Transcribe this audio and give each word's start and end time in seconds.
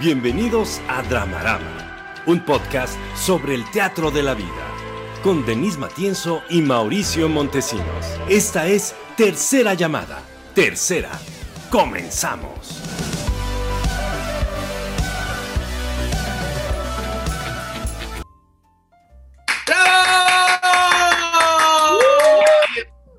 Bienvenidos 0.00 0.80
a 0.88 1.02
Dramarama, 1.02 2.22
un 2.24 2.42
podcast 2.42 2.98
sobre 3.14 3.54
el 3.54 3.70
teatro 3.70 4.10
de 4.10 4.22
la 4.22 4.32
vida, 4.32 4.66
con 5.22 5.44
Denise 5.44 5.76
Matienzo 5.76 6.42
y 6.48 6.62
Mauricio 6.62 7.28
Montesinos. 7.28 8.06
Esta 8.26 8.66
es 8.66 8.94
Tercera 9.18 9.74
Llamada. 9.74 10.22
Tercera. 10.54 11.10
Comenzamos. 11.68 12.80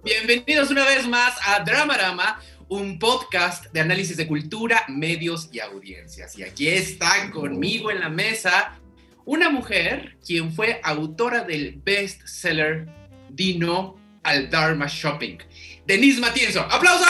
Bienvenidos 0.04 0.72
una 0.72 0.86
vez 0.86 1.08
más 1.08 1.36
a 1.46 1.60
Dramarama, 1.60 2.40
un 2.72 3.00
podcast 3.00 3.66
de 3.74 3.82
análisis 3.82 4.16
de 4.16 4.26
cultura, 4.26 4.86
medios 4.88 5.50
y 5.52 5.60
audiencias. 5.60 6.40
Y 6.40 6.44
aquí 6.44 6.70
está 6.70 7.30
conmigo 7.30 7.92
en 7.92 8.00
la 8.00 8.08
mesa 8.08 8.80
una 9.26 9.50
mujer 9.50 10.16
quien 10.26 10.54
fue 10.54 10.80
autora 10.82 11.44
del 11.44 11.82
bestseller 11.84 12.88
Dino 13.30 13.98
al 14.24 14.50
Dharma 14.50 14.88
Shopping. 14.88 15.40
Denise 15.86 16.22
Matienzo. 16.22 16.62
¡Aplausos! 16.62 17.08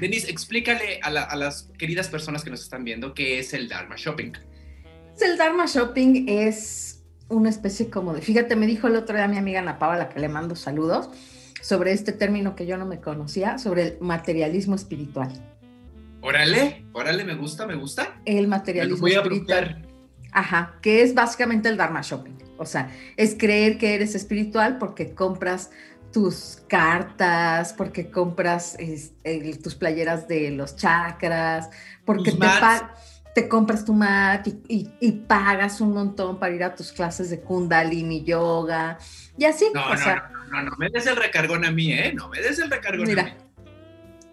Denise, 0.00 0.28
explícale 0.28 0.98
a, 1.00 1.36
las 1.36 1.70
queridas 1.78 2.08
personas 2.08 2.42
que 2.42 2.50
nos 2.50 2.62
están 2.62 2.82
viendo 2.82 3.14
qué 3.14 3.38
es 3.38 3.54
el 3.54 3.68
Dharma 3.68 3.94
Shopping. 3.96 4.32
El 5.20 5.38
Dharma 5.38 5.66
Shopping 5.66 6.28
es 6.28 7.04
una 7.28 7.48
especie 7.48 7.90
como 7.90 8.12
de, 8.12 8.22
fíjate, 8.22 8.56
me 8.56 8.66
dijo 8.66 8.88
el 8.88 8.96
otro 8.96 9.16
día 9.16 9.28
mi 9.28 9.36
amiga 9.36 9.60
Ana 9.60 9.78
la 9.96 10.08
que 10.08 10.18
le 10.18 10.28
mando 10.28 10.56
saludos, 10.56 11.10
sobre 11.60 11.92
este 11.92 12.12
término 12.12 12.54
que 12.54 12.66
yo 12.66 12.76
no 12.76 12.86
me 12.86 13.00
conocía, 13.00 13.58
sobre 13.58 13.82
el 13.82 13.98
materialismo 14.00 14.74
espiritual. 14.74 15.30
Órale, 16.20 16.84
órale, 16.92 17.24
me 17.24 17.34
gusta, 17.34 17.66
me 17.66 17.74
gusta. 17.74 18.20
El 18.24 18.48
materialismo 18.48 19.06
espiritual. 19.06 19.86
Ajá, 20.32 20.78
que 20.82 21.02
es 21.02 21.14
básicamente 21.14 21.68
el 21.68 21.76
Dharma 21.76 22.02
Shopping. 22.02 22.36
O 22.58 22.66
sea, 22.66 22.90
es 23.16 23.36
creer 23.38 23.78
que 23.78 23.94
eres 23.94 24.14
espiritual 24.14 24.78
porque 24.78 25.14
compras 25.14 25.70
tus 26.12 26.58
cartas, 26.68 27.72
porque 27.72 28.10
compras 28.10 28.74
este, 28.78 29.56
tus 29.62 29.74
playeras 29.74 30.26
de 30.26 30.50
los 30.50 30.76
chakras, 30.76 31.70
porque 32.04 32.32
te, 32.32 32.46
te, 33.34 33.48
compras 33.48 33.84
tu 33.84 33.92
mat 33.92 34.46
y, 34.46 34.90
y, 34.98 35.12
pagas 35.12 35.80
un 35.80 35.92
montón 35.92 36.38
para 36.38 36.54
ir 36.54 36.64
a 36.64 36.74
tus 36.74 36.92
clases 36.92 37.30
de 37.30 37.40
kundalini 37.40 38.24
yoga 38.24 38.98
y 39.36 39.44
así. 39.44 39.66
No, 39.72 39.86
o 39.86 39.90
no, 39.90 39.96
sea, 39.98 40.30
no, 40.32 40.37
no, 40.50 40.62
no, 40.62 40.76
me 40.78 40.88
des 40.90 41.06
el 41.06 41.16
recargón 41.16 41.64
a 41.64 41.70
mí, 41.70 41.92
¿eh? 41.92 42.12
No 42.14 42.28
me 42.28 42.40
des 42.40 42.58
el 42.58 42.70
recargón 42.70 43.06
mira, 43.06 43.22
a 43.22 43.26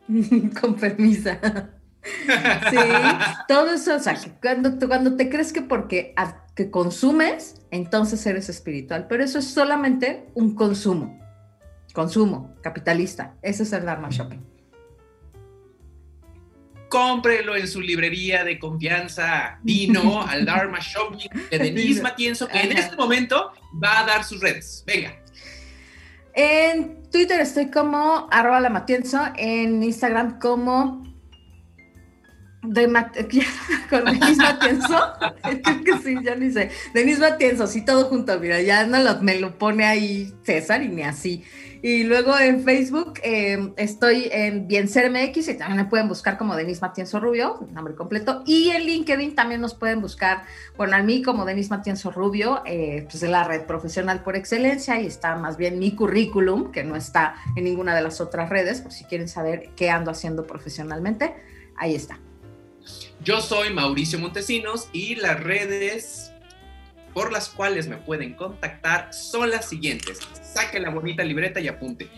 mí. 0.07 0.49
con 0.61 0.75
permisa. 0.75 1.39
sí, 2.03 2.77
todo 3.47 3.73
eso, 3.73 3.95
o 3.95 3.99
sea, 3.99 4.15
cuando, 4.41 4.77
cuando 4.87 5.15
te 5.15 5.29
crees 5.29 5.51
que 5.51 5.61
porque 5.61 6.13
que 6.55 6.71
consumes, 6.71 7.61
entonces 7.71 8.25
eres 8.25 8.47
espiritual, 8.49 9.07
pero 9.09 9.23
eso 9.23 9.39
es 9.39 9.45
solamente 9.45 10.27
un 10.35 10.55
consumo, 10.55 11.19
consumo 11.93 12.55
capitalista, 12.61 13.35
ese 13.41 13.63
es 13.63 13.73
el 13.73 13.85
Dharma 13.85 14.09
Shopping. 14.09 14.39
Cómprelo 16.87 17.57
en 17.57 17.67
su 17.67 17.81
librería 17.81 18.43
de 18.43 18.57
confianza, 18.57 19.59
Dino 19.63 20.21
al 20.27 20.45
Dharma 20.45 20.79
Shopping 20.79 21.27
de 21.49 21.57
Denise 21.57 22.01
Matienzo, 22.01 22.47
que 22.47 22.59
en 22.59 22.77
este 22.77 22.95
momento 22.95 23.51
va 23.83 24.01
a 24.01 24.05
dar 24.05 24.23
sus 24.23 24.39
redes. 24.39 24.83
Venga. 24.85 25.24
En 26.35 27.09
Twitter 27.11 27.39
estoy 27.39 27.71
como 27.71 28.27
arroba 28.29 28.59
la 28.59 28.69
Matienzo, 28.69 29.21
en 29.37 29.81
Instagram 29.81 30.37
como 30.39 31.01
de 32.61 32.87
con 33.89 34.05
Denis 34.05 34.37
Matienzo, 34.37 35.13
creo 35.63 35.83
que 35.83 35.97
sí, 36.03 36.17
ya 36.21 36.35
ni 36.35 36.51
sé. 36.51 36.71
Denis 36.93 37.19
Matienzo, 37.19 37.67
sí, 37.67 37.85
todo 37.85 38.05
junto, 38.05 38.37
mira, 38.39 38.61
ya 38.61 38.85
no 38.85 38.99
lo, 38.99 39.21
me 39.21 39.39
lo 39.39 39.57
pone 39.57 39.85
ahí 39.85 40.33
César 40.43 40.81
y 40.81 40.89
ni 40.89 41.03
así. 41.03 41.43
Y 41.85 42.03
luego 42.03 42.35
en 42.35 42.63
Facebook 42.63 43.19
eh, 43.21 43.71
estoy 43.77 44.27
en 44.31 44.67
Bienser 44.67 45.11
MX 45.11 45.49
y 45.49 45.53
también 45.53 45.83
me 45.83 45.85
pueden 45.85 46.07
buscar 46.07 46.35
como 46.35 46.55
Denis 46.55 46.81
Matienzo 46.81 47.19
Rubio, 47.19 47.59
nombre 47.73 47.93
completo. 47.93 48.41
Y 48.47 48.71
en 48.71 48.85
LinkedIn 48.85 49.35
también 49.35 49.61
nos 49.61 49.75
pueden 49.75 50.01
buscar, 50.01 50.45
bueno, 50.77 50.95
a 50.95 51.03
mí 51.03 51.21
como 51.21 51.45
Denis 51.45 51.69
Matienzo 51.69 52.09
Rubio, 52.09 52.63
eh, 52.65 53.03
pues 53.03 53.21
es 53.21 53.29
la 53.29 53.43
red 53.43 53.67
profesional 53.67 54.23
por 54.23 54.35
excelencia 54.35 54.99
y 54.99 55.05
está 55.05 55.35
más 55.35 55.57
bien 55.57 55.77
mi 55.77 55.93
currículum, 55.93 56.71
que 56.71 56.83
no 56.83 56.95
está 56.95 57.35
en 57.55 57.65
ninguna 57.65 57.95
de 57.95 58.01
las 58.01 58.19
otras 58.19 58.49
redes, 58.49 58.81
por 58.81 58.91
si 58.91 59.03
quieren 59.03 59.27
saber 59.27 59.69
qué 59.75 59.91
ando 59.91 60.09
haciendo 60.09 60.47
profesionalmente, 60.47 61.35
ahí 61.75 61.93
está. 61.93 62.19
Yo 63.23 63.41
soy 63.41 63.71
Mauricio 63.71 64.17
Montesinos 64.17 64.89
y 64.91 65.17
las 65.17 65.39
redes 65.39 66.31
por 67.15 67.31
las 67.31 67.47
cuales 67.47 67.87
me 67.87 67.95
pueden 67.95 68.33
contactar 68.33 69.13
son 69.13 69.49
las 69.49 69.69
siguientes. 69.69 70.19
Saque 70.43 70.81
la 70.81 70.89
bonita 70.89 71.23
libreta 71.23 71.61
y 71.61 71.69
apunte. 71.69 72.09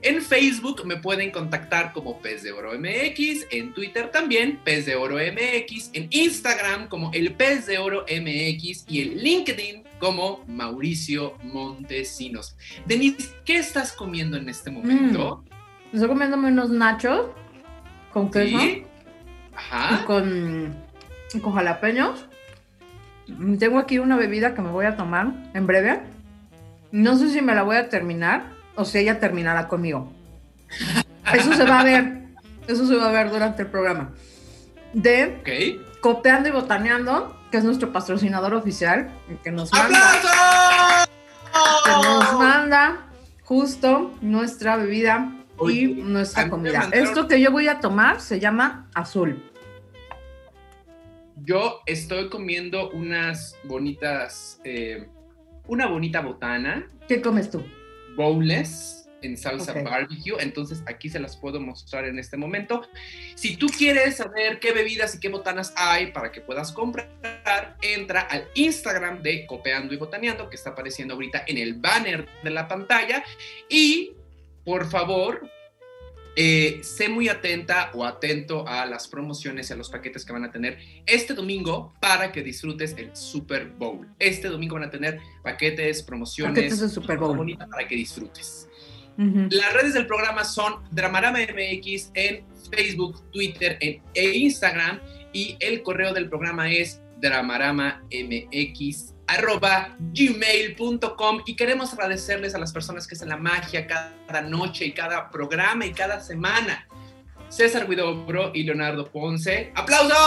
En 0.00 0.22
Facebook 0.22 0.86
me 0.86 0.96
pueden 0.96 1.32
contactar 1.32 1.92
como 1.92 2.20
Pez 2.20 2.44
de 2.44 2.52
Oro 2.52 2.70
MX, 2.78 3.46
en 3.50 3.74
Twitter 3.74 4.12
también 4.12 4.60
Pez 4.62 4.86
de 4.86 4.94
Oro 4.94 5.16
MX, 5.16 5.90
en 5.92 6.06
Instagram 6.10 6.88
como 6.88 7.10
el 7.14 7.34
Pez 7.34 7.66
de 7.66 7.78
Oro 7.78 8.04
MX 8.04 8.84
y 8.88 9.02
en 9.02 9.18
LinkedIn 9.18 9.82
como 9.98 10.44
Mauricio 10.46 11.36
Montesinos. 11.42 12.56
Denise, 12.86 13.34
¿qué 13.44 13.56
estás 13.56 13.90
comiendo 13.90 14.36
en 14.36 14.48
este 14.48 14.70
momento? 14.70 15.42
Mm, 15.90 15.94
estoy 15.96 16.08
comiéndome 16.08 16.48
unos 16.52 16.70
nachos 16.70 17.26
con 18.12 18.30
queso. 18.30 18.56
¿Sí? 18.56 18.84
Ajá. 19.56 20.00
Y 20.00 20.04
con, 20.06 20.76
y 21.34 21.40
con 21.40 21.54
jalapeños. 21.54 22.27
Tengo 23.58 23.78
aquí 23.78 23.98
una 23.98 24.16
bebida 24.16 24.54
que 24.54 24.62
me 24.62 24.70
voy 24.70 24.86
a 24.86 24.96
tomar 24.96 25.32
en 25.54 25.66
breve. 25.66 26.00
No 26.90 27.16
sé 27.16 27.28
si 27.28 27.42
me 27.42 27.54
la 27.54 27.62
voy 27.62 27.76
a 27.76 27.88
terminar 27.88 28.44
o 28.74 28.84
si 28.84 28.98
ella 28.98 29.20
terminará 29.20 29.68
conmigo. 29.68 30.12
Eso 31.32 31.52
se 31.52 31.64
va 31.64 31.80
a 31.80 31.84
ver. 31.84 32.22
Eso 32.66 32.86
se 32.86 32.96
va 32.96 33.08
a 33.08 33.12
ver 33.12 33.30
durante 33.30 33.62
el 33.62 33.68
programa. 33.68 34.10
De 34.92 35.38
okay. 35.40 35.84
Copeando 36.00 36.48
y 36.48 36.52
Botaneando, 36.52 37.36
que 37.50 37.58
es 37.58 37.64
nuestro 37.64 37.92
patrocinador 37.92 38.54
oficial, 38.54 39.10
que 39.42 39.50
nos 39.50 39.72
manda. 39.72 39.98
Que 41.84 41.90
nos 41.90 42.38
manda 42.38 43.06
justo 43.44 44.14
nuestra 44.20 44.76
bebida 44.76 45.32
y 45.68 45.86
nuestra 45.86 46.48
comida. 46.48 46.88
Esto 46.92 47.26
que 47.26 47.40
yo 47.40 47.50
voy 47.50 47.68
a 47.68 47.80
tomar 47.80 48.20
se 48.20 48.38
llama 48.40 48.86
azul. 48.94 49.47
Yo 51.48 51.80
estoy 51.86 52.28
comiendo 52.28 52.90
unas 52.90 53.56
bonitas, 53.64 54.60
eh, 54.64 55.08
una 55.66 55.86
bonita 55.86 56.20
botana, 56.20 56.86
¿Qué 57.08 57.22
comes 57.22 57.50
tú? 57.50 57.64
bowless 58.16 59.08
en 59.22 59.34
salsa 59.34 59.72
Ok. 59.72 59.82
barbecue, 59.82 60.36
entonces 60.40 60.82
aquí 60.86 61.08
se 61.08 61.18
las 61.18 61.38
puedo 61.38 61.58
mostrar 61.58 62.04
en 62.04 62.18
este 62.18 62.36
momento. 62.36 62.82
Si 63.34 63.56
tú 63.56 63.66
quieres 63.68 64.18
saber 64.18 64.60
qué 64.60 64.72
bebidas 64.72 65.14
y 65.14 65.20
qué 65.20 65.30
botanas 65.30 65.72
hay 65.74 66.12
para 66.12 66.32
que 66.32 66.42
puedas 66.42 66.70
comprar, 66.70 67.78
entra 67.80 68.20
al 68.20 68.46
Instagram 68.54 69.22
de 69.22 69.46
Copeando 69.46 69.94
y 69.94 69.96
Botaneando, 69.96 70.50
que 70.50 70.56
está 70.56 70.70
apareciendo 70.70 71.14
ahorita 71.14 71.44
en 71.46 71.56
el 71.56 71.76
banner 71.76 72.28
de 72.44 72.50
la 72.50 72.68
pantalla, 72.68 73.24
y 73.70 74.12
por 74.66 74.86
favor, 74.90 75.48
eh, 76.40 76.78
sé 76.84 77.08
muy 77.08 77.28
atenta 77.28 77.90
o 77.94 78.04
atento 78.04 78.64
a 78.68 78.86
las 78.86 79.08
promociones 79.08 79.70
y 79.70 79.72
a 79.72 79.76
los 79.76 79.90
paquetes 79.90 80.24
que 80.24 80.32
van 80.32 80.44
a 80.44 80.52
tener 80.52 80.78
este 81.04 81.34
domingo 81.34 81.92
para 82.00 82.30
que 82.30 82.44
disfrutes 82.44 82.94
el 82.96 83.14
Super 83.16 83.66
Bowl. 83.66 84.06
Este 84.20 84.46
domingo 84.46 84.74
van 84.76 84.84
a 84.84 84.90
tener 84.90 85.18
paquetes, 85.42 86.00
promociones, 86.04 86.54
Paquetes 86.54 86.78
de 86.78 86.88
Super 86.90 87.18
Bowl. 87.18 87.56
para 87.68 87.88
que 87.88 87.96
disfrutes. 87.96 88.68
Las 89.16 89.72
redes 89.74 89.94
del 89.94 90.06
programa 90.06 90.44
son 90.44 90.74
Dramarama 90.92 91.40
MX 91.40 92.12
en 92.14 92.44
Facebook, 92.70 93.20
Twitter 93.32 93.76
en- 93.80 94.00
e 94.14 94.36
Instagram 94.36 95.00
y 95.32 95.56
el 95.58 95.82
correo 95.82 96.14
del 96.14 96.28
programa 96.28 96.70
es 96.70 97.00
dramaramamx 97.20 99.14
arroba 99.28 99.96
gmail.com 99.98 101.42
y 101.46 101.54
queremos 101.54 101.92
agradecerles 101.92 102.54
a 102.54 102.58
las 102.58 102.72
personas 102.72 103.06
que 103.06 103.14
hacen 103.14 103.28
la 103.28 103.36
magia 103.36 103.86
cada 103.86 104.40
noche 104.42 104.86
y 104.86 104.92
cada 104.92 105.30
programa 105.30 105.86
y 105.86 105.92
cada 105.92 106.20
semana. 106.20 106.88
César 107.48 107.88
Guidobro 107.88 108.50
y 108.54 108.64
Leonardo 108.64 109.10
Ponce. 109.10 109.72
¡Aplausos! 109.74 110.18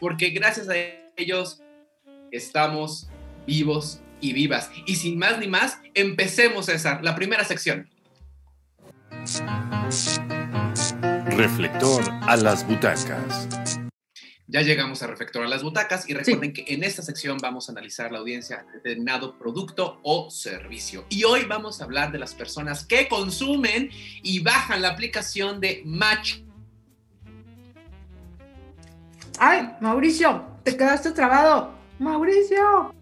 Porque 0.00 0.30
gracias 0.30 0.68
a 0.68 0.74
ellos 1.16 1.62
estamos 2.30 3.08
vivos 3.46 4.00
y 4.20 4.32
vivas. 4.32 4.70
Y 4.86 4.96
sin 4.96 5.18
más 5.18 5.38
ni 5.38 5.46
más, 5.46 5.78
empecemos, 5.94 6.66
César, 6.66 7.02
la 7.02 7.14
primera 7.14 7.44
sección. 7.44 7.88
Reflector 11.36 12.02
a 12.22 12.36
las 12.36 12.66
butacas. 12.66 13.61
Ya 14.52 14.60
llegamos 14.60 15.02
a 15.02 15.06
Reflector 15.06 15.44
a 15.44 15.48
las 15.48 15.62
butacas 15.62 16.06
y 16.10 16.12
recuerden 16.12 16.52
que 16.52 16.66
en 16.68 16.84
esta 16.84 17.00
sección 17.00 17.38
vamos 17.40 17.70
a 17.70 17.72
analizar 17.72 18.12
la 18.12 18.18
audiencia 18.18 18.66
de 18.66 18.72
determinado 18.74 19.38
producto 19.38 19.98
o 20.02 20.30
servicio. 20.30 21.06
Y 21.08 21.24
hoy 21.24 21.46
vamos 21.46 21.80
a 21.80 21.84
hablar 21.84 22.12
de 22.12 22.18
las 22.18 22.34
personas 22.34 22.84
que 22.84 23.08
consumen 23.08 23.88
y 24.22 24.40
bajan 24.40 24.82
la 24.82 24.90
aplicación 24.90 25.58
de 25.58 25.80
Match 25.86 26.40
Ay, 29.38 29.70
Mauricio, 29.80 30.44
te 30.62 30.76
quedaste 30.76 31.12
trabado. 31.12 31.72
Mauricio, 31.98 32.94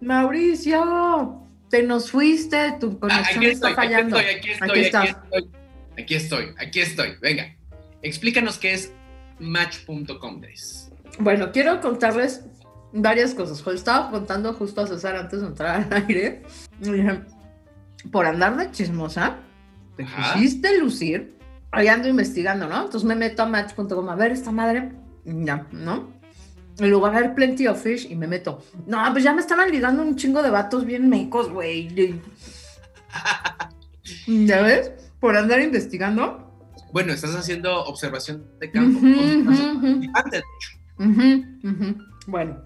Mauricio, 0.00 1.42
te 1.68 1.82
nos 1.82 2.12
fuiste, 2.12 2.76
tu 2.78 2.96
conexión 3.00 3.38
Aquí 3.38 3.46
está 3.46 3.70
estoy, 3.70 3.84
aquí 3.84 3.92
fallando. 3.92 4.18
estoy, 4.20 4.34
aquí 4.36 4.50
estoy, 4.50 4.68
Aquí 4.70 4.80
estoy. 4.80 5.52
Aquí 5.98 6.14
estoy, 6.14 6.54
aquí 6.58 6.80
estoy. 6.80 7.16
Venga, 7.20 7.56
explícanos 8.02 8.56
qué 8.56 8.74
es 8.74 8.92
Match.com. 9.40 10.40
Bueno, 11.18 11.52
quiero 11.52 11.80
contarles 11.80 12.44
varias 12.92 13.34
cosas. 13.34 13.64
Lo 13.64 13.72
estaba 13.72 14.10
contando 14.10 14.52
justo 14.54 14.80
a 14.82 14.86
César 14.86 15.16
antes 15.16 15.40
de 15.40 15.46
entrar 15.46 15.86
al 15.90 16.04
aire. 16.08 16.42
Por 18.10 18.26
andar 18.26 18.56
de 18.56 18.70
chismosa, 18.70 19.36
te 19.96 20.04
Ajá. 20.04 20.34
quisiste 20.34 20.78
lucir. 20.78 21.38
Ahí 21.70 21.88
ando 21.88 22.08
investigando, 22.08 22.68
¿no? 22.68 22.76
Entonces 22.84 23.04
me 23.04 23.14
meto 23.14 23.42
a 23.42 23.46
match.com 23.46 24.08
a 24.08 24.14
ver 24.14 24.32
esta 24.32 24.50
madre. 24.50 24.92
Ya, 25.24 25.66
¿no? 25.72 26.12
Y 26.78 26.86
luego 26.86 27.06
a 27.06 27.10
ver 27.10 27.34
Plenty 27.34 27.66
of 27.66 27.82
Fish 27.82 28.10
y 28.10 28.16
me 28.16 28.26
meto. 28.26 28.62
No, 28.86 29.02
pues 29.12 29.24
ya 29.24 29.32
me 29.32 29.40
estaban 29.40 29.70
ligando 29.70 30.02
un 30.02 30.16
chingo 30.16 30.42
de 30.42 30.50
vatos 30.50 30.84
bien 30.84 31.08
mecos, 31.08 31.50
güey. 31.50 31.88
¿Ya 34.26 34.62
ves? 34.62 34.92
Por 35.20 35.36
andar 35.36 35.60
investigando. 35.60 36.50
Bueno, 36.92 37.12
estás 37.12 37.34
haciendo 37.34 37.84
observación 37.84 38.46
de 38.58 38.70
campo. 38.70 39.00
Antes, 40.14 40.42
Bueno, 42.26 42.62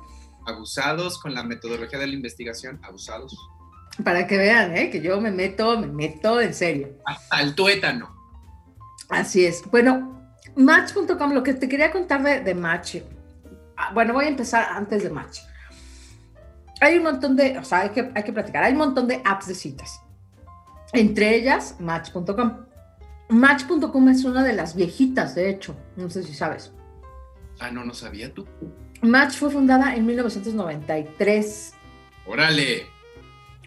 abusados 0.46 1.18
con 1.20 1.34
la 1.34 1.42
metodología 1.42 1.98
de 1.98 2.06
la 2.06 2.14
investigación, 2.14 2.80
abusados. 2.82 3.36
para 4.04 4.26
que 4.26 4.36
vean, 4.36 4.76
¿eh? 4.76 4.90
Que 4.90 5.00
yo 5.00 5.20
me 5.20 5.30
meto, 5.30 5.78
me 5.78 5.86
meto 5.86 6.40
en 6.40 6.52
serio. 6.54 6.88
Hasta 7.06 7.40
el 7.40 7.54
tuétano. 7.54 8.14
Así 9.08 9.44
es. 9.46 9.62
Bueno, 9.70 10.30
Match.com, 10.56 11.32
lo 11.32 11.42
que 11.42 11.54
te 11.54 11.68
quería 11.68 11.90
contar 11.90 12.22
de, 12.22 12.40
de 12.40 12.54
Match. 12.54 12.96
ah, 13.76 13.90
Bueno, 13.94 14.12
voy 14.12 14.26
a 14.26 14.28
empezar 14.28 14.66
antes 14.70 15.02
de 15.02 15.10
Match. 15.10 15.40
Hay 16.80 16.98
un 16.98 17.04
montón 17.04 17.36
de, 17.36 17.58
o 17.58 17.64
sea, 17.64 17.80
hay 17.82 17.90
que, 17.90 18.10
hay 18.14 18.22
que 18.22 18.32
platicar. 18.32 18.62
Hay 18.64 18.72
un 18.72 18.78
montón 18.78 19.08
de 19.08 19.22
apps 19.24 19.46
de 19.46 19.54
citas. 19.54 20.00
Entre 20.92 21.34
ellas, 21.36 21.76
Match.com. 21.80 22.52
Match.com 23.28 24.08
es 24.08 24.24
una 24.24 24.44
de 24.44 24.52
las 24.52 24.76
viejitas, 24.76 25.34
de 25.34 25.48
hecho. 25.50 25.74
No 25.96 26.10
sé 26.10 26.22
si 26.22 26.34
sabes. 26.34 26.72
Ah, 27.58 27.70
no, 27.70 27.84
no 27.84 27.94
sabía 27.94 28.32
tú. 28.32 28.46
Match 29.02 29.36
fue 29.36 29.50
fundada 29.50 29.94
en 29.94 30.06
1993. 30.06 31.74
Órale. 32.26 32.86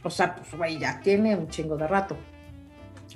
O 0.03 0.09
sea, 0.09 0.35
pues, 0.35 0.53
güey, 0.53 0.79
ya 0.79 0.99
tiene 1.01 1.35
un 1.35 1.47
chingo 1.49 1.77
de 1.77 1.87
rato. 1.87 2.17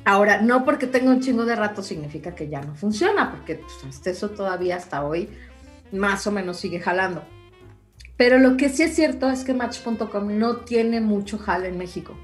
Ahora, 0.05 0.41
no 0.41 0.65
porque 0.65 0.87
tenga 0.87 1.11
un 1.11 1.21
chingo 1.21 1.45
de 1.45 1.55
rato 1.55 1.81
significa 1.81 2.35
que 2.35 2.49
ya 2.49 2.61
no 2.61 2.75
funciona, 2.75 3.31
porque 3.31 3.55
pues, 3.55 3.73
hasta 3.87 4.09
eso 4.09 4.29
todavía 4.31 4.75
hasta 4.75 5.03
hoy 5.05 5.29
más 5.91 6.27
o 6.27 6.31
menos 6.31 6.57
sigue 6.57 6.79
jalando. 6.79 7.23
Pero 8.17 8.37
lo 8.37 8.57
que 8.57 8.69
sí 8.69 8.83
es 8.83 8.95
cierto 8.95 9.29
es 9.29 9.43
que 9.43 9.53
Match.com 9.53 10.37
no 10.37 10.57
tiene 10.57 11.01
mucho 11.01 11.37
jal 11.37 11.65
en 11.65 11.77
México. 11.77 12.17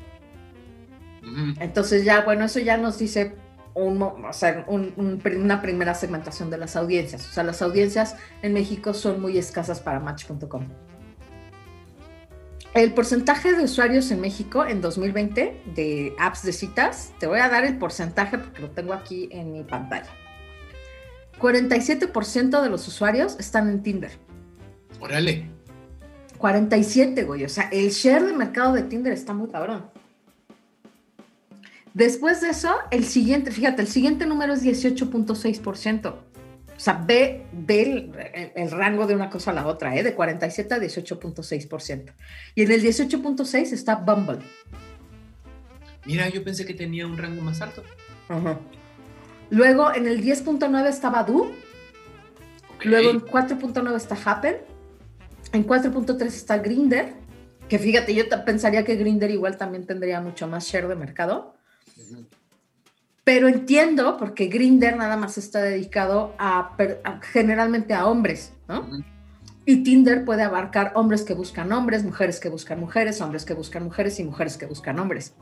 Entonces 1.59 2.05
ya, 2.05 2.21
bueno, 2.21 2.45
eso 2.45 2.59
ya 2.59 2.77
nos 2.77 2.97
dice 2.97 3.35
un 3.73 3.97
mo- 3.97 4.17
o 4.27 4.33
sea, 4.33 4.63
un- 4.67 4.93
un 4.97 5.19
pri- 5.19 5.35
una 5.37 5.61
primera 5.61 5.93
segmentación 5.93 6.49
de 6.49 6.57
las 6.57 6.75
audiencias. 6.75 7.27
O 7.27 7.31
sea, 7.31 7.43
las 7.43 7.61
audiencias 7.61 8.15
en 8.41 8.53
México 8.53 8.93
son 8.93 9.21
muy 9.21 9.37
escasas 9.37 9.79
para 9.79 9.99
Match.com. 9.99 10.65
El 12.73 12.93
porcentaje 12.93 13.53
de 13.53 13.63
usuarios 13.63 14.11
en 14.11 14.21
México 14.21 14.63
en 14.65 14.79
2020 14.81 15.59
de 15.75 16.13
apps 16.19 16.43
de 16.43 16.53
citas, 16.53 17.13
te 17.19 17.25
voy 17.25 17.39
a 17.39 17.49
dar 17.49 17.65
el 17.65 17.77
porcentaje 17.77 18.37
porque 18.37 18.61
lo 18.61 18.69
tengo 18.69 18.93
aquí 18.93 19.27
en 19.31 19.51
mi 19.53 19.63
pantalla. 19.63 20.09
47% 21.39 22.61
de 22.61 22.69
los 22.69 22.87
usuarios 22.87 23.37
están 23.39 23.69
en 23.69 23.81
Tinder. 23.81 24.11
Órale. 24.99 25.49
47, 26.37 27.23
güey. 27.23 27.43
O 27.43 27.49
sea, 27.49 27.69
el 27.71 27.89
share 27.89 28.23
de 28.25 28.33
mercado 28.33 28.73
de 28.73 28.83
Tinder 28.83 29.13
está 29.13 29.33
muy 29.33 29.49
cabrón. 29.49 29.89
Después 31.93 32.41
de 32.41 32.49
eso, 32.49 32.73
el 32.91 33.03
siguiente, 33.05 33.51
fíjate, 33.51 33.81
el 33.81 33.87
siguiente 33.87 34.25
número 34.25 34.53
es 34.53 34.63
18.6%. 34.63 36.07
O 36.09 36.81
sea, 36.81 37.03
ve, 37.05 37.45
ve 37.51 37.81
el, 37.81 38.11
el- 38.33 38.51
el 38.55 38.71
rango 38.71 39.05
de 39.05 39.13
una 39.15 39.29
cosa 39.29 39.51
a 39.51 39.53
la 39.53 39.67
otra, 39.67 39.95
¿eh? 39.97 40.03
de 40.03 40.13
47 40.13 40.73
a 40.73 40.77
18.6%. 40.79 42.13
Y 42.55 42.63
en 42.63 42.71
el 42.71 42.81
18.6 42.81 43.73
está 43.73 43.95
Bumble. 43.95 44.39
Mira, 46.05 46.29
yo 46.29 46.43
pensé 46.43 46.65
que 46.65 46.73
tenía 46.73 47.05
un 47.05 47.17
rango 47.17 47.41
más 47.41 47.59
alto. 47.61 47.83
Luego 49.49 49.93
en 49.93 50.07
el 50.07 50.23
10.9 50.23 50.87
está. 50.87 51.09
Ok. 51.21 52.85
Luego 52.85 53.09
en 53.09 53.19
4.9 53.21 53.95
está 53.95 54.15
Happen. 54.23 54.57
En 55.51 55.67
4.3 55.67 56.21
está 56.27 56.59
Grinder. 56.59 57.13
Que 57.67 57.77
fíjate, 57.77 58.15
yo 58.15 58.23
pensaría 58.45 58.83
que 58.85 58.95
Grinder 58.95 59.29
igual 59.31 59.57
también 59.57 59.85
tendría 59.85 60.21
mucho 60.21 60.47
más 60.47 60.65
share 60.65 60.87
de 60.87 60.95
mercado. 60.95 61.55
Pero 63.23 63.47
entiendo 63.47 64.17
porque 64.17 64.47
Grinder 64.47 64.97
nada 64.97 65.15
más 65.15 65.37
está 65.37 65.61
dedicado 65.61 66.33
a, 66.39 66.75
generalmente 67.31 67.93
a 67.93 68.07
hombres, 68.07 68.53
¿no? 68.67 68.89
Y 69.65 69.83
Tinder 69.83 70.25
puede 70.25 70.41
abarcar 70.41 70.93
hombres 70.95 71.21
que 71.21 71.35
buscan 71.35 71.71
hombres, 71.71 72.03
mujeres 72.03 72.39
que 72.39 72.49
buscan 72.49 72.79
mujeres, 72.79 73.21
hombres 73.21 73.45
que 73.45 73.53
buscan 73.53 73.83
mujeres 73.83 74.19
y 74.19 74.23
mujeres 74.23 74.57
que 74.57 74.65
buscan 74.65 74.97
hombres. 74.97 75.35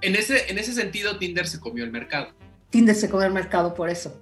En 0.00 0.16
ese, 0.16 0.50
en 0.50 0.58
ese 0.58 0.72
sentido, 0.72 1.18
Tinder 1.18 1.46
se 1.46 1.60
comió 1.60 1.84
el 1.84 1.90
mercado. 1.90 2.28
Tinder 2.70 2.94
se 2.94 3.10
come 3.10 3.26
el 3.26 3.34
mercado 3.34 3.74
por 3.74 3.90
eso. 3.90 4.18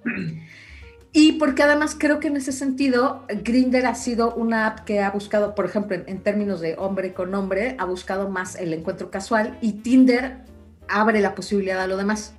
Y 1.13 1.35
porque 1.35 1.63
además 1.63 1.95
creo 1.97 2.19
que 2.19 2.27
en 2.27 2.37
ese 2.37 2.51
sentido, 2.51 3.25
Grinder 3.29 3.87
ha 3.87 3.95
sido 3.95 4.35
una 4.35 4.67
app 4.67 4.81
que 4.81 5.01
ha 5.01 5.11
buscado, 5.11 5.55
por 5.55 5.65
ejemplo, 5.65 5.95
en, 5.95 6.03
en 6.09 6.19
términos 6.25 6.61
de 6.61 6.75
hombre 6.77 7.15
con 7.15 7.33
hombre, 7.37 7.77
ha 7.79 7.85
buscado 7.85 8.29
más 8.31 8.57
el 8.57 8.73
encuentro 8.73 9.13
casual 9.13 9.57
y 9.63 9.75
Tinder 9.75 10.39
abre 10.89 11.21
la 11.21 11.35
posibilidad 11.35 11.81
a 11.81 11.87
lo 11.87 11.97
demás. 11.97 12.35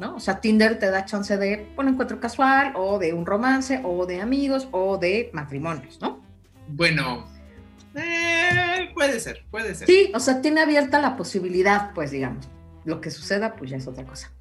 ¿no? 0.00 0.16
O 0.16 0.20
sea, 0.20 0.40
Tinder 0.40 0.78
te 0.78 0.90
da 0.90 1.04
chance 1.04 1.36
de 1.36 1.68
un 1.76 1.88
encuentro 1.88 2.18
casual 2.18 2.72
o 2.74 2.98
de 2.98 3.12
un 3.12 3.26
romance 3.26 3.82
o 3.84 4.06
de 4.06 4.22
amigos 4.22 4.66
o 4.72 4.96
de 4.96 5.30
matrimonios, 5.34 6.00
¿no? 6.00 6.22
Bueno, 6.68 7.26
eh, 7.94 8.90
puede 8.94 9.20
ser, 9.20 9.44
puede 9.50 9.74
ser. 9.74 9.86
Sí, 9.86 10.10
o 10.14 10.20
sea, 10.20 10.40
tiene 10.40 10.62
abierta 10.62 11.00
la 11.00 11.16
posibilidad, 11.16 11.92
pues 11.94 12.10
digamos. 12.10 12.48
Lo 12.84 13.02
que 13.02 13.10
suceda, 13.10 13.56
pues 13.56 13.70
ya 13.70 13.76
es 13.76 13.86
otra 13.86 14.04
cosa. 14.04 14.32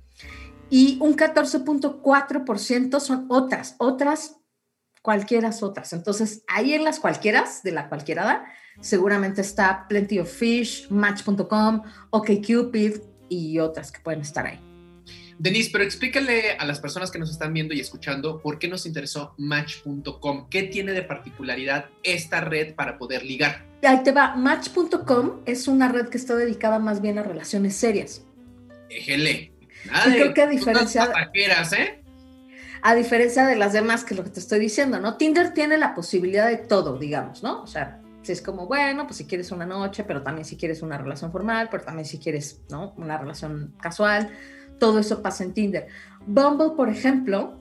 Y 0.70 0.98
un 1.02 1.18
14.4% 1.18 3.00
son 3.02 3.26
otras, 3.28 3.76
otras, 3.80 4.38
cualquieras 5.02 5.62
otras. 5.62 5.92
Entonces, 5.92 6.44
ahí 6.48 6.74
en 6.74 6.86
las 6.86 7.00
cualquieras, 7.00 7.64
de 7.64 7.72
la 7.72 7.90
cualquierada, 7.90 8.46
seguramente 8.80 9.42
está 9.42 9.88
Plenty 9.90 10.20
of 10.20 10.32
Fish, 10.32 10.90
Match.com, 10.90 11.82
OkCupid 12.12 13.09
y 13.30 13.60
otras 13.60 13.92
que 13.92 14.00
pueden 14.00 14.22
estar 14.22 14.46
ahí. 14.46 14.60
Denise, 15.38 15.70
pero 15.72 15.86
explícale 15.86 16.52
a 16.60 16.66
las 16.66 16.82
personas 16.82 17.12
que 17.12 17.18
nos 17.20 17.32
están 17.32 17.54
viendo 17.54 17.74
y 17.74 17.80
escuchando 17.80 18.42
por 18.42 18.60
qué 18.60 18.68
nos 18.68 18.86
interesó 18.86 19.36
Match.com. 19.38 20.50
¿Qué 20.50 20.64
tiene 20.64 20.92
de 20.92 21.02
particularidad 21.04 21.86
esta 22.04 22.42
red 22.42 22.76
para 22.76 22.98
poder 22.98 23.24
ligar? 23.24 23.66
Ahí 23.84 24.04
te 24.04 24.12
va, 24.12 24.36
Match.com 24.36 25.40
es 25.46 25.70
una 25.70 25.88
red 25.88 26.10
que 26.10 26.18
está 26.18 26.36
dedicada 26.36 26.80
más 26.80 27.02
bien 27.02 27.18
a 27.20 27.24
relaciones 27.24 27.76
serias. 27.78 28.26
Éjele. 28.90 29.54
Nada 29.86 30.08
Y 30.08 30.12
de 30.12 30.18
creo 30.20 30.34
que 30.34 30.42
a 30.42 30.46
putas 30.50 30.60
diferencia 30.60 31.06
de- 31.06 31.14
pasajeras, 31.14 31.74
¿eh? 31.74 32.04
A 32.82 32.96
diferencia 32.96 33.46
de 33.46 33.56
las 33.56 33.72
demás, 33.74 34.04
que 34.04 34.14
es 34.14 34.18
lo 34.18 34.24
que 34.26 34.32
te 34.32 34.40
estoy 34.42 34.60
diciendo, 34.60 35.00
¿no? 35.00 35.16
Tinder 35.16 35.54
tiene 35.54 35.78
la 35.78 35.94
posibilidad 35.96 36.48
de 36.48 36.58
todo, 36.58 36.98
digamos, 36.98 37.44
¿no? 37.44 37.62
O 37.62 37.68
sea, 37.68 37.99
si 38.22 38.32
es 38.32 38.42
como, 38.42 38.68
bueno, 38.68 39.06
pues 39.06 39.18
si 39.18 39.26
quieres 39.26 39.52
una 39.52 39.66
noche, 39.66 40.04
pero 40.04 40.22
también 40.24 40.46
si 40.46 40.58
quieres 40.58 40.82
una 40.82 40.98
relación 40.98 41.32
formal, 41.32 41.70
pero 41.72 41.84
también 41.84 42.06
si 42.06 42.20
quieres, 42.20 42.62
¿no? 42.70 42.94
Una 42.98 43.18
relación 43.18 43.74
casual, 43.82 44.30
todo 44.78 45.00
eso 45.00 45.22
pasa 45.22 45.44
en 45.44 45.54
Tinder. 45.54 45.88
Bumble, 46.26 46.72
por 46.76 46.90
ejemplo, 46.90 47.58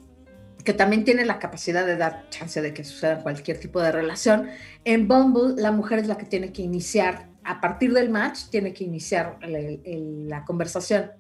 que 0.65 0.73
también 0.73 1.05
tiene 1.05 1.25
la 1.25 1.39
capacidad 1.39 1.87
de 1.87 1.97
dar 1.97 2.29
chance 2.31 2.61
de 2.61 2.75
que 2.75 2.85
suceda 2.85 3.23
cualquier 3.23 3.59
tipo 3.59 3.81
de 3.81 3.93
relación, 3.93 4.49
en 4.85 5.09
Bumble 5.09 5.55
la 5.61 5.73
mujer 5.73 6.01
es 6.01 6.09
la 6.09 6.19
que 6.19 6.27
tiene 6.27 6.53
que 6.53 6.63
iniciar, 6.63 7.29
a 7.45 7.61
partir 7.61 7.93
del 7.95 8.11
match, 8.11 8.49
tiene 8.51 8.75
que 8.75 8.85
iniciar 8.85 9.39
el- 9.41 9.81
el- 9.85 10.29
la 10.29 10.45
conversación. 10.45 11.13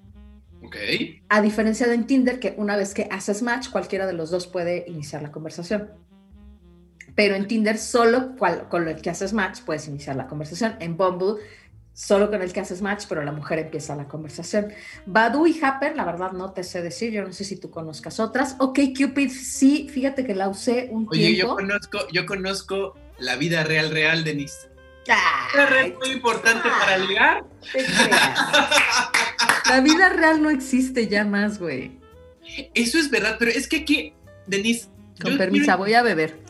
Ok. 0.63 0.77
A 1.29 1.41
diferencia 1.41 1.87
de 1.87 1.95
en 1.95 2.07
Tinder, 2.07 2.41
que 2.41 2.55
una 2.59 2.77
vez 2.77 2.93
que 2.93 3.09
haces 3.11 3.43
match, 3.43 3.71
cualquiera 3.71 4.07
de 4.07 4.13
los 4.13 4.31
dos 4.31 4.49
puede 4.49 4.85
iniciar 4.89 5.23
la 5.23 5.31
conversación. 5.31 5.91
Pero 7.19 7.35
en 7.35 7.49
Tinder, 7.49 7.79
solo 7.79 8.37
cual- 8.37 8.69
con 8.69 8.87
el 8.87 9.03
que 9.03 9.11
haces 9.11 9.33
match 9.33 9.63
puedes 9.63 9.89
iniciar 9.89 10.15
la 10.15 10.29
conversación. 10.29 10.77
En 10.79 10.97
Bumble, 10.97 11.43
solo 11.93 12.31
con 12.31 12.43
el 12.43 12.53
que 12.53 12.61
haces 12.61 12.81
match, 12.81 13.07
pero 13.09 13.25
la 13.25 13.33
mujer 13.33 13.59
empieza 13.59 13.97
la 13.97 14.07
conversación. 14.07 14.69
Badu 15.05 15.49
y 15.49 15.59
Happer, 15.61 15.97
la 15.97 16.05
verdad 16.05 16.31
no 16.31 16.53
te 16.53 16.63
sé 16.63 16.81
decir, 16.81 17.11
yo 17.11 17.25
no 17.25 17.33
sé 17.33 17.43
si 17.43 17.57
tú 17.57 17.71
conozcas 17.73 18.21
otras. 18.21 18.55
Ok, 18.61 18.79
Cupid, 18.97 19.31
sí, 19.33 19.89
fíjate 19.93 20.25
que 20.25 20.37
la 20.37 20.49
usé 20.49 20.91
un 20.93 21.09
Oye, 21.11 21.31
yo 21.35 21.35
tiempo. 21.35 21.57
conozco, 21.57 21.99
yo 22.13 22.25
conozco 22.25 22.95
la 23.19 23.35
vida 23.35 23.65
real 23.65 23.91
real, 23.91 24.23
Denise. 24.23 24.69
Una 25.09 25.17
Ay, 25.67 25.71
red 25.91 25.95
muy 25.99 26.11
importante 26.11 26.69
para 26.69 26.99
ligar. 26.99 27.43
La 29.69 29.81
vida 29.81 30.09
real 30.11 30.41
no 30.41 30.51
existe 30.51 31.09
ya 31.09 31.25
más, 31.25 31.59
güey. 31.59 31.99
Eso 32.75 32.97
es 32.99 33.11
verdad, 33.11 33.37
pero 33.41 33.51
es 33.51 33.67
que 33.67 33.79
aquí, 33.79 34.15
Denise, 34.47 34.87
Con 35.21 35.33
yo 35.33 35.39
permiso, 35.39 35.65
quiero- 35.65 35.79
voy 35.79 35.95
a 35.95 36.03
beber. 36.03 36.47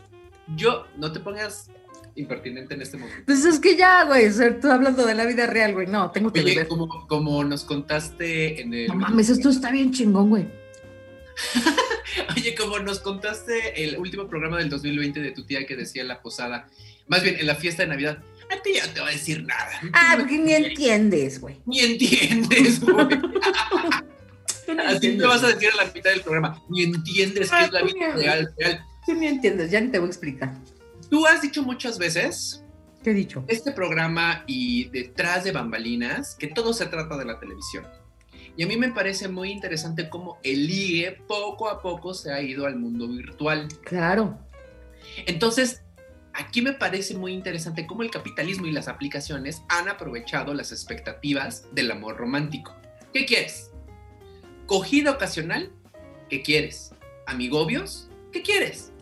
Yo, 0.56 0.86
no 0.96 1.12
te 1.12 1.20
pongas 1.20 1.70
impertinente 2.14 2.74
en 2.74 2.82
este 2.82 2.96
momento. 2.96 3.22
Pues 3.26 3.44
es 3.44 3.60
que 3.60 3.76
ya, 3.76 4.04
güey, 4.04 4.24
estoy 4.24 4.70
hablando 4.70 5.06
de 5.06 5.14
la 5.14 5.24
vida 5.24 5.46
real, 5.46 5.72
güey. 5.74 5.86
No, 5.86 6.10
tengo 6.10 6.32
que 6.32 6.40
Oye, 6.40 6.56
ver. 6.56 6.68
como, 6.68 7.06
como 7.06 7.44
nos 7.44 7.64
contaste 7.64 8.60
en 8.60 8.74
el... 8.74 8.88
No 8.88 8.94
mames, 8.96 9.28
esto 9.28 9.50
está 9.50 9.70
bien 9.70 9.92
chingón, 9.92 10.28
güey. 10.30 10.46
Oye, 12.36 12.54
como 12.54 12.78
nos 12.80 12.98
contaste 13.00 13.84
el 13.84 13.98
último 13.98 14.26
programa 14.28 14.58
del 14.58 14.68
2020 14.70 15.20
de 15.20 15.30
tu 15.30 15.44
tía 15.44 15.66
que 15.66 15.76
decía 15.76 16.02
en 16.02 16.08
la 16.08 16.20
posada, 16.20 16.68
más 17.06 17.22
bien 17.22 17.36
en 17.38 17.46
la 17.46 17.54
fiesta 17.54 17.82
de 17.82 17.88
Navidad, 17.90 18.18
a 18.50 18.62
ti 18.62 18.72
ya 18.74 18.86
no 18.86 18.92
te 18.92 19.00
va 19.00 19.08
a 19.08 19.12
decir 19.12 19.44
nada. 19.44 19.70
Ah, 19.92 20.14
porque 20.18 20.38
ni 20.38 20.54
entiendes, 20.54 21.40
güey. 21.40 21.56
Ni 21.66 21.80
entiendes, 21.80 22.80
güey. 22.80 23.06
Tú 24.66 24.76
Así 24.86 25.16
te 25.16 25.26
vas 25.26 25.42
a 25.44 25.48
decir 25.48 25.70
a 25.72 25.76
la 25.84 25.90
mitad 25.92 26.10
del 26.10 26.20
programa. 26.20 26.62
Ni 26.68 26.82
entiendes 26.82 27.48
qué 27.48 27.56
Ah, 27.56 27.64
es 27.64 27.72
la 27.72 27.80
tú 27.80 27.86
vida 27.86 28.12
real, 28.12 28.54
real. 28.58 28.84
Tú 29.08 29.14
ni 29.14 29.26
entiendes, 29.26 29.70
ya 29.70 29.80
ni 29.80 29.88
te 29.88 29.98
voy 29.98 30.08
a 30.08 30.10
explicar. 30.10 30.52
Tú 31.08 31.24
has 31.24 31.40
dicho 31.40 31.62
muchas 31.62 31.96
veces 31.96 32.62
¿Qué 33.02 33.12
he 33.12 33.14
dicho? 33.14 33.42
este 33.48 33.72
programa 33.72 34.44
y 34.46 34.90
detrás 34.90 35.44
de 35.44 35.52
bambalinas 35.52 36.34
que 36.34 36.48
todo 36.48 36.74
se 36.74 36.84
trata 36.84 37.16
de 37.16 37.24
la 37.24 37.40
televisión. 37.40 37.86
Y 38.54 38.64
a 38.64 38.66
mí 38.66 38.76
me 38.76 38.92
parece 38.92 39.28
muy 39.28 39.50
interesante 39.50 40.10
cómo 40.10 40.38
el 40.42 40.66
ligue 40.66 41.22
poco 41.26 41.70
a 41.70 41.80
poco 41.80 42.12
se 42.12 42.34
ha 42.34 42.42
ido 42.42 42.66
al 42.66 42.76
mundo 42.76 43.08
virtual. 43.08 43.68
Claro. 43.82 44.38
Entonces, 45.24 45.80
aquí 46.34 46.60
me 46.60 46.74
parece 46.74 47.16
muy 47.16 47.32
interesante 47.32 47.86
cómo 47.86 48.02
el 48.02 48.10
capitalismo 48.10 48.66
y 48.66 48.72
las 48.72 48.88
aplicaciones 48.88 49.62
han 49.70 49.88
aprovechado 49.88 50.52
las 50.52 50.70
expectativas 50.70 51.64
del 51.72 51.90
amor 51.92 52.18
romántico. 52.18 52.76
¿Qué 53.14 53.24
quieres? 53.24 53.70
¿Cogida 54.66 55.12
ocasional? 55.12 55.72
¿Qué 56.28 56.42
quieres? 56.42 56.92
¿Amigobios? 57.24 58.10
¿Qué 58.32 58.42
quieres? 58.42 58.92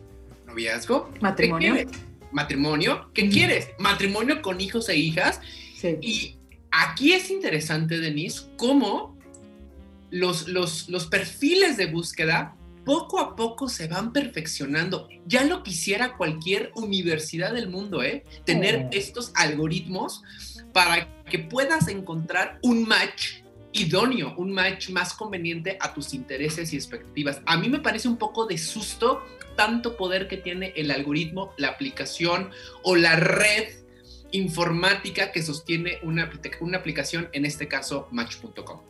¿Noviazgo? 0.47 1.11
¿Qué 1.13 1.21
Matrimonio. 1.21 1.75
quieres? 1.75 1.93
¿Matrimonio? 2.33 3.11
¿Qué 3.15 3.29
quieres? 3.29 3.69
¿Matrimonio 3.79 4.43
con 4.43 4.61
hijos 4.61 4.89
e 4.89 4.97
hijas? 4.97 5.41
Sí. 5.77 5.99
Y 6.01 6.37
aquí 6.71 7.13
es 7.13 7.31
interesante, 7.31 7.99
Denise, 7.99 8.47
cómo 8.57 9.17
los, 10.11 10.49
los, 10.49 10.89
los 10.89 11.07
perfiles 11.07 11.77
de 11.77 11.87
búsqueda 11.87 12.57
poco 12.85 13.19
a 13.19 13.35
poco 13.35 13.69
se 13.69 13.89
van 13.89 14.13
perfeccionando. 14.13 15.09
Ya 15.27 15.45
lo 15.45 15.65
quisiera 15.65 16.17
cualquier 16.17 16.71
universidad 16.77 17.53
del 17.53 17.69
mundo, 17.69 18.03
¿eh? 18.03 18.25
Tener 18.45 18.89
estos 18.93 19.33
algoritmos 19.35 20.23
para 20.73 21.09
que 21.25 21.41
puedas 21.41 21.89
encontrar 21.89 22.61
un 22.63 22.87
match 22.87 23.43
idóneo, 23.81 24.35
un 24.37 24.53
match 24.53 24.91
más 24.91 25.15
conveniente 25.15 25.77
a 25.81 25.93
tus 25.93 26.15
intereses 26.15 26.73
y 26.73 26.77
expectativas. 26.77 27.41
A 27.47 27.57
mí 27.57 27.69
me 27.69 27.81
parece 27.81 28.09
un 28.09 28.17
poco 28.17 28.47
de 28.47 28.59
susto 28.59 29.23
tanto 29.57 29.97
poder 29.97 30.29
que 30.29 30.37
tiene 30.37 30.73
el 30.77 30.91
algoritmo, 30.91 31.53
la 31.57 31.69
aplicación 31.69 32.51
o 32.83 32.95
la 32.95 33.17
red 33.17 33.69
informática 34.33 35.33
que 35.33 35.43
sostiene 35.43 35.99
una, 36.03 36.31
una 36.61 36.79
aplicación, 36.79 37.29
en 37.33 37.45
este 37.45 37.69
caso 37.69 38.09
Match.com. 38.11 38.81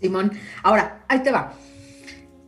Simón. 0.00 0.32
Ahora, 0.62 1.04
ahí 1.08 1.22
te 1.22 1.32
va. 1.32 1.54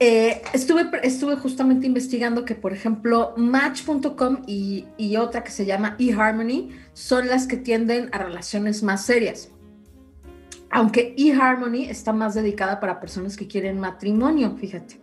Eh, 0.00 0.42
estuve, 0.52 0.88
estuve 1.02 1.36
justamente 1.36 1.86
investigando 1.86 2.44
que, 2.44 2.54
por 2.54 2.72
ejemplo, 2.72 3.34
Match.com 3.36 4.42
y, 4.46 4.86
y 4.96 5.16
otra 5.16 5.42
que 5.42 5.50
se 5.50 5.66
llama 5.66 5.96
eHarmony 5.98 6.70
son 6.92 7.26
las 7.26 7.48
que 7.48 7.56
tienden 7.56 8.08
a 8.12 8.18
relaciones 8.18 8.82
más 8.82 9.04
serias. 9.04 9.50
Aunque 10.70 11.14
eHarmony 11.16 11.88
está 11.88 12.12
más 12.12 12.34
dedicada 12.34 12.80
para 12.80 13.00
personas 13.00 13.36
que 13.36 13.46
quieren 13.46 13.80
matrimonio, 13.80 14.56
fíjate. 14.56 15.00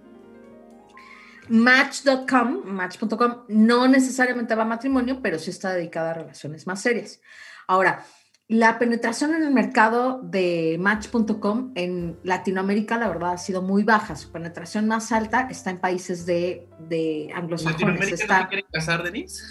Match.com, 1.48 2.66
Match.com 2.66 3.46
no 3.50 3.88
necesariamente 3.88 4.56
va 4.56 4.64
a 4.64 4.68
matrimonio, 4.68 5.20
pero 5.22 5.38
sí 5.40 5.52
está 5.52 5.74
dedicada 5.74 6.12
a 6.12 6.14
relaciones 6.16 6.66
más 6.66 6.82
serias. 6.82 7.20
Ahora, 7.68 8.04
la 8.48 8.78
penetración 8.78 9.34
en 9.34 9.42
el 9.42 9.52
mercado 9.52 10.22
de 10.22 10.78
Match.com 10.80 11.72
en 11.74 12.20
Latinoamérica, 12.24 12.96
la 12.96 13.08
verdad, 13.08 13.34
ha 13.34 13.38
sido 13.40 13.64
muy 13.64 13.84
baja. 13.84 14.16
Su 14.16 14.32
penetración 14.32 14.88
más 14.88 15.12
alta 15.12 15.48
está 15.50 15.72
en 15.72 15.80
países 15.80 16.28
de, 16.28 16.68
de 16.88 17.26
¿En 17.26 17.38
anglosajones. 17.38 17.82
Latinoamérica 17.82 18.28
no 18.28 18.42
se 18.42 18.48
quieren 18.48 18.66
casar, 18.72 19.04
Denise? 19.04 19.44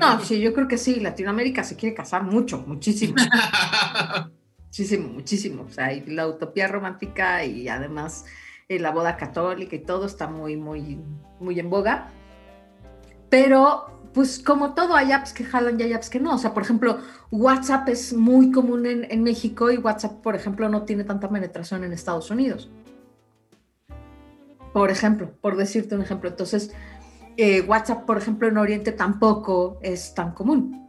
No, 0.00 0.20
sí, 0.20 0.38
yo 0.38 0.52
creo 0.52 0.68
que 0.68 0.76
sí. 0.76 1.00
Latinoamérica 1.00 1.64
se 1.64 1.76
quiere 1.76 1.94
casar 1.94 2.24
mucho, 2.24 2.58
muchísimo, 2.66 3.14
muchísimo, 4.68 5.08
muchísimo. 5.08 5.64
O 5.64 5.70
sea, 5.70 5.92
y 5.92 6.04
la 6.06 6.26
utopía 6.26 6.68
romántica 6.68 7.44
y 7.44 7.68
además 7.68 8.24
eh, 8.68 8.78
la 8.78 8.90
boda 8.90 9.16
católica 9.16 9.76
y 9.76 9.80
todo 9.80 10.06
está 10.06 10.28
muy, 10.28 10.56
muy, 10.56 10.98
muy 11.40 11.58
en 11.58 11.70
boga. 11.70 12.10
Pero, 13.28 14.10
pues 14.14 14.38
como 14.38 14.74
todo, 14.74 14.94
hay 14.94 15.12
apps 15.12 15.32
que 15.32 15.44
jalan 15.44 15.78
y 15.80 15.84
hay 15.84 15.92
apps 15.92 16.10
que 16.10 16.20
no. 16.20 16.34
O 16.34 16.38
sea, 16.38 16.54
por 16.54 16.62
ejemplo, 16.62 16.98
WhatsApp 17.30 17.88
es 17.88 18.12
muy 18.12 18.50
común 18.50 18.86
en, 18.86 19.10
en 19.10 19.22
México 19.22 19.70
y 19.70 19.78
WhatsApp, 19.78 20.20
por 20.22 20.34
ejemplo, 20.34 20.68
no 20.68 20.82
tiene 20.82 21.04
tanta 21.04 21.28
penetración 21.28 21.84
en 21.84 21.92
Estados 21.92 22.30
Unidos. 22.30 22.70
Por 24.72 24.90
ejemplo, 24.90 25.32
por 25.40 25.56
decirte 25.56 25.94
un 25.94 26.02
ejemplo. 26.02 26.28
Entonces, 26.28 26.72
eh, 27.36 27.62
WhatsApp, 27.62 28.04
por 28.04 28.18
ejemplo, 28.18 28.48
en 28.48 28.58
Oriente 28.58 28.92
tampoco 28.92 29.78
es 29.82 30.14
tan 30.14 30.32
común. 30.32 30.88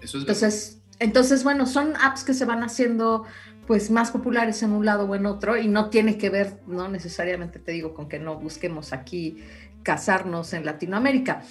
Eso 0.00 0.18
es. 0.18 0.22
Entonces, 0.22 0.77
entonces, 0.98 1.44
bueno, 1.44 1.66
son 1.66 1.94
apps 1.96 2.24
que 2.24 2.34
se 2.34 2.44
van 2.44 2.62
haciendo 2.62 3.24
pues 3.66 3.90
más 3.90 4.10
populares 4.10 4.62
en 4.62 4.72
un 4.72 4.86
lado 4.86 5.04
o 5.04 5.14
en 5.14 5.26
otro 5.26 5.56
y 5.58 5.68
no 5.68 5.90
tiene 5.90 6.16
que 6.16 6.30
ver, 6.30 6.60
no 6.66 6.88
necesariamente 6.88 7.58
te 7.58 7.72
digo 7.72 7.92
con 7.92 8.08
que 8.08 8.18
no 8.18 8.36
busquemos 8.36 8.92
aquí 8.92 9.44
casarnos 9.82 10.54
en 10.54 10.64
Latinoamérica, 10.64 11.42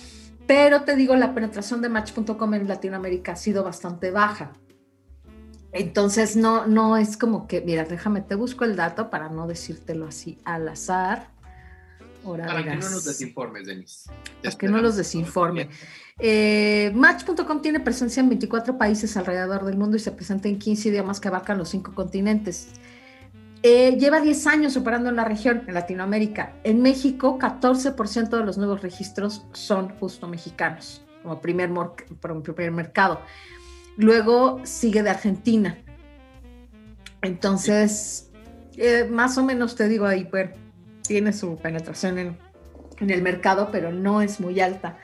pero 0.47 0.83
te 0.83 0.95
digo, 0.95 1.15
la 1.15 1.33
penetración 1.33 1.81
de 1.81 1.89
Match.com 1.89 2.53
en 2.53 2.67
Latinoamérica 2.67 3.33
ha 3.33 3.35
sido 3.35 3.63
bastante 3.63 4.11
baja. 4.11 4.53
Entonces, 5.73 6.35
no, 6.35 6.65
no 6.65 6.97
es 6.97 7.17
como 7.17 7.47
que, 7.47 7.61
mira, 7.61 7.83
déjame, 7.83 8.21
te 8.21 8.35
busco 8.35 8.63
el 8.63 8.75
dato 8.75 9.09
para 9.09 9.29
no 9.29 9.45
decírtelo 9.45 10.07
así 10.07 10.39
al 10.45 10.67
azar. 10.69 11.29
Ahora 12.27 12.45
Para 12.45 12.63
que 12.63 12.75
no 12.75 12.89
nos 12.89 13.05
desinformes, 13.05 13.65
Denise. 13.65 14.09
Para 14.43 14.57
que 14.57 14.67
no 14.67 14.81
los 14.81 14.95
desinforme. 14.97 15.69
Eh, 16.19 16.91
Match.com 16.95 17.61
tiene 17.61 17.79
presencia 17.79 18.21
en 18.21 18.29
24 18.29 18.77
países 18.77 19.15
alrededor 19.17 19.63
del 19.65 19.77
mundo 19.77 19.95
y 19.97 19.99
se 19.99 20.11
presenta 20.11 20.47
en 20.49 20.59
15 20.59 20.89
idiomas 20.89 21.19
que 21.19 21.27
abarcan 21.29 21.57
los 21.57 21.69
cinco 21.69 21.93
continentes. 21.95 22.67
Eh, 23.63 23.97
lleva 23.99 24.19
10 24.19 24.47
años 24.47 24.77
operando 24.77 25.09
en 25.09 25.15
la 25.15 25.23
región, 25.25 25.63
en 25.67 25.73
Latinoamérica. 25.73 26.53
En 26.63 26.81
México, 26.81 27.37
14% 27.39 28.29
de 28.37 28.43
los 28.45 28.57
nuevos 28.57 28.81
registros 28.81 29.45
son 29.53 29.89
justo 29.97 30.27
mexicanos, 30.27 31.01
como 31.23 31.41
primer, 31.41 31.69
mor- 31.69 31.95
como 32.21 32.43
primer 32.43 32.71
mercado. 32.71 33.21
Luego 33.95 34.61
sigue 34.63 35.01
de 35.01 35.09
Argentina. 35.09 35.77
Entonces, 37.21 38.29
eh, 38.75 39.07
más 39.09 39.37
o 39.37 39.43
menos 39.43 39.75
te 39.75 39.87
digo 39.87 40.05
ahí, 40.05 40.25
bueno, 40.29 40.51
tiene 41.07 41.33
su 41.33 41.57
penetración 41.57 42.17
en, 42.17 42.37
en 42.99 43.09
el 43.09 43.21
mercado, 43.21 43.69
pero 43.71 43.91
no 43.91 44.21
es 44.21 44.39
muy 44.39 44.59
alta. 44.59 44.97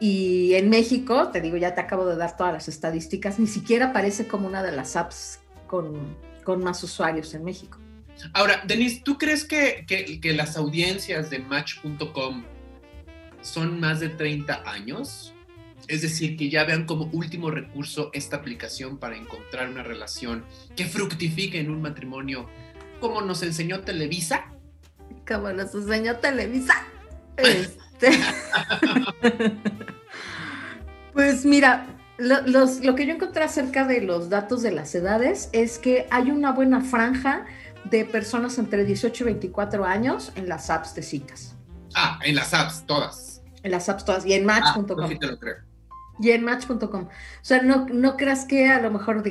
Y 0.00 0.54
en 0.54 0.68
México, 0.70 1.28
te 1.30 1.40
digo, 1.40 1.56
ya 1.56 1.74
te 1.74 1.80
acabo 1.80 2.04
de 2.06 2.16
dar 2.16 2.36
todas 2.36 2.52
las 2.52 2.68
estadísticas, 2.68 3.38
ni 3.38 3.46
siquiera 3.46 3.86
aparece 3.86 4.26
como 4.26 4.46
una 4.46 4.62
de 4.62 4.72
las 4.72 4.96
apps 4.96 5.40
con, 5.66 6.16
con 6.44 6.62
más 6.62 6.82
usuarios 6.82 7.32
en 7.34 7.44
México. 7.44 7.78
Ahora, 8.32 8.62
Denise, 8.66 9.00
¿tú 9.04 9.18
crees 9.18 9.44
que, 9.44 9.84
que- 9.86 10.20
que 10.20 10.32
las 10.34 10.56
audiencias 10.56 11.30
de 11.30 11.38
Match.com 11.40 12.44
son 13.40 13.80
más 13.80 14.00
de 14.00 14.08
30 14.10 14.62
años? 14.66 15.32
Es 15.86 16.00
decir, 16.02 16.36
que 16.36 16.48
ya 16.48 16.64
vean 16.64 16.86
como 16.86 17.10
último 17.12 17.50
recurso 17.50 18.10
esta 18.14 18.36
aplicación 18.36 18.98
para 18.98 19.16
encontrar 19.16 19.68
una 19.68 19.82
relación 19.82 20.44
que 20.76 20.86
fructifique 20.86 21.60
en 21.60 21.70
un 21.70 21.82
matrimonio, 21.82 22.48
como 23.00 23.20
nos 23.20 23.42
enseñó 23.42 23.80
Televisa. 23.82 24.46
Como 25.26 25.52
nos 25.52 25.74
enseñó 25.74 26.16
Televisa. 26.16 26.74
Este. 27.36 28.10
pues 31.12 31.44
mira, 31.44 31.86
lo, 32.18 32.42
los- 32.42 32.80
lo 32.80 32.94
que 32.94 33.06
yo 33.06 33.14
encontré 33.14 33.42
acerca 33.44 33.84
de 33.86 34.00
los 34.02 34.28
datos 34.30 34.62
de 34.62 34.70
las 34.70 34.94
edades 34.94 35.48
es 35.52 35.78
que 35.78 36.06
hay 36.10 36.30
una 36.30 36.52
buena 36.52 36.80
franja 36.80 37.44
de 37.84 38.04
personas 38.04 38.58
entre 38.58 38.84
18 38.84 39.24
y 39.24 39.26
24 39.26 39.84
años 39.84 40.32
en 40.36 40.48
las 40.48 40.70
apps 40.70 40.94
de 40.94 41.02
citas. 41.02 41.54
Ah, 41.94 42.18
en 42.24 42.34
las 42.36 42.54
apps, 42.54 42.84
todas. 42.86 43.42
En 43.62 43.70
las 43.72 43.88
apps 43.88 44.04
todas 44.04 44.24
y 44.26 44.32
en 44.34 44.48
Ah, 44.48 44.60
match.com. 44.60 45.00
yo 45.02 45.08
sí 45.08 45.18
te 45.18 45.26
lo 45.26 45.38
creo. 45.38 45.56
Y 46.20 46.30
en 46.30 46.44
match.com. 46.44 47.04
O 47.04 47.10
sea, 47.42 47.62
no, 47.62 47.86
no 47.86 48.16
creas 48.16 48.44
que 48.44 48.68
a 48.68 48.80
lo 48.80 48.90
mejor, 48.90 49.22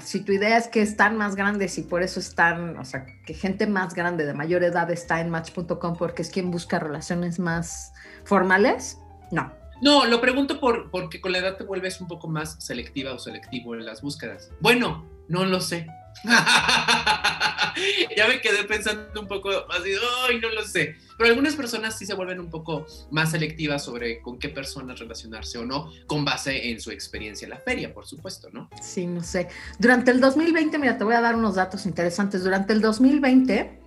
si 0.00 0.20
tu 0.20 0.32
idea 0.32 0.56
es 0.56 0.68
que 0.68 0.82
están 0.82 1.16
más 1.16 1.36
grandes 1.36 1.78
y 1.78 1.82
por 1.82 2.02
eso 2.02 2.18
están, 2.18 2.76
o 2.76 2.84
sea, 2.84 3.06
que 3.24 3.34
gente 3.34 3.66
más 3.66 3.94
grande 3.94 4.26
de 4.26 4.34
mayor 4.34 4.64
edad 4.64 4.90
está 4.90 5.20
en 5.20 5.30
match.com 5.30 5.96
porque 5.96 6.22
es 6.22 6.30
quien 6.30 6.50
busca 6.50 6.78
relaciones 6.78 7.38
más 7.38 7.92
formales, 8.24 8.98
no. 9.30 9.52
No, 9.80 10.06
lo 10.06 10.20
pregunto 10.20 10.58
por, 10.58 10.90
porque 10.90 11.20
con 11.20 11.30
la 11.30 11.38
edad 11.38 11.56
te 11.56 11.62
vuelves 11.62 12.00
un 12.00 12.08
poco 12.08 12.26
más 12.26 12.56
selectiva 12.58 13.12
o 13.12 13.18
selectivo 13.18 13.74
en 13.74 13.86
las 13.86 14.02
búsquedas. 14.02 14.50
Bueno, 14.60 15.06
no 15.28 15.44
lo 15.44 15.60
sé. 15.60 15.86
ya 18.16 18.26
me 18.26 18.40
quedé 18.40 18.64
pensando 18.64 19.20
un 19.20 19.28
poco 19.28 19.50
así, 19.70 19.92
ay, 20.28 20.40
no 20.40 20.48
lo 20.50 20.64
sé. 20.64 20.96
Pero 21.18 21.28
algunas 21.30 21.56
personas 21.56 21.98
sí 21.98 22.06
se 22.06 22.14
vuelven 22.14 22.38
un 22.38 22.48
poco 22.48 22.86
más 23.10 23.32
selectivas 23.32 23.84
sobre 23.84 24.22
con 24.22 24.38
qué 24.38 24.48
personas 24.48 25.00
relacionarse 25.00 25.58
o 25.58 25.66
no, 25.66 25.90
con 26.06 26.24
base 26.24 26.70
en 26.70 26.80
su 26.80 26.92
experiencia 26.92 27.46
en 27.46 27.50
la 27.50 27.58
feria, 27.58 27.92
por 27.92 28.06
supuesto, 28.06 28.50
¿no? 28.52 28.70
Sí, 28.80 29.04
no 29.06 29.24
sé. 29.24 29.48
Durante 29.78 30.12
el 30.12 30.20
2020, 30.20 30.78
mira, 30.78 30.96
te 30.96 31.02
voy 31.02 31.16
a 31.16 31.20
dar 31.20 31.34
unos 31.34 31.56
datos 31.56 31.86
interesantes. 31.86 32.44
Durante 32.44 32.72
el 32.72 32.80
2020, 32.80 33.80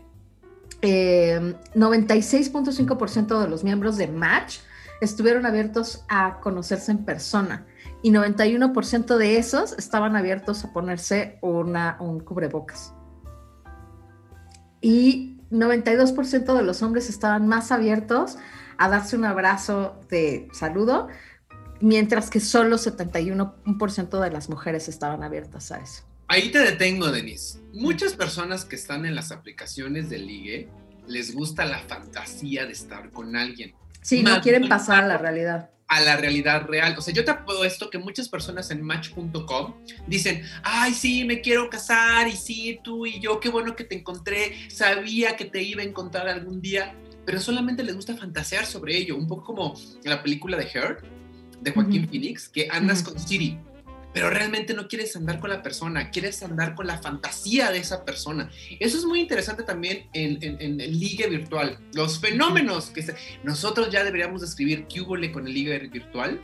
96.5% 0.81 3.37
eh, 3.37 3.41
de 3.41 3.47
los 3.47 3.63
miembros 3.63 3.95
de 3.97 4.07
Match 4.07 4.57
estuvieron 4.99 5.45
abiertos 5.45 6.03
a 6.09 6.39
conocerse 6.41 6.91
en 6.91 7.05
persona 7.05 7.65
y 8.03 8.11
91% 8.11 9.17
de 9.17 9.37
esos 9.37 9.73
estaban 9.73 10.15
abiertos 10.15 10.65
a 10.65 10.73
ponerse 10.73 11.37
una, 11.41 11.97
un 11.99 12.19
cubrebocas. 12.19 12.93
Y 14.81 15.40
92% 15.51 16.55
de 16.55 16.63
los 16.63 16.81
hombres 16.81 17.09
estaban 17.09 17.47
más 17.47 17.71
abiertos 17.71 18.37
a 18.77 18.89
darse 18.89 19.15
un 19.15 19.25
abrazo 19.25 19.99
de 20.09 20.47
saludo, 20.53 21.07
mientras 21.81 22.29
que 22.29 22.39
solo 22.39 22.77
71% 22.77 24.19
de 24.19 24.31
las 24.31 24.49
mujeres 24.49 24.87
estaban 24.87 25.23
abiertas 25.23 25.71
a 25.71 25.79
eso. 25.79 26.03
Ahí 26.27 26.49
te 26.49 26.59
detengo, 26.59 27.11
Denise. 27.11 27.59
Muchas 27.73 28.13
personas 28.13 28.63
que 28.65 28.75
están 28.75 29.05
en 29.05 29.15
las 29.15 29.31
aplicaciones 29.31 30.09
de 30.09 30.17
ligue 30.19 30.69
les 31.07 31.33
gusta 31.35 31.65
la 31.65 31.79
fantasía 31.79 32.65
de 32.65 32.71
estar 32.71 33.11
con 33.11 33.35
alguien. 33.35 33.73
Sí, 34.01 34.23
no 34.23 34.39
quieren 34.41 34.69
pasar 34.69 35.03
a 35.03 35.07
la 35.07 35.17
realidad 35.17 35.69
a 35.91 35.99
la 35.99 36.15
realidad 36.15 36.67
real. 36.67 36.95
O 36.97 37.01
sea, 37.01 37.13
yo 37.13 37.25
te 37.25 37.35
esto 37.65 37.89
que 37.89 37.97
muchas 37.97 38.29
personas 38.29 38.71
en 38.71 38.81
match.com 38.81 39.75
dicen, 40.07 40.41
ay, 40.63 40.93
sí, 40.93 41.25
me 41.25 41.41
quiero 41.41 41.69
casar 41.69 42.29
y 42.29 42.31
sí, 42.31 42.79
tú 42.81 43.05
y 43.05 43.19
yo, 43.19 43.41
qué 43.41 43.49
bueno 43.49 43.75
que 43.75 43.83
te 43.83 43.95
encontré, 43.95 44.69
sabía 44.69 45.35
que 45.35 45.45
te 45.45 45.61
iba 45.61 45.81
a 45.81 45.85
encontrar 45.85 46.29
algún 46.29 46.61
día, 46.61 46.95
pero 47.25 47.41
solamente 47.41 47.83
les 47.83 47.93
gusta 47.93 48.15
fantasear 48.15 48.65
sobre 48.65 48.95
ello, 48.95 49.17
un 49.17 49.27
poco 49.27 49.43
como 49.43 49.73
la 50.03 50.23
película 50.23 50.55
de 50.55 50.63
Her, 50.63 51.01
de 51.59 51.71
Joaquín 51.71 52.07
Phoenix, 52.07 52.47
que 52.47 52.69
andas 52.71 53.03
con 53.03 53.19
Siri 53.19 53.59
pero 54.13 54.29
realmente 54.29 54.73
no 54.73 54.87
quieres 54.87 55.15
andar 55.15 55.39
con 55.39 55.49
la 55.49 55.61
persona, 55.61 56.09
quieres 56.11 56.41
andar 56.43 56.75
con 56.75 56.87
la 56.87 56.97
fantasía 56.97 57.71
de 57.71 57.79
esa 57.79 58.03
persona. 58.03 58.49
Eso 58.79 58.97
es 58.97 59.05
muy 59.05 59.19
interesante 59.19 59.63
también 59.63 60.07
en, 60.13 60.37
en, 60.41 60.81
el 60.81 60.99
ligue 60.99 61.27
virtual. 61.27 61.77
Los 61.93 62.19
fenómenos 62.19 62.89
que 62.89 63.05
nosotros 63.43 63.89
ya 63.91 64.03
deberíamos 64.03 64.41
describir 64.41 64.85
qué 64.87 65.01
hubo 65.01 65.11
con 65.33 65.47
el 65.47 65.53
ligue 65.53 65.77
virtual, 65.89 66.41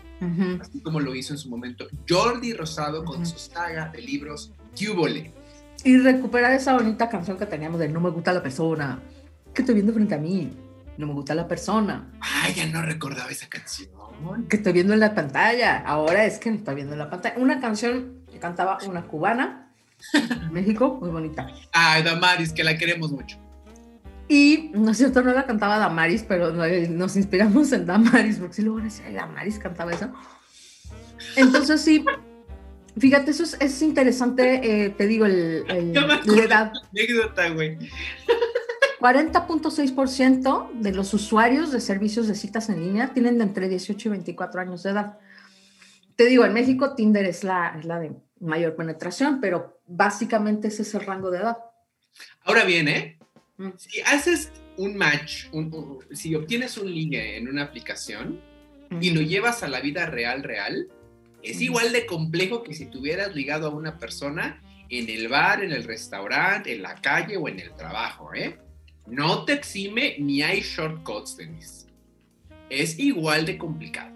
así 0.61 0.81
como 0.81 0.99
lo 0.99 1.15
hizo 1.15 1.33
en 1.33 1.39
su 1.39 1.49
momento 1.49 1.87
Jordi 2.07 2.53
Rosado 2.53 3.05
con 3.05 3.25
su 3.25 3.37
saga 3.37 3.89
de 3.89 4.01
libros 4.01 4.51
qué 4.75 5.31
Y 5.83 5.97
recuperar 5.97 6.53
esa 6.53 6.73
bonita 6.73 7.09
canción 7.09 7.37
que 7.37 7.45
teníamos 7.45 7.79
de 7.79 7.89
No 7.89 7.99
me 7.99 8.09
gusta 8.09 8.33
la 8.33 8.43
persona, 8.43 8.99
que 9.53 9.61
estoy 9.61 9.75
viendo 9.75 9.93
frente 9.93 10.15
a 10.15 10.17
mí, 10.17 10.51
no 10.97 11.07
me 11.07 11.13
gusta 11.13 11.35
la 11.35 11.47
persona. 11.47 12.11
Ay, 12.21 12.53
ya 12.53 12.67
no 12.67 12.81
recordaba 12.81 13.29
esa 13.29 13.47
canción 13.47 13.89
que 14.49 14.57
estoy 14.57 14.73
viendo 14.73 14.93
en 14.93 14.99
la 14.99 15.13
pantalla. 15.13 15.77
Ahora 15.85 16.25
es 16.25 16.39
que 16.39 16.49
no 16.49 16.57
estoy 16.57 16.75
viendo 16.75 16.93
en 16.93 16.99
la 16.99 17.09
pantalla. 17.09 17.35
Una 17.37 17.59
canción 17.59 18.23
que 18.31 18.39
cantaba 18.39 18.77
una 18.87 19.03
cubana 19.03 19.71
en 20.13 20.53
México, 20.53 20.97
muy 20.99 21.09
bonita. 21.09 21.47
Ay, 21.71 22.03
Damaris, 22.03 22.53
que 22.53 22.63
la 22.63 22.77
queremos 22.77 23.11
mucho. 23.11 23.37
Y, 24.29 24.71
no 24.73 24.91
es 24.91 24.97
cierto, 24.97 25.21
no 25.21 25.33
la 25.33 25.45
cantaba 25.45 25.77
Damaris, 25.77 26.25
pero 26.27 26.51
nos 26.51 27.15
inspiramos 27.15 27.71
en 27.71 27.85
Damaris, 27.85 28.37
porque 28.37 28.55
si 28.55 28.61
luego 28.61 28.81
decía, 28.81 29.09
Damaris 29.09 29.57
cantaba 29.57 29.93
eso. 29.93 30.11
Entonces 31.35 31.81
sí, 31.81 32.03
fíjate, 32.97 33.31
eso 33.31 33.43
es, 33.59 33.81
interesante, 33.81 34.85
eh, 34.85 34.89
te 34.89 35.07
digo, 35.07 35.25
el, 35.25 35.63
el 35.69 35.93
la 35.93 36.43
edad. 36.43 36.73
Anécdota, 36.91 37.49
güey. 37.49 37.77
40.6% 38.99 40.71
de 40.73 40.91
los 40.91 41.13
usuarios 41.13 41.71
de 41.71 41.81
servicios 41.81 42.27
de 42.27 42.35
citas 42.35 42.69
en 42.69 42.81
línea 42.81 43.13
tienen 43.13 43.37
de 43.37 43.43
entre 43.43 43.69
18 43.69 44.07
y 44.07 44.11
24 44.11 44.61
años 44.61 44.83
de 44.83 44.91
edad. 44.91 45.19
Te 46.15 46.25
digo, 46.25 46.45
en 46.45 46.53
México 46.53 46.95
Tinder 46.95 47.25
es 47.25 47.43
la, 47.43 47.75
es 47.77 47.85
la 47.85 47.99
de 47.99 48.13
mayor 48.39 48.75
penetración, 48.75 49.39
pero 49.39 49.79
básicamente 49.85 50.69
ese 50.69 50.81
es 50.81 50.93
el 50.95 51.01
rango 51.01 51.29
de 51.29 51.39
edad. 51.39 51.57
Ahora 52.43 52.63
bien, 52.63 52.87
¿eh? 52.87 53.19
Mm. 53.57 53.69
Si 53.77 54.01
haces 54.01 54.51
un 54.77 54.95
match, 54.95 55.45
si 56.11 56.33
obtienes 56.35 56.77
un 56.77 56.91
ligue 56.91 57.37
en 57.37 57.47
una 57.47 57.63
aplicación 57.63 58.39
y 59.01 59.11
lo 59.11 59.21
llevas 59.21 59.63
a 59.63 59.67
la 59.67 59.79
vida 59.79 60.05
real, 60.05 60.43
real, 60.43 60.87
es 61.43 61.61
igual 61.61 61.91
de 61.91 62.05
complejo 62.05 62.63
que 62.63 62.73
si 62.73 62.87
tuvieras 62.87 63.35
ligado 63.35 63.67
a 63.67 63.75
una 63.75 63.97
persona 63.97 64.61
en 64.89 65.09
el 65.09 65.27
bar, 65.27 65.63
en 65.63 65.71
el 65.71 65.83
restaurante, 65.83 66.73
en 66.73 66.81
la 66.81 66.95
calle 66.95 67.37
o 67.37 67.47
en 67.47 67.59
el 67.59 67.73
trabajo, 67.75 68.33
¿eh? 68.33 68.57
No 69.07 69.45
te 69.45 69.53
exime 69.53 70.15
ni 70.19 70.41
hay 70.41 70.61
shortcuts, 70.61 71.37
Denise. 71.37 71.85
Es 72.69 72.99
igual 72.99 73.45
de 73.45 73.57
complicado. 73.57 74.11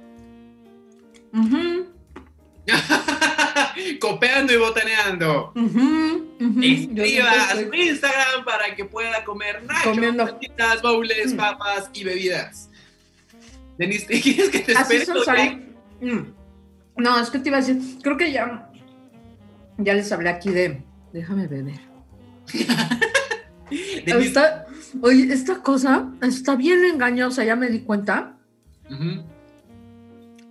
Copeando 4.00 4.54
y 4.54 4.58
botaneando. 4.58 5.54
Escriba 6.62 7.32
a 7.32 7.56
su 7.56 7.74
Instagram 7.74 8.46
para 8.46 8.76
que 8.76 8.86
pueda 8.86 9.24
comer 9.24 9.64
nachos, 9.64 10.82
bowls, 10.82 11.34
mm. 11.34 11.38
papas 11.38 11.90
y 11.94 12.04
bebidas. 12.04 12.70
Denise, 13.78 14.22
¿quieres 14.22 14.50
que 14.50 14.60
te 14.60 14.74
espere? 14.74 15.06
Mm. 16.02 16.34
No, 16.98 17.20
es 17.20 17.30
que 17.30 17.40
te 17.40 17.50
iba 17.50 17.58
a 17.58 17.62
decir, 17.62 17.78
creo 18.02 18.18
que 18.18 18.32
ya, 18.32 18.70
ya 19.78 19.94
les 19.94 20.12
hablé 20.12 20.30
aquí 20.30 20.50
de, 20.50 20.82
déjame 21.14 21.48
beber. 21.48 21.80
Esta, 24.06 24.66
oye, 25.02 25.32
esta 25.34 25.62
cosa 25.62 26.10
está 26.22 26.56
bien 26.56 26.84
engañosa, 26.86 27.44
ya 27.44 27.56
me 27.56 27.70
di 27.70 27.82
cuenta. 27.82 28.38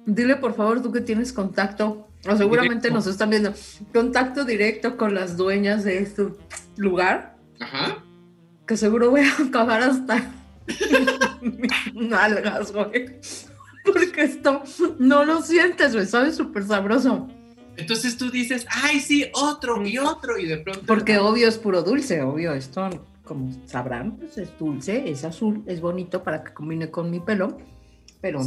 Dile 0.06 0.36
por 0.36 0.54
favor 0.54 0.82
tú 0.82 0.90
que 0.92 1.00
tienes 1.00 1.32
contacto, 1.32 2.08
o 2.28 2.36
seguramente 2.36 2.90
nos 2.90 3.06
están 3.06 3.30
viendo, 3.30 3.52
contacto 3.92 4.44
directo 4.44 4.96
con 4.96 5.14
las 5.14 5.36
dueñas 5.36 5.84
de 5.84 5.98
este 5.98 6.28
lugar. 6.76 7.36
Ajá. 7.60 8.02
Que 8.66 8.76
seguro 8.76 9.10
voy 9.10 9.22
a 9.22 9.42
acabar 9.46 9.82
hasta 9.82 10.32
nalgas, 11.94 12.72
güey. 12.72 13.20
Porque 13.84 14.22
esto 14.22 14.62
no 14.98 15.24
lo 15.24 15.42
sientes, 15.42 15.94
güey, 15.94 16.06
sabe 16.06 16.32
súper 16.32 16.64
sabroso. 16.64 17.28
Entonces 17.76 18.16
tú 18.16 18.30
dices, 18.30 18.66
ay, 18.70 19.00
sí, 19.00 19.26
otro 19.32 19.86
y 19.86 19.98
otro, 19.98 20.38
y 20.38 20.46
de 20.46 20.58
pronto. 20.58 20.82
Porque 20.86 21.18
obvio 21.18 21.48
es 21.48 21.56
puro 21.56 21.82
dulce, 21.82 22.20
obvio, 22.22 22.52
esto 22.52 22.88
como 23.30 23.48
sabrán, 23.64 24.16
pues 24.16 24.38
es 24.38 24.58
dulce, 24.58 25.08
es 25.08 25.22
azul, 25.22 25.62
es 25.66 25.80
bonito 25.80 26.24
para 26.24 26.42
que 26.42 26.52
combine 26.52 26.90
con 26.90 27.12
mi 27.12 27.20
pelo, 27.20 27.58
pero 28.20 28.40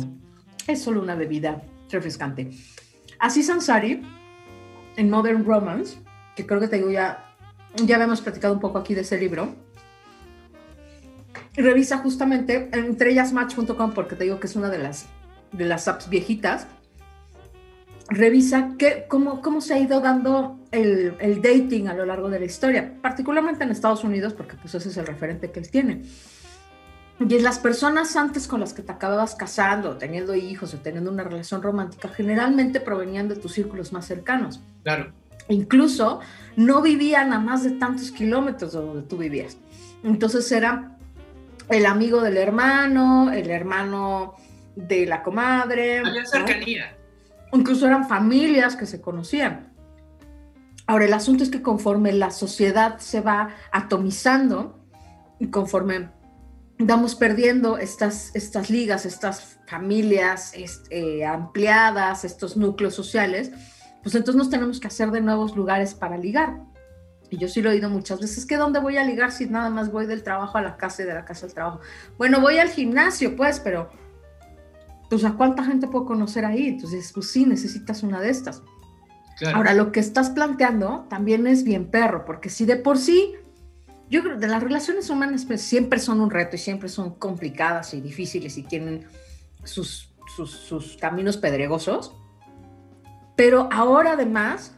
es 0.68 0.82
solo 0.82 1.02
una 1.02 1.16
bebida 1.16 1.64
refrescante. 1.90 2.50
Así 3.18 3.44
Sansari, 3.44 4.02
en 4.98 5.10
Modern 5.10 5.46
Romance, 5.46 6.00
que 6.36 6.46
creo 6.46 6.60
que 6.60 6.68
te 6.68 6.76
digo 6.76 6.92
ya, 6.92 7.34
ya 7.78 7.96
habíamos 7.96 8.20
platicado 8.20 8.54
un 8.54 8.60
poco 8.60 8.78
aquí 8.78 8.94
de 8.94 9.02
ese 9.02 9.18
libro, 9.18 9.56
revisa 11.56 12.00
justamente 12.00 12.70
entre 12.74 13.12
ellas 13.12 13.32
match.com 13.32 13.94
porque 13.94 14.18
te 14.18 14.26
digo 14.26 14.42
que 14.42 14.48
es 14.48 14.58
una 14.58 14.70
de 14.70 14.80
las, 14.80 15.06
de 15.54 15.64
las 15.64 15.88
apps 15.88 16.10
viejitas, 16.10 16.68
revisa 18.10 18.72
que, 18.78 19.06
cómo, 19.08 19.42
cómo 19.42 19.62
se 19.62 19.74
ha 19.74 19.80
ido 19.80 20.02
dando 20.02 20.60
el, 20.72 21.16
el, 21.20 21.42
dating 21.42 21.88
a 21.88 21.94
lo 21.94 22.06
largo 22.06 22.30
de 22.30 22.40
la 22.40 22.46
historia, 22.46 22.94
particularmente 23.02 23.64
en 23.64 23.72
Estados 23.72 24.04
Unidos, 24.04 24.34
porque 24.34 24.56
pues 24.58 24.76
ese 24.76 24.90
es 24.90 24.98
el 24.98 25.06
referente 25.06 25.52
que 25.52 25.60
él 25.60 25.70
tiene. 25.70 26.02
Y 27.20 27.40
las 27.40 27.60
personas 27.60 28.16
antes 28.16 28.48
con 28.48 28.60
las 28.60 28.74
que 28.74 28.82
te 28.82 28.92
acababas 28.92 29.36
casando, 29.36 29.98
teniendo 29.98 30.36
hijos 30.36 30.74
o 30.74 30.80
teniendo 30.80 31.12
una 31.12 31.24
relación 31.24 31.62
romántica, 31.62 32.10
generalmente 32.10 32.82
provenían 32.82 33.30
de 33.30 33.36
tus 33.36 33.54
círculos 33.54 33.94
más 33.94 34.06
cercanos. 34.06 34.60
Claro. 34.84 35.14
Incluso 35.48 36.20
no 36.56 36.82
vivían 36.82 37.32
a 37.32 37.40
más 37.40 37.64
de 37.64 37.72
tantos 37.72 38.12
kilómetros 38.12 38.74
de 38.74 38.80
donde 38.80 39.04
tú 39.04 39.18
vivías. 39.18 39.58
Entonces 40.04 40.52
era 40.52 40.98
el 41.70 41.86
amigo 41.86 42.22
del 42.22 42.38
hermano, 42.38 43.32
el 43.32 43.50
hermano 43.50 44.36
de 44.76 45.06
la 45.06 45.22
comadre. 45.22 46.00
Había 46.00 46.26
cercanía 46.26 46.98
incluso 47.54 47.86
eran 47.88 48.08
familias 48.08 48.76
que 48.76 48.86
se 48.86 49.02
conocían. 49.02 49.74
Ahora, 50.86 51.06
el 51.06 51.14
asunto 51.14 51.44
es 51.44 51.50
que 51.50 51.62
conforme 51.62 52.12
la 52.12 52.32
sociedad 52.32 52.98
se 53.00 53.22
va 53.22 53.50
atomizando 53.72 54.80
y 55.40 55.48
conforme 55.48 56.10
vamos 56.78 57.16
perdiendo 57.16 57.78
estas, 57.78 58.36
estas 58.36 58.70
ligas, 58.70 59.06
estas 59.06 59.60
familias 59.68 60.52
este, 60.54 61.26
ampliadas, 61.26 62.26
estos 62.26 62.58
núcleos 62.58 62.94
sociales, 62.94 63.52
pues 64.02 64.16
entonces 64.16 64.36
nos 64.36 64.50
tenemos 64.50 64.80
que 64.80 64.88
hacer 64.88 65.12
de 65.12 65.22
nuevos 65.22 65.56
lugares 65.56 65.94
para 65.94 66.18
ligar. 66.18 66.60
Y 67.30 67.38
yo 67.38 67.48
sí 67.48 67.62
lo 67.62 67.70
he 67.70 67.74
oído 67.74 67.90
muchas 67.90 68.20
veces, 68.20 68.46
¿qué 68.46 68.58
dónde 68.58 68.80
voy 68.80 68.98
a 68.98 69.04
ligar 69.04 69.32
si 69.32 69.48
nada 69.48 69.70
más 69.70 69.92
voy 69.92 70.06
del 70.06 70.22
trabajo 70.22 70.58
a 70.58 70.62
la 70.62 70.76
casa 70.76 71.04
y 71.04 71.06
de 71.06 71.14
la 71.14 71.26
casa 71.26 71.46
al 71.46 71.54
trabajo? 71.54 71.80
Bueno, 72.18 72.42
voy 72.42 72.60
al 72.60 72.70
gimnasio, 72.70 73.36
pues, 73.36 73.60
pero 73.60 73.90
pues 75.14 75.26
a 75.26 75.34
cuánta 75.34 75.64
gente 75.64 75.88
puedo 75.88 76.06
conocer 76.06 76.44
ahí. 76.44 76.70
Entonces, 76.70 77.12
pues 77.14 77.30
sí, 77.30 77.46
necesitas 77.46 78.02
una 78.02 78.20
de 78.20 78.32
estas. 78.32 78.64
Ahora, 79.54 79.76
lo 79.76 79.92
que 79.92 80.00
estás 80.00 80.32
planteando 80.32 81.06
también 81.08 81.46
es 81.46 81.64
bien 81.64 81.92
perro, 81.92 82.26
porque 82.26 82.50
si 82.50 82.66
de 82.66 82.78
por 82.78 82.98
sí 82.98 83.36
yo 84.10 84.24
creo 84.24 84.40
que 84.40 84.48
las 84.48 84.64
relaciones 84.64 85.12
humanas 85.12 85.46
pues, 85.46 85.62
siempre 85.62 86.00
son 86.00 86.20
un 86.20 86.32
reto 86.32 86.56
y 86.56 86.60
siempre 86.60 86.90
son 86.90 87.16
complicadas 87.16 87.94
y 87.94 88.02
difíciles 88.02 88.58
y 88.58 88.64
tienen 88.64 89.06
sus, 89.64 90.12
sus, 90.36 90.50
sus 90.50 90.98
caminos 90.98 91.38
pedregosos. 91.38 92.16
Pero 93.36 93.70
ahora 93.72 94.14
además 94.14 94.74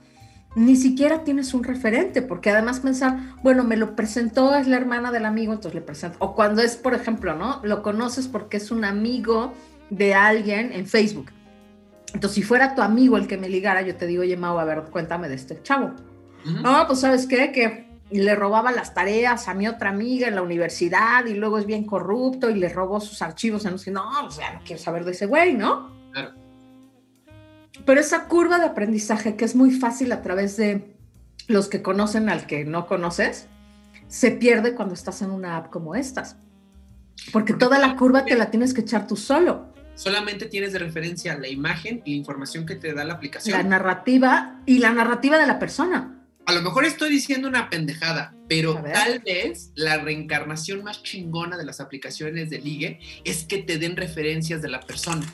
ni 0.56 0.76
siquiera 0.76 1.24
tienes 1.24 1.54
un 1.54 1.64
referente, 1.64 2.22
porque 2.22 2.50
además 2.50 2.82
pensar, 2.82 3.36
bueno, 3.42 3.64
me 3.64 3.78
lo 3.78 3.96
presentó, 3.96 4.56
es 4.56 4.68
la 4.68 4.78
hermana 4.78 5.12
del 5.12 5.26
amigo, 5.26 5.54
entonces 5.54 5.76
le 5.76 5.82
presento. 5.82 6.18
O 6.20 6.36
cuando 6.36 6.62
es, 6.62 6.76
por 6.76 6.94
ejemplo, 6.94 7.36
¿no? 7.36 7.62
Lo 7.64 7.84
conoces 7.84 8.28
porque 8.28 8.58
es 8.58 8.72
un 8.72 8.84
amigo 8.84 9.54
de 9.90 10.14
alguien 10.14 10.72
en 10.74 10.86
Facebook. 10.88 11.32
Entonces, 12.14 12.36
si 12.36 12.44
fuera 12.44 12.76
tu 12.76 12.82
amigo 12.82 13.18
el 13.18 13.28
que 13.28 13.38
me 13.38 13.50
ligara, 13.50 13.82
yo 13.82 13.96
te 13.96 14.08
digo, 14.08 14.22
oye, 14.22 14.38
Mau, 14.38 14.58
a 14.58 14.64
ver, 14.64 14.84
cuéntame 14.92 15.28
de 15.28 15.36
este 15.36 15.62
chavo. 15.62 15.92
No, 16.46 16.86
pues 16.88 17.00
sabes 17.00 17.26
qué, 17.26 17.52
que 17.52 17.86
le 18.12 18.36
robaba 18.36 18.72
las 18.72 18.94
tareas 18.94 19.48
a 19.48 19.54
mi 19.54 19.68
otra 19.68 19.90
amiga 19.90 20.28
en 20.28 20.36
la 20.36 20.44
universidad 20.44 21.26
y 21.26 21.34
luego 21.34 21.58
es 21.58 21.66
bien 21.66 21.86
corrupto 21.86 22.50
y 22.50 22.56
le 22.56 22.70
robó 22.70 23.00
sus 23.00 23.22
archivos. 23.22 23.66
En 23.66 23.76
no, 23.94 24.26
o 24.26 24.32
sea, 24.32 24.54
no 24.54 24.60
quiero 24.64 24.82
saber 24.82 25.06
de 25.06 25.12
ese 25.12 25.26
güey, 25.26 25.56
¿no? 25.56 25.92
Claro. 26.12 26.34
Pero 27.86 28.00
esa 28.00 28.28
curva 28.28 28.60
de 28.60 28.66
aprendizaje 28.66 29.36
que 29.36 29.46
es 29.46 29.56
muy 29.56 29.72
fácil 29.72 30.12
a 30.12 30.22
través 30.22 30.56
de 30.56 30.96
los 31.48 31.68
que 31.68 31.82
conocen 31.82 32.30
al 32.30 32.46
que 32.46 32.64
no 32.64 32.88
conoces, 32.88 33.48
se 34.08 34.32
pierde 34.32 34.76
cuando 34.76 34.94
estás 34.94 35.22
en 35.22 35.32
una 35.32 35.58
app 35.58 35.70
como 35.70 35.96
estas. 35.96 36.38
Porque 37.34 37.54
toda 37.54 37.80
la 37.80 37.96
curva 37.96 38.24
te 38.24 38.36
la 38.36 38.52
tienes 38.52 38.74
que 38.74 38.82
echar 38.82 39.08
tú 39.08 39.16
solo. 39.16 39.74
Solamente 39.96 40.46
tienes 40.46 40.74
de 40.74 40.80
referencia 40.80 41.38
la 41.38 41.48
imagen 41.48 42.02
y 42.06 42.12
la 42.12 42.18
información 42.18 42.66
que 42.66 42.76
te 42.76 42.94
da 42.94 43.06
la 43.06 43.14
aplicación. 43.14 43.58
La 43.58 43.64
narrativa 43.64 44.62
y 44.66 44.80
la 44.80 44.92
narrativa 44.92 45.38
de 45.38 45.48
la 45.48 45.58
persona. 45.58 46.12
A 46.46 46.54
lo 46.54 46.62
mejor 46.62 46.86
estoy 46.86 47.10
diciendo 47.10 47.48
una 47.48 47.70
pendejada, 47.70 48.36
pero 48.48 48.84
tal 48.94 49.20
vez 49.20 49.72
la 49.74 49.98
reencarnación 49.98 50.84
más 50.84 51.02
chingona 51.02 51.58
de 51.58 51.66
las 51.66 51.80
aplicaciones 51.80 52.52
de 52.52 52.60
ligue 52.60 53.00
es 53.24 53.46
que 53.46 53.60
te 53.60 53.80
den 53.80 53.96
referencias 53.96 54.62
de 54.62 54.70
la 54.70 54.82
persona. 54.82 55.26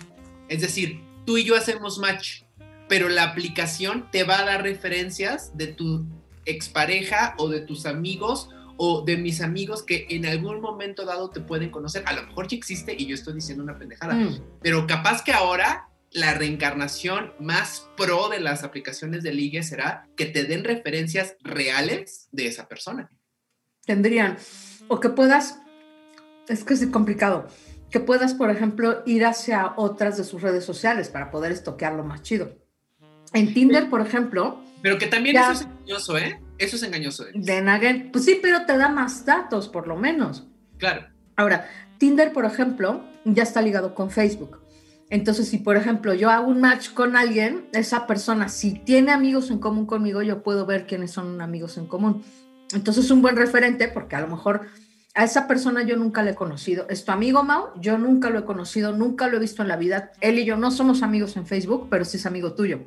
Es 0.47 0.61
decir, 0.61 1.01
tú 1.25 1.37
y 1.37 1.43
yo 1.43 1.57
hacemos 1.57 1.97
match, 1.97 2.43
pero 2.87 3.09
la 3.09 3.23
aplicación 3.23 4.09
te 4.11 4.23
va 4.23 4.39
a 4.39 4.45
dar 4.45 4.63
referencias 4.63 5.57
de 5.57 5.67
tu 5.67 6.05
expareja 6.45 7.35
o 7.37 7.49
de 7.49 7.61
tus 7.61 7.85
amigos 7.85 8.49
o 8.83 9.03
de 9.03 9.15
mis 9.15 9.41
amigos 9.41 9.83
que 9.83 10.07
en 10.09 10.25
algún 10.25 10.59
momento 10.59 11.05
dado 11.05 11.29
te 11.29 11.39
pueden 11.39 11.69
conocer. 11.69 12.01
A 12.07 12.13
lo 12.13 12.23
mejor 12.23 12.47
ya 12.47 12.57
existe 12.57 12.95
y 12.97 13.05
yo 13.05 13.13
estoy 13.13 13.35
diciendo 13.35 13.63
una 13.63 13.77
pendejada, 13.77 14.15
mm. 14.15 14.41
pero 14.59 14.87
capaz 14.87 15.23
que 15.23 15.31
ahora 15.31 15.87
la 16.09 16.33
reencarnación 16.33 17.31
más 17.39 17.87
pro 17.95 18.27
de 18.29 18.39
las 18.39 18.63
aplicaciones 18.63 19.21
de 19.21 19.35
ligue 19.35 19.61
será 19.61 20.07
que 20.17 20.25
te 20.25 20.45
den 20.45 20.63
referencias 20.63 21.35
reales 21.43 22.27
de 22.31 22.47
esa 22.47 22.67
persona. 22.67 23.11
Tendrían, 23.85 24.39
o 24.87 24.99
que 24.99 25.09
puedas, 25.09 25.59
es 26.47 26.63
que 26.63 26.73
es 26.73 26.83
complicado, 26.87 27.49
que 27.91 27.99
puedas, 27.99 28.33
por 28.33 28.49
ejemplo, 28.49 29.03
ir 29.05 29.25
hacia 29.25 29.73
otras 29.75 30.17
de 30.17 30.23
sus 30.23 30.41
redes 30.41 30.65
sociales 30.65 31.09
para 31.09 31.29
poder 31.29 31.51
estoquearlo 31.51 32.03
más 32.03 32.23
chido. 32.23 32.57
En 33.31 33.53
Tinder, 33.53 33.91
por 33.91 34.01
ejemplo. 34.01 34.59
Pero 34.81 34.97
que 34.97 35.05
también 35.05 35.37
eso 35.37 35.51
es 35.51 35.61
engañoso, 35.61 36.17
¿eh? 36.17 36.41
Eso 36.61 36.75
es 36.75 36.83
engañoso. 36.83 37.25
De 37.33 37.59
Nagel, 37.59 38.11
pues 38.11 38.23
sí, 38.23 38.37
pero 38.39 38.67
te 38.67 38.77
da 38.77 38.87
más 38.87 39.25
datos, 39.25 39.67
por 39.67 39.87
lo 39.87 39.95
menos. 39.97 40.47
Claro. 40.77 41.07
Ahora, 41.35 41.67
Tinder, 41.97 42.31
por 42.31 42.45
ejemplo, 42.45 43.03
ya 43.25 43.41
está 43.41 43.63
ligado 43.63 43.95
con 43.95 44.11
Facebook. 44.11 44.59
Entonces, 45.09 45.49
si 45.49 45.57
por 45.57 45.75
ejemplo 45.75 46.13
yo 46.13 46.29
hago 46.29 46.47
un 46.47 46.61
match 46.61 46.93
con 46.93 47.17
alguien, 47.17 47.65
esa 47.73 48.05
persona, 48.05 48.47
si 48.47 48.75
tiene 48.75 49.11
amigos 49.11 49.49
en 49.49 49.57
común 49.57 49.87
conmigo, 49.87 50.21
yo 50.21 50.43
puedo 50.43 50.67
ver 50.67 50.85
quiénes 50.85 51.09
son 51.09 51.41
amigos 51.41 51.79
en 51.79 51.87
común. 51.87 52.23
Entonces, 52.73 53.05
es 53.05 53.11
un 53.11 53.23
buen 53.23 53.37
referente 53.37 53.87
porque 53.87 54.15
a 54.15 54.21
lo 54.21 54.27
mejor 54.27 54.67
a 55.15 55.23
esa 55.23 55.47
persona 55.47 55.81
yo 55.81 55.97
nunca 55.97 56.21
le 56.21 56.31
he 56.31 56.35
conocido. 56.35 56.85
¿Es 56.89 57.05
tu 57.05 57.11
amigo 57.11 57.41
Mau? 57.41 57.69
Yo 57.81 57.97
nunca 57.97 58.29
lo 58.29 58.37
he 58.37 58.45
conocido, 58.45 58.93
nunca 58.93 59.27
lo 59.27 59.37
he 59.37 59.39
visto 59.39 59.63
en 59.63 59.67
la 59.67 59.77
vida. 59.77 60.11
Él 60.21 60.37
y 60.37 60.45
yo 60.45 60.57
no 60.57 60.69
somos 60.69 61.01
amigos 61.01 61.35
en 61.37 61.47
Facebook, 61.47 61.87
pero 61.89 62.05
sí 62.05 62.17
es 62.17 62.27
amigo 62.27 62.53
tuyo. 62.53 62.81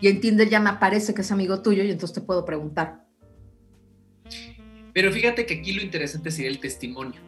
Y 0.00 0.08
en 0.08 0.20
Tinder 0.20 0.48
ya 0.48 0.60
me 0.60 0.70
aparece 0.70 1.14
que 1.14 1.22
es 1.22 1.32
amigo 1.32 1.62
tuyo 1.62 1.84
y 1.84 1.90
entonces 1.90 2.14
te 2.14 2.20
puedo 2.20 2.44
preguntar. 2.44 3.04
Pero 4.92 5.10
fíjate 5.12 5.46
que 5.46 5.54
aquí 5.54 5.72
lo 5.72 5.82
interesante 5.82 6.30
sería 6.30 6.50
el 6.50 6.58
testimonio. 6.58 7.20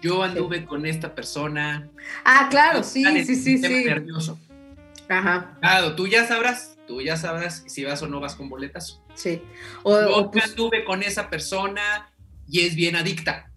Yo 0.00 0.22
anduve 0.22 0.66
con 0.66 0.84
esta 0.84 1.14
persona. 1.14 1.88
Ah, 2.24 2.48
claro, 2.50 2.82
sí, 2.82 3.04
sí, 3.24 3.36
sí, 3.36 3.58
sí. 3.58 3.84
nervioso. 3.84 4.38
Ajá. 5.08 5.56
Claro, 5.60 5.94
tú 5.94 6.06
ya 6.06 6.26
sabrás, 6.26 6.76
tú 6.86 7.00
ya 7.00 7.16
sabrás 7.16 7.64
si 7.66 7.84
vas 7.84 8.02
o 8.02 8.08
no 8.08 8.20
vas 8.20 8.34
con 8.34 8.48
boletas. 8.48 9.00
Sí. 9.14 9.40
O, 9.82 9.98
Yo 9.98 10.30
pues 10.30 10.44
anduve 10.44 10.84
con 10.84 11.02
esa 11.02 11.30
persona 11.30 12.10
y 12.46 12.60
es 12.60 12.74
bien 12.74 12.96
adicta. 12.96 13.50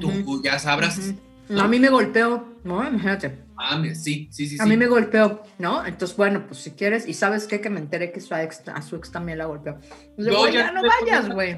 Tú 0.00 0.42
ya 0.42 0.58
sabrás. 0.58 1.14
A 1.56 1.66
mí 1.66 1.78
me 1.78 1.88
golpeó, 1.88 2.46
¿no? 2.64 2.86
Imagínate. 2.86 3.38
Ah, 3.56 3.82
sí, 3.94 4.28
sí, 4.30 4.46
sí. 4.46 4.56
A 4.60 4.66
mí 4.66 4.76
me 4.76 4.86
golpeó, 4.86 5.42
¿no? 5.58 5.84
Entonces, 5.84 6.16
bueno, 6.16 6.46
pues 6.46 6.60
si 6.60 6.72
quieres, 6.72 7.08
y 7.08 7.14
sabes 7.14 7.46
qué, 7.46 7.60
que 7.60 7.70
me 7.70 7.80
enteré 7.80 8.12
que 8.12 8.20
su 8.20 8.34
ex, 8.34 8.68
a 8.68 8.82
su 8.82 8.96
ex 8.96 9.10
también 9.10 9.38
la 9.38 9.46
golpeó. 9.46 9.78
Yo 10.16 10.48
ya 10.48 10.70
no 10.70 10.82
vayas, 10.82 11.28
güey. 11.28 11.56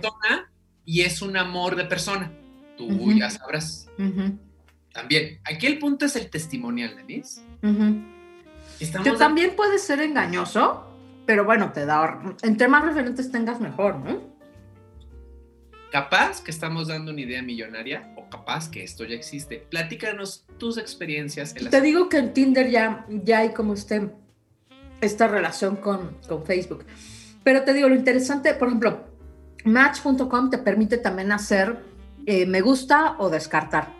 Y 0.85 1.03
es 1.03 1.23
un 1.23 1.37
amor 1.37 1.77
de 1.77 1.85
persona. 1.85 2.31
Tú 2.77 3.13
ya 3.13 3.31
sabrás. 3.31 3.89
También. 4.93 5.41
Aquí 5.45 5.67
el 5.67 5.79
punto 5.79 6.07
es 6.07 6.17
el 6.17 6.31
testimonial, 6.31 6.97
Denise. 6.97 7.43
que 8.79 9.13
también 9.19 9.55
puede 9.57 9.79
ser 9.79 10.01
engañoso, 10.01 10.87
pero 11.27 11.45
bueno, 11.45 11.73
te 11.73 11.85
da. 11.85 12.23
Entre 12.43 12.69
más 12.69 12.85
referentes 12.85 13.31
tengas, 13.31 13.61
mejor, 13.61 13.97
¿no? 13.99 14.30
Capaz 15.91 16.41
que 16.41 16.51
estamos 16.51 16.89
dando 16.89 17.11
una 17.11 17.21
idea 17.21 17.43
millonaria 17.43 18.13
o 18.17 18.29
capaz 18.31 18.71
que 18.71 18.85
esto 18.85 19.05
ya 19.05 19.17
existe. 19.17 19.67
Platícanos 19.71 20.45
tus 20.59 20.79
experiencias. 20.79 21.55
Te 21.55 21.81
digo 21.81 22.09
que 22.09 22.19
en 22.19 22.33
Tinder 22.33 22.71
ya, 22.71 23.07
ya 23.09 23.39
hay 23.39 23.53
como 23.53 23.75
este, 23.75 24.11
esta 25.01 25.27
relación 25.27 25.77
con, 25.77 26.17
con 26.29 26.45
Facebook. 26.45 26.85
Pero 27.43 27.65
te 27.65 27.73
digo, 27.73 27.89
lo 27.89 27.95
interesante, 27.95 28.55
por 28.55 28.69
ejemplo, 28.69 29.05
Match.com 29.65 30.51
te 30.51 30.59
permite 30.59 30.97
también 30.97 31.33
hacer 31.33 31.79
eh, 32.27 32.47
me 32.47 32.61
gusta 32.61 33.17
o 33.19 33.31
descartar 33.31 33.93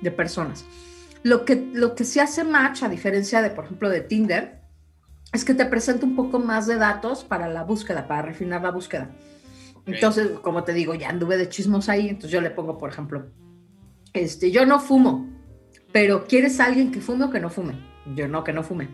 de 0.00 0.10
personas. 0.10 0.64
Lo 1.22 1.44
que, 1.44 1.56
lo 1.72 1.94
que 1.94 2.04
se 2.04 2.20
hace 2.20 2.44
Match, 2.44 2.82
a 2.82 2.88
diferencia 2.88 3.42
de, 3.42 3.50
por 3.50 3.64
ejemplo, 3.64 3.88
de 3.88 4.00
Tinder, 4.00 4.60
es 5.32 5.44
que 5.44 5.54
te 5.54 5.64
presenta 5.64 6.06
un 6.06 6.16
poco 6.16 6.38
más 6.38 6.66
de 6.66 6.76
datos 6.76 7.24
para 7.24 7.48
la 7.48 7.62
búsqueda, 7.62 8.08
para 8.08 8.22
refinar 8.22 8.62
la 8.62 8.70
búsqueda. 8.70 9.10
Entonces, 9.86 10.30
como 10.42 10.64
te 10.64 10.72
digo, 10.72 10.94
ya 10.94 11.08
anduve 11.08 11.36
de 11.36 11.48
chismos 11.48 11.88
ahí, 11.88 12.08
entonces 12.08 12.30
yo 12.30 12.40
le 12.40 12.50
pongo, 12.50 12.78
por 12.78 12.90
ejemplo, 12.90 13.26
este, 14.12 14.50
yo 14.50 14.66
no 14.66 14.80
fumo, 14.80 15.28
pero 15.92 16.26
¿quieres 16.26 16.60
alguien 16.60 16.92
que 16.92 17.00
fume 17.00 17.24
o 17.24 17.30
que 17.30 17.40
no 17.40 17.50
fume? 17.50 17.74
Yo 18.14 18.28
no, 18.28 18.44
que 18.44 18.52
no 18.52 18.62
fume. 18.62 18.88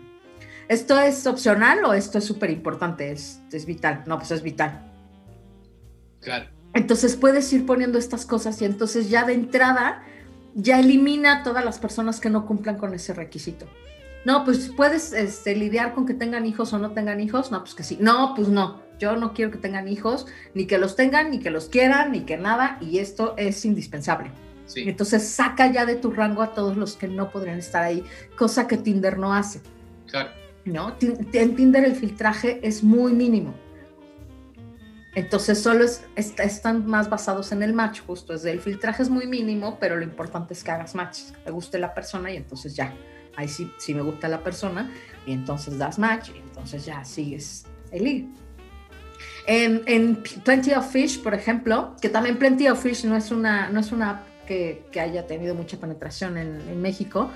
¿Esto 0.67 0.99
es 0.99 1.25
opcional 1.27 1.83
o 1.85 1.93
esto 1.93 2.17
es 2.17 2.25
súper 2.25 2.51
importante? 2.51 3.11
¿Es, 3.11 3.41
¿Es 3.51 3.65
vital? 3.65 4.03
No, 4.05 4.17
pues 4.17 4.31
es 4.31 4.41
vital. 4.41 4.91
Claro. 6.21 6.47
Entonces 6.73 7.15
puedes 7.15 7.51
ir 7.53 7.65
poniendo 7.65 7.97
estas 7.97 8.25
cosas 8.25 8.61
y 8.61 8.65
entonces 8.65 9.09
ya 9.09 9.23
de 9.23 9.33
entrada 9.33 10.03
ya 10.53 10.79
elimina 10.79 11.37
a 11.37 11.43
todas 11.43 11.63
las 11.63 11.79
personas 11.79 12.19
que 12.19 12.29
no 12.29 12.45
cumplan 12.45 12.77
con 12.77 12.93
ese 12.93 13.13
requisito. 13.13 13.67
No, 14.25 14.43
pues 14.43 14.71
puedes 14.75 15.13
este, 15.13 15.55
lidiar 15.55 15.93
con 15.93 16.05
que 16.05 16.13
tengan 16.13 16.45
hijos 16.45 16.73
o 16.73 16.79
no 16.79 16.91
tengan 16.91 17.21
hijos. 17.21 17.49
No, 17.51 17.61
pues 17.61 17.73
que 17.73 17.83
sí. 17.83 17.97
No, 18.01 18.33
pues 18.35 18.49
no 18.49 18.86
yo 18.99 19.15
no 19.15 19.33
quiero 19.33 19.51
que 19.51 19.57
tengan 19.57 19.87
hijos, 19.87 20.27
ni 20.53 20.65
que 20.65 20.77
los 20.77 20.95
tengan, 20.95 21.31
ni 21.31 21.39
que 21.39 21.49
los 21.49 21.69
quieran, 21.69 22.11
ni 22.11 22.21
que 22.21 22.37
nada, 22.37 22.77
y 22.81 22.99
esto 22.99 23.35
es 23.37 23.63
indispensable. 23.65 24.31
Entonces 24.75 25.27
saca 25.27 25.71
ya 25.71 25.85
de 25.85 25.95
tu 25.95 26.11
rango 26.11 26.41
a 26.41 26.53
todos 26.53 26.75
los 26.75 26.97
que 26.97 27.07
no 27.07 27.31
podrían 27.31 27.59
estar 27.59 27.83
ahí, 27.83 28.03
cosa 28.37 28.67
que 28.67 28.77
Tinder 28.77 29.17
no 29.17 29.33
hace. 29.33 29.61
Claro. 30.07 30.29
¿No? 30.65 30.95
En 30.99 31.55
Tinder 31.55 31.85
el 31.85 31.95
filtraje 31.95 32.59
es 32.61 32.83
muy 32.83 33.13
mínimo. 33.13 33.53
Entonces 35.15 35.59
solo 35.59 35.83
es, 35.83 36.05
están 36.15 36.85
más 36.85 37.09
basados 37.09 37.51
en 37.51 37.63
el 37.63 37.73
match, 37.73 38.01
justo. 38.05 38.33
Es 38.33 38.45
el 38.45 38.59
filtraje 38.59 39.01
es 39.01 39.09
muy 39.09 39.25
mínimo, 39.25 39.79
pero 39.79 39.95
lo 39.95 40.03
importante 40.03 40.53
es 40.53 40.63
que 40.63 40.71
hagas 40.71 40.93
match, 40.93 41.31
que 41.31 41.37
te 41.45 41.51
guste 41.51 41.79
la 41.79 41.93
persona 41.93 42.31
y 42.31 42.35
entonces 42.35 42.75
ya. 42.75 42.93
Ahí 43.35 43.47
sí, 43.47 43.71
sí 43.77 43.95
me 43.95 44.01
gusta 44.01 44.27
la 44.27 44.43
persona 44.43 44.91
y 45.25 45.31
entonces 45.31 45.77
das 45.77 45.97
match 45.97 46.29
y 46.35 46.39
entonces 46.39 46.85
ya 46.85 47.03
sigues 47.05 47.65
el 47.91 48.03
lead. 48.03 48.25
En, 49.47 50.21
Plenty 50.43 50.73
of 50.73 50.91
Fish, 50.91 51.23
por 51.23 51.33
ejemplo, 51.33 51.95
que 52.01 52.09
también 52.09 52.37
Plenty 52.37 52.67
of 52.67 52.81
Fish 52.81 53.05
no 53.05 53.15
es 53.15 53.31
una, 53.31 53.69
no 53.69 53.79
es 53.79 53.93
una 53.93 54.09
app 54.09 54.27
que, 54.45 54.83
haya 54.99 55.25
tenido 55.25 55.55
mucha 55.55 55.77
penetración 55.77 56.37
en, 56.37 56.81
México, 56.81 57.31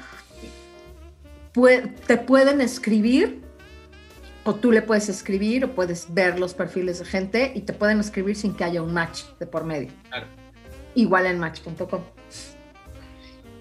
te 1.54 2.18
pueden 2.18 2.62
escribir 2.62 3.42
o 4.44 4.56
tú 4.56 4.72
le 4.72 4.82
puedes 4.82 5.08
escribir 5.08 5.66
o 5.66 5.76
puedes 5.76 6.14
ver 6.14 6.40
los 6.40 6.54
perfiles 6.54 7.00
de 7.00 7.06
gente 7.06 7.52
y 7.56 7.62
te 7.62 7.74
pueden 7.74 8.00
escribir 8.00 8.36
sin 8.36 8.56
que 8.56 8.64
haya 8.64 8.82
un 8.82 8.94
match 8.94 9.24
de 9.40 9.48
por 9.48 9.64
medio. 9.64 9.90
Igual 10.96 11.28
en 11.28 11.40
match.com. 11.40 12.02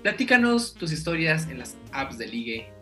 Platícanos 0.03 0.75
tus 0.75 0.93
historias 0.93 1.47
en 1.49 1.59
las 1.59 1.77
apps 1.93 2.19
de 2.19 2.27
ligue 2.27 2.80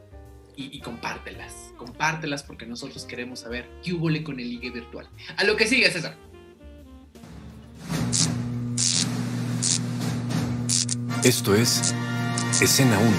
y 0.60 0.80
compártelas 0.80 1.68
compártelas 1.78 2.42
porque 2.42 2.66
nosotros 2.66 3.06
queremos 3.06 3.40
saber 3.40 3.70
qué 3.82 3.94
hubo 3.94 4.08
con 4.22 4.38
el 4.38 4.50
ligue 4.50 4.70
virtual. 4.70 5.08
A 5.38 5.44
lo 5.44 5.56
que 5.56 5.66
sigue, 5.66 5.90
César. 5.90 6.14
Esto 11.24 11.54
es 11.54 11.94
Escena 12.60 12.98
1. 12.98 13.10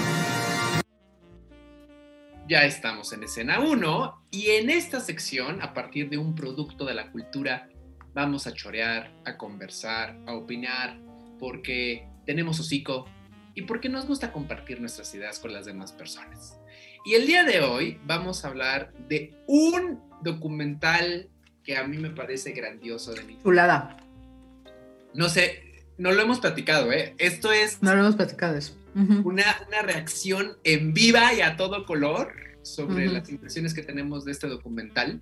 Ya 2.48 2.64
estamos 2.66 3.14
en 3.14 3.24
escena 3.24 3.60
1 3.60 4.26
y 4.32 4.48
en 4.48 4.72
esta 4.72 5.00
sección, 5.00 5.62
a 5.62 5.76
partir 5.76 6.10
de 6.10 6.18
un 6.18 6.34
producto 6.34 6.84
de 6.84 6.96
la 6.96 7.12
cultura, 7.12 7.70
vamos 8.16 8.48
a 8.48 8.54
chorear, 8.54 9.14
a 9.24 9.38
conversar, 9.38 10.18
a 10.26 10.34
opinar, 10.34 11.00
porque 11.38 12.08
tenemos 12.26 12.60
hocico 12.60 13.06
y 13.54 13.62
porque 13.64 13.88
nos 13.88 14.08
gusta 14.08 14.32
compartir 14.32 14.82
nuestras 14.82 15.14
ideas 15.14 15.38
con 15.38 15.54
las 15.54 15.66
demás 15.66 15.92
personas. 15.92 16.59
Y 17.06 17.14
el 17.16 17.26
día 17.28 17.44
de 17.44 17.62
hoy 17.62 18.00
vamos 18.06 18.44
a 18.44 18.50
hablar 18.50 18.94
de 19.08 19.34
un 19.48 20.00
documental 20.22 21.30
que 21.64 21.78
a 21.78 21.88
mí 21.88 21.98
me 21.98 22.10
parece 22.10 22.52
grandioso 22.52 23.14
de 23.14 23.24
mí. 23.24 23.38
Chulada. 23.44 23.98
No 25.14 25.30
sé, 25.30 25.84
no 25.98 26.12
lo 26.12 26.22
hemos 26.22 26.40
platicado, 26.40 26.92
¿eh? 26.92 27.16
Esto 27.18 27.52
es 27.52 27.82
No 27.82 27.94
lo 27.94 28.02
hemos 28.02 28.16
platicado 28.16 28.56
eso. 28.58 28.76
una, 28.96 29.44
una 29.68 29.82
reacción 29.82 30.58
en 30.64 30.94
viva 30.94 31.34
y 31.34 31.42
a 31.42 31.56
todo 31.56 31.86
color 31.86 32.34
sobre 32.62 33.08
las 33.08 33.30
impresiones 33.30 33.74
que 33.74 33.82
tenemos 33.82 34.26
de 34.26 34.32
este 34.32 34.48
documental, 34.48 35.22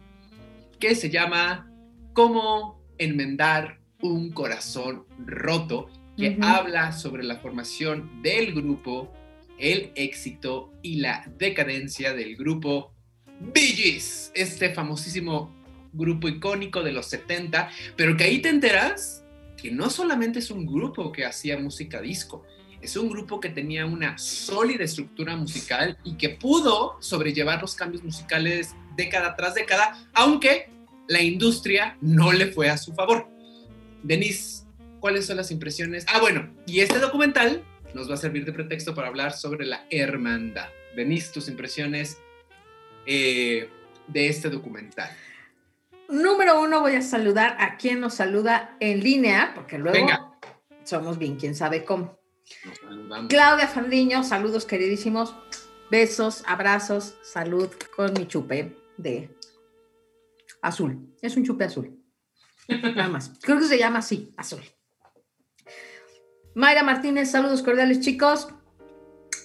que 0.79 0.95
se 0.95 1.09
llama 1.09 1.71
Cómo 2.13 2.81
enmendar 2.97 3.79
un 4.01 4.31
corazón 4.31 5.05
roto, 5.25 5.89
que 6.17 6.37
habla 6.41 6.91
sobre 6.91 7.23
la 7.23 7.37
formación 7.37 8.21
del 8.23 8.53
grupo, 8.53 9.13
el 9.57 9.91
éxito 9.95 10.71
y 10.81 10.97
la 10.97 11.25
decadencia 11.37 12.13
del 12.13 12.35
grupo 12.35 12.93
Bee 13.39 13.73
Gees, 13.73 14.31
este 14.35 14.73
famosísimo 14.73 15.55
grupo 15.93 16.27
icónico 16.27 16.83
de 16.83 16.91
los 16.91 17.07
70, 17.07 17.69
pero 17.95 18.15
que 18.17 18.25
ahí 18.25 18.39
te 18.39 18.49
enteras 18.49 19.23
que 19.61 19.71
no 19.71 19.89
solamente 19.89 20.39
es 20.39 20.51
un 20.51 20.65
grupo 20.65 21.11
que 21.11 21.25
hacía 21.25 21.57
música 21.57 22.01
disco, 22.01 22.45
es 22.81 22.95
un 22.95 23.09
grupo 23.09 23.39
que 23.39 23.49
tenía 23.49 23.85
una 23.85 24.17
sólida 24.17 24.83
estructura 24.83 25.35
musical 25.35 25.97
y 26.03 26.15
que 26.15 26.29
pudo 26.29 26.97
sobrellevar 27.01 27.61
los 27.61 27.73
cambios 27.73 28.03
musicales 28.03 28.75
década 28.95 29.35
tras 29.35 29.55
década, 29.55 30.07
aunque 30.13 30.69
la 31.07 31.21
industria 31.21 31.97
no 32.01 32.31
le 32.31 32.47
fue 32.47 32.69
a 32.69 32.77
su 32.77 32.93
favor. 32.93 33.27
Denise, 34.03 34.65
¿cuáles 34.99 35.25
son 35.25 35.37
las 35.37 35.51
impresiones? 35.51 36.05
Ah, 36.07 36.19
bueno, 36.19 36.53
y 36.67 36.81
este 36.81 36.99
documental 36.99 37.63
nos 37.97 38.07
va 38.09 38.13
a 38.13 38.17
servir 38.17 38.45
de 38.45 38.53
pretexto 38.53 38.93
para 38.93 39.07
hablar 39.07 39.33
sobre 39.33 39.65
la 39.65 39.87
hermandad. 39.89 40.67
Denise, 40.95 41.33
tus 41.33 41.49
impresiones 41.49 42.19
eh, 43.07 43.69
de 44.07 44.27
este 44.27 44.49
documental. 44.51 45.09
Número 46.07 46.61
uno, 46.61 46.81
voy 46.81 46.93
a 46.93 47.01
saludar 47.01 47.57
a 47.59 47.75
quien 47.75 47.99
nos 47.99 48.13
saluda 48.13 48.77
en 48.79 49.03
línea, 49.03 49.51
porque 49.55 49.79
luego 49.79 49.97
Venga. 49.97 50.31
somos 50.83 51.17
bien, 51.17 51.37
quién 51.37 51.55
sabe 51.55 51.83
cómo. 51.83 52.19
Nos. 52.87 53.27
Claudia 53.27 53.67
Fandiño, 53.67 54.23
saludos 54.23 54.65
queridísimos, 54.65 55.35
besos, 55.89 56.43
abrazos, 56.45 57.15
salud 57.23 57.69
con 57.95 58.13
mi 58.13 58.27
chupe 58.27 58.77
de 58.97 59.35
azul. 60.61 61.15
Es 61.21 61.35
un 61.35 61.43
chupe 61.43 61.65
azul. 61.65 61.99
Nada 62.67 63.09
más. 63.09 63.33
Creo 63.41 63.57
que 63.57 63.65
se 63.65 63.79
llama 63.79 63.99
así, 63.99 64.31
azul. 64.37 64.61
Mayra 66.57 66.81
Martínez, 66.81 67.29
saludos 67.29 67.61
cordiales 67.61 67.99
chicos. 67.99 68.47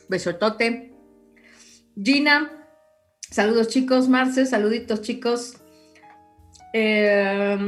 Besotote. 0.08 0.94
Gina, 2.02 2.50
saludos 3.30 3.68
chicos. 3.68 4.08
Marce, 4.08 4.46
saluditos 4.46 5.02
chicos. 5.02 5.58
Eh. 6.72 7.58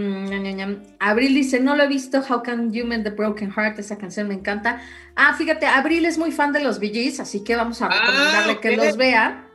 Abril 0.99 1.35
dice, 1.35 1.61
no 1.61 1.77
lo 1.77 1.83
he 1.83 1.89
visto, 1.89 2.25
How 2.27 2.43
Can 2.43 2.73
You 2.73 2.87
Mend 2.87 3.05
the 3.05 3.11
Broken 3.11 3.53
Heart, 3.53 3.81
esa 3.81 3.99
canción 3.99 4.29
me 4.29 4.35
encanta. 4.35 4.81
Ah, 5.15 5.35
fíjate, 5.37 5.67
Abril 5.67 6.07
es 6.07 6.17
muy 6.17 6.33
fan 6.33 6.55
de 6.55 6.61
los 6.61 6.81
Gees, 6.81 7.21
así 7.21 7.45
que 7.45 7.55
vamos 7.55 7.83
a 7.83 7.89
Ah, 7.89 7.91
recomendarle 7.91 8.61
que 8.61 8.77
los 8.79 8.97
vea, 8.97 9.47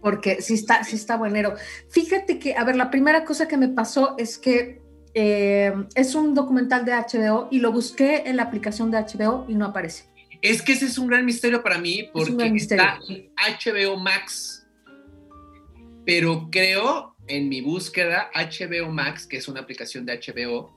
porque 0.00 0.40
sí 0.40 0.54
está, 0.54 0.84
sí 0.84 0.94
está 0.94 1.16
buenero. 1.16 1.54
Fíjate 1.90 2.38
que, 2.38 2.54
a 2.54 2.62
ver, 2.62 2.76
la 2.76 2.92
primera 2.92 3.24
cosa 3.24 3.48
que 3.48 3.56
me 3.56 3.66
pasó 3.66 4.14
es 4.18 4.38
que 4.38 4.81
eh, 5.14 5.72
es 5.94 6.14
un 6.14 6.34
documental 6.34 6.84
de 6.84 6.92
HBO 6.92 7.48
y 7.50 7.58
lo 7.58 7.72
busqué 7.72 8.22
en 8.26 8.36
la 8.36 8.44
aplicación 8.44 8.90
de 8.90 8.98
HBO 8.98 9.44
y 9.48 9.54
no 9.54 9.66
aparece. 9.66 10.04
Es 10.40 10.62
que 10.62 10.72
ese 10.72 10.86
es 10.86 10.98
un 10.98 11.06
gran 11.06 11.24
misterio 11.24 11.62
para 11.62 11.78
mí 11.78 12.08
porque 12.12 12.50
misterio. 12.50 12.84
está 12.84 12.98
en 13.12 13.30
HBO 13.86 13.96
Max. 13.98 14.66
Pero 16.04 16.48
creo 16.50 17.14
en 17.28 17.48
mi 17.48 17.60
búsqueda 17.60 18.30
HBO 18.34 18.90
Max, 18.90 19.26
que 19.26 19.36
es 19.36 19.46
una 19.48 19.60
aplicación 19.60 20.04
de 20.04 20.18
HBO, 20.18 20.72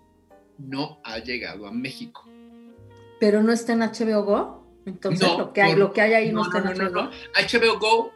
no 0.59 0.99
ha 1.03 1.17
llegado 1.19 1.65
a 1.67 1.71
México. 1.71 2.23
Pero 3.19 3.41
no 3.41 3.51
está 3.51 3.73
en 3.73 3.79
HBO 3.79 4.23
Go, 4.23 4.67
entonces 4.85 5.27
No, 5.27 5.37
lo, 5.39 5.53
que 5.53 5.61
hay, 5.63 5.71
por- 5.71 5.79
lo 5.79 5.93
que 5.93 6.01
hay 6.01 6.13
ahí 6.13 6.31
no, 6.31 6.41
No, 6.41 6.45
está 6.45 6.61
no, 6.61 6.71
en 6.71 6.77
no, 6.77 6.83
HBO 6.83 6.93
Go. 6.93 7.01
no. 7.01 7.11
HBO 7.73 7.79
Go 7.79 8.11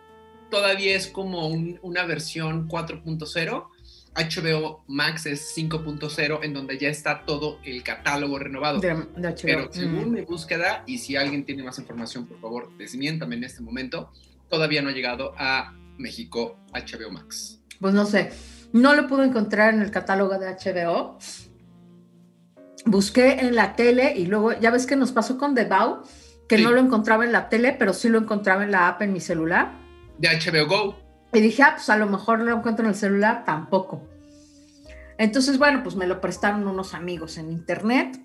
todavía 0.52 0.96
es 0.96 1.08
como 1.08 1.48
un- 1.48 1.80
una 1.82 2.06
versión 2.06 2.68
4.0. 2.68 3.70
HBO 4.20 4.84
Max 4.88 5.26
es 5.26 5.54
5.0, 5.56 6.40
en 6.44 6.54
donde 6.54 6.78
ya 6.78 6.90
está 6.90 7.26
todo 7.26 7.60
el 7.64 7.82
catálogo 7.84 8.38
renovado. 8.38 8.80
De, 8.80 8.90
de 8.90 8.96
HBO. 9.30 9.36
Pero 9.44 9.74
según 9.74 10.10
Mm. 10.10 10.14
mi 10.14 10.22
búsqueda, 10.22 10.84
y 10.86 10.98
si 10.98 11.16
alguien 11.16 11.46
tiene 11.46 11.64
más 11.64 11.80
información, 11.80 12.26
por 12.28 12.40
favor, 12.42 12.70
desmiéntame 12.78 13.36
en 13.36 13.44
este 13.46 13.62
momento, 13.62 14.12
todavía 14.50 14.82
no 14.82 14.90
ha 14.90 14.94
llegado 14.94 15.34
a 15.38 15.74
México 15.98 16.58
HBO 16.74 17.12
Max. 17.12 17.62
Pues 17.80 17.94
no 17.94 18.06
sé, 18.06 18.32
no 18.74 18.94
lo 18.94 19.08
pude 19.08 19.26
encontrar 19.26 19.74
en 19.74 19.82
el 19.82 19.90
catálogo 19.92 20.38
de 20.38 20.48
HBO. 20.48 21.18
Busqué 22.86 23.40
en 23.42 23.56
la 23.56 23.76
tele 23.76 24.14
y 24.16 24.26
luego, 24.26 24.58
ya 24.60 24.72
ves 24.72 24.86
que 24.86 24.96
nos 24.96 25.12
pasó 25.12 25.38
con 25.38 25.54
The 25.56 25.66
Bow, 25.66 26.02
que 26.48 26.58
Sí. 26.58 26.64
no 26.64 26.72
lo 26.72 26.80
encontraba 26.80 27.26
en 27.26 27.32
la 27.32 27.50
tele, 27.50 27.76
pero 27.78 27.94
sí 27.94 28.10
lo 28.10 28.18
encontraba 28.20 28.64
en 28.64 28.72
la 28.72 28.88
app 28.88 29.02
en 29.02 29.14
mi 29.14 29.20
celular. 29.20 29.78
De 30.18 30.28
HBO 30.30 30.66
Go. 30.68 31.09
Y 31.34 31.42
dije, 31.42 31.62
ah, 31.64 31.74
pues 31.76 31.90
a 31.90 31.98
lo 31.98 32.08
mejor 32.08 32.40
no 32.40 32.46
lo 32.46 32.58
encuentro 32.58 32.86
en 32.86 32.90
el 32.90 32.96
celular, 32.96 33.44
tampoco. 33.46 34.08
Entonces, 35.18 35.58
bueno, 35.58 35.84
pues 35.84 35.96
me 35.96 36.08
lo 36.08 36.22
prestaron 36.22 36.68
unos 36.68 36.94
amigos 36.94 37.38
en 37.38 37.52
internet. 37.52 38.20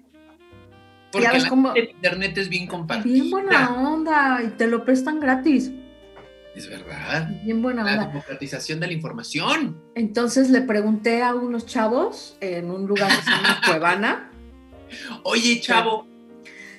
Porque 1.12 1.28
ves 1.28 1.44
cómo- 1.46 1.74
internet 1.76 2.36
es 2.38 2.48
bien 2.48 2.66
compartida. 2.66 3.12
Bien 3.12 3.30
buena 3.30 3.76
onda, 3.88 4.40
y 4.44 4.48
te 4.48 4.66
lo 4.66 4.84
prestan 4.84 5.20
gratis. 5.20 5.70
Es 6.56 6.68
verdad. 6.68 7.28
Bien 7.44 7.60
buena 7.62 7.82
La 7.84 7.92
onda. 7.94 8.06
democratización 8.06 8.78
de 8.80 8.86
la 8.86 8.92
información. 8.92 9.76
Entonces 9.96 10.50
le 10.50 10.60
pregunté 10.62 11.22
a 11.22 11.34
unos 11.34 11.66
chavos 11.66 12.36
en 12.40 12.70
un 12.70 12.86
lugar 12.86 13.08
que 13.10 13.22
se 13.22 13.30
llama 13.30 13.60
Cuevana. 13.66 14.30
Oye, 15.24 15.60
chavo, 15.60 16.06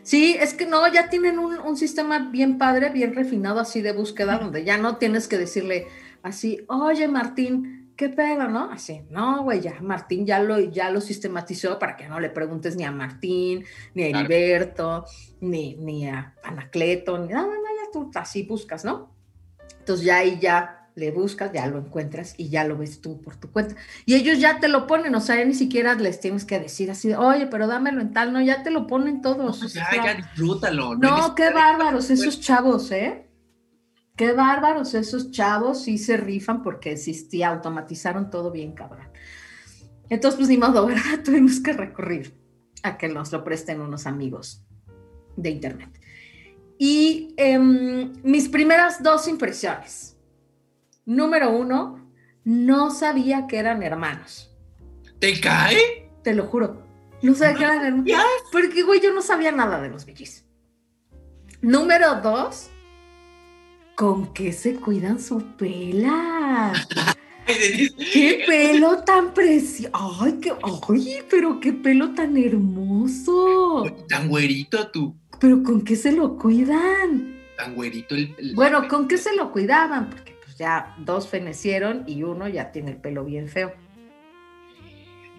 Sí, 0.02 0.38
es 0.40 0.54
que 0.54 0.68
no, 0.68 0.88
ya 0.94 1.10
tienen 1.10 1.40
un, 1.40 1.58
un 1.58 1.76
sistema 1.78 2.30
bien 2.32 2.60
padre, 2.60 2.90
bien 2.90 3.16
refinado 3.16 3.60
así 3.60 3.82
de 3.82 3.92
búsqueda, 3.92 4.38
donde 4.38 4.64
ya 4.64 4.78
no 4.78 4.98
tienes 4.98 5.28
que 5.28 5.40
decirle 5.40 5.88
así, 6.26 6.66
oye 6.68 7.08
Martín, 7.08 7.94
¿qué 7.96 8.10
pedo, 8.10 8.48
no? 8.48 8.72
Así, 8.72 9.02
no, 9.10 9.44
güey, 9.44 9.62
ya 9.62 9.80
Martín 9.82 10.26
ya 10.26 10.40
lo, 10.40 10.60
ya 10.60 10.90
lo 10.90 11.00
sistematizó 11.00 11.80
para 11.80 11.96
que 11.96 12.08
no 12.08 12.20
le 12.20 12.30
preguntes 12.30 12.76
ni 12.76 12.84
a 12.84 12.92
Martín, 12.92 13.64
ni 13.94 14.06
a 14.06 14.10
Claro. 14.10 14.26
Heriberto, 14.26 15.06
ni, 15.42 15.76
ni 15.76 16.08
a 16.10 16.36
Anacleto, 16.44 17.18
ni 17.20 17.32
nada, 17.32 17.48
no, 17.48 17.54
ya 17.54 17.92
tú 17.94 18.12
así 18.16 18.44
buscas, 18.44 18.84
¿no? 18.84 19.14
Entonces 19.80 20.06
ya 20.06 20.18
ahí 20.18 20.40
ya 20.40 20.90
le 20.96 21.12
buscas, 21.12 21.52
ya 21.54 21.68
lo 21.68 21.78
encuentras 21.78 22.34
y 22.38 22.50
ya 22.50 22.64
lo 22.64 22.78
ves 22.78 23.02
tú 23.02 23.22
por 23.22 23.36
tu 23.36 23.52
cuenta. 23.52 23.76
Y 24.06 24.16
ellos 24.16 24.40
ya 24.40 24.60
te 24.60 24.68
lo 24.68 24.88
ponen, 24.88 25.14
o 25.14 25.22
sea, 25.22 25.36
ya 25.36 25.46
ni 25.46 25.54
siquiera 25.54 25.94
les 25.96 26.20
tienes 26.20 26.46
que 26.46 26.60
decir 26.60 26.90
así, 26.90 27.14
oye, 27.14 27.48
pero 27.48 27.68
dámelo 27.68 28.02
en 28.02 28.14
tal, 28.14 28.34
no, 28.34 28.42
ya 28.42 28.64
te 28.64 28.72
lo 28.72 28.88
ponen 28.88 29.22
todos. 29.22 29.62
o 29.62 29.70
sea, 29.70 29.88
ya, 29.94 30.06
ya 30.06 30.14
disfrútalo. 30.16 30.96
no, 30.96 31.26
hay 31.26 31.32
qué 31.36 31.50
bárbaros 31.52 32.10
esos 32.10 32.40
chavos, 32.40 32.92
¿eh? 32.92 33.25
Qué 34.16 34.32
bárbaros 34.32 34.94
esos 34.94 35.32
chavos, 35.32 35.84
sí 35.84 35.98
se 35.98 36.18
rifan 36.18 36.64
porque 36.64 36.96
sí 36.98 37.44
automatizaron 37.44 38.30
todo 38.30 38.52
bien, 38.52 38.74
cabrón. 38.74 39.08
Entonces, 40.10 40.38
pues 40.38 40.50
ni 40.50 40.58
modo, 40.58 40.86
¿verdad? 40.88 41.24
Tuvimos 41.24 41.60
que 41.60 41.74
recurrir 41.74 42.34
a 42.84 42.98
que 42.98 43.10
nos 43.10 43.32
lo 43.32 43.44
presten 43.44 43.82
unos 43.82 44.06
amigos 44.06 44.64
de 45.36 45.50
internet. 45.50 45.90
Y 46.78 47.34
em, 47.38 48.14
mis 48.24 48.50
primeras 48.50 49.02
dos 49.02 49.28
impresiones. 49.28 50.18
Número 51.06 51.52
uno, 51.52 52.12
no 52.44 52.92
sabía 52.92 53.48
que 53.48 53.58
eran 53.58 53.84
hermanos. 53.84 54.56
¿Te 55.20 55.40
cae? 55.40 56.12
Te 56.24 56.34
lo 56.34 56.48
juro. 56.48 56.84
No 57.22 57.34
sabía 57.34 57.58
que 57.58 57.64
eran 57.64 57.86
hermanos. 57.86 58.26
Porque, 58.52 58.84
güey, 58.84 59.02
yo 59.02 59.14
no 59.14 59.22
sabía 59.22 59.52
nada 59.52 59.82
de 59.82 59.90
los 59.90 60.06
bellis. 60.06 60.46
Número 61.62 62.22
dos, 62.22 62.70
¿con 63.96 64.34
qué 64.34 64.52
se 64.54 64.76
cuidan 64.76 65.20
su 65.20 65.42
pela? 65.58 66.74
Ay, 67.48 67.56
Denise, 67.60 67.96
¡Qué 68.12 68.44
pelo 68.48 69.04
tan 69.04 69.34
precioso! 69.34 69.92
¡Ay, 70.20 70.40
qué, 70.42 70.52
ay, 70.64 71.18
pero 71.30 71.60
qué 71.60 71.74
pelo 71.74 72.14
tan 72.16 72.36
hermoso! 72.38 73.84
Tan 74.10 74.28
güerito 74.30 74.88
tú. 74.88 75.16
¿Pero 75.40 75.62
con 75.62 75.84
qué 75.84 75.96
se 75.96 76.12
lo 76.12 76.38
cuidan? 76.38 77.36
Tan 77.58 77.76
güerito 77.76 78.16
el. 78.16 78.34
el- 78.40 78.56
Bueno, 78.56 78.88
¿con 78.88 79.08
qué 79.08 79.18
se 79.20 79.36
lo 79.36 79.52
cuidaban? 79.52 80.10
Porque 80.10 80.36
pues 80.44 80.58
ya 80.58 80.96
dos 80.98 81.28
fenecieron 81.28 82.04
y 82.08 82.24
uno 82.24 82.48
ya 82.48 82.72
tiene 82.72 82.92
el 82.92 82.98
pelo 82.98 83.24
bien 83.24 83.48
feo. 83.48 83.74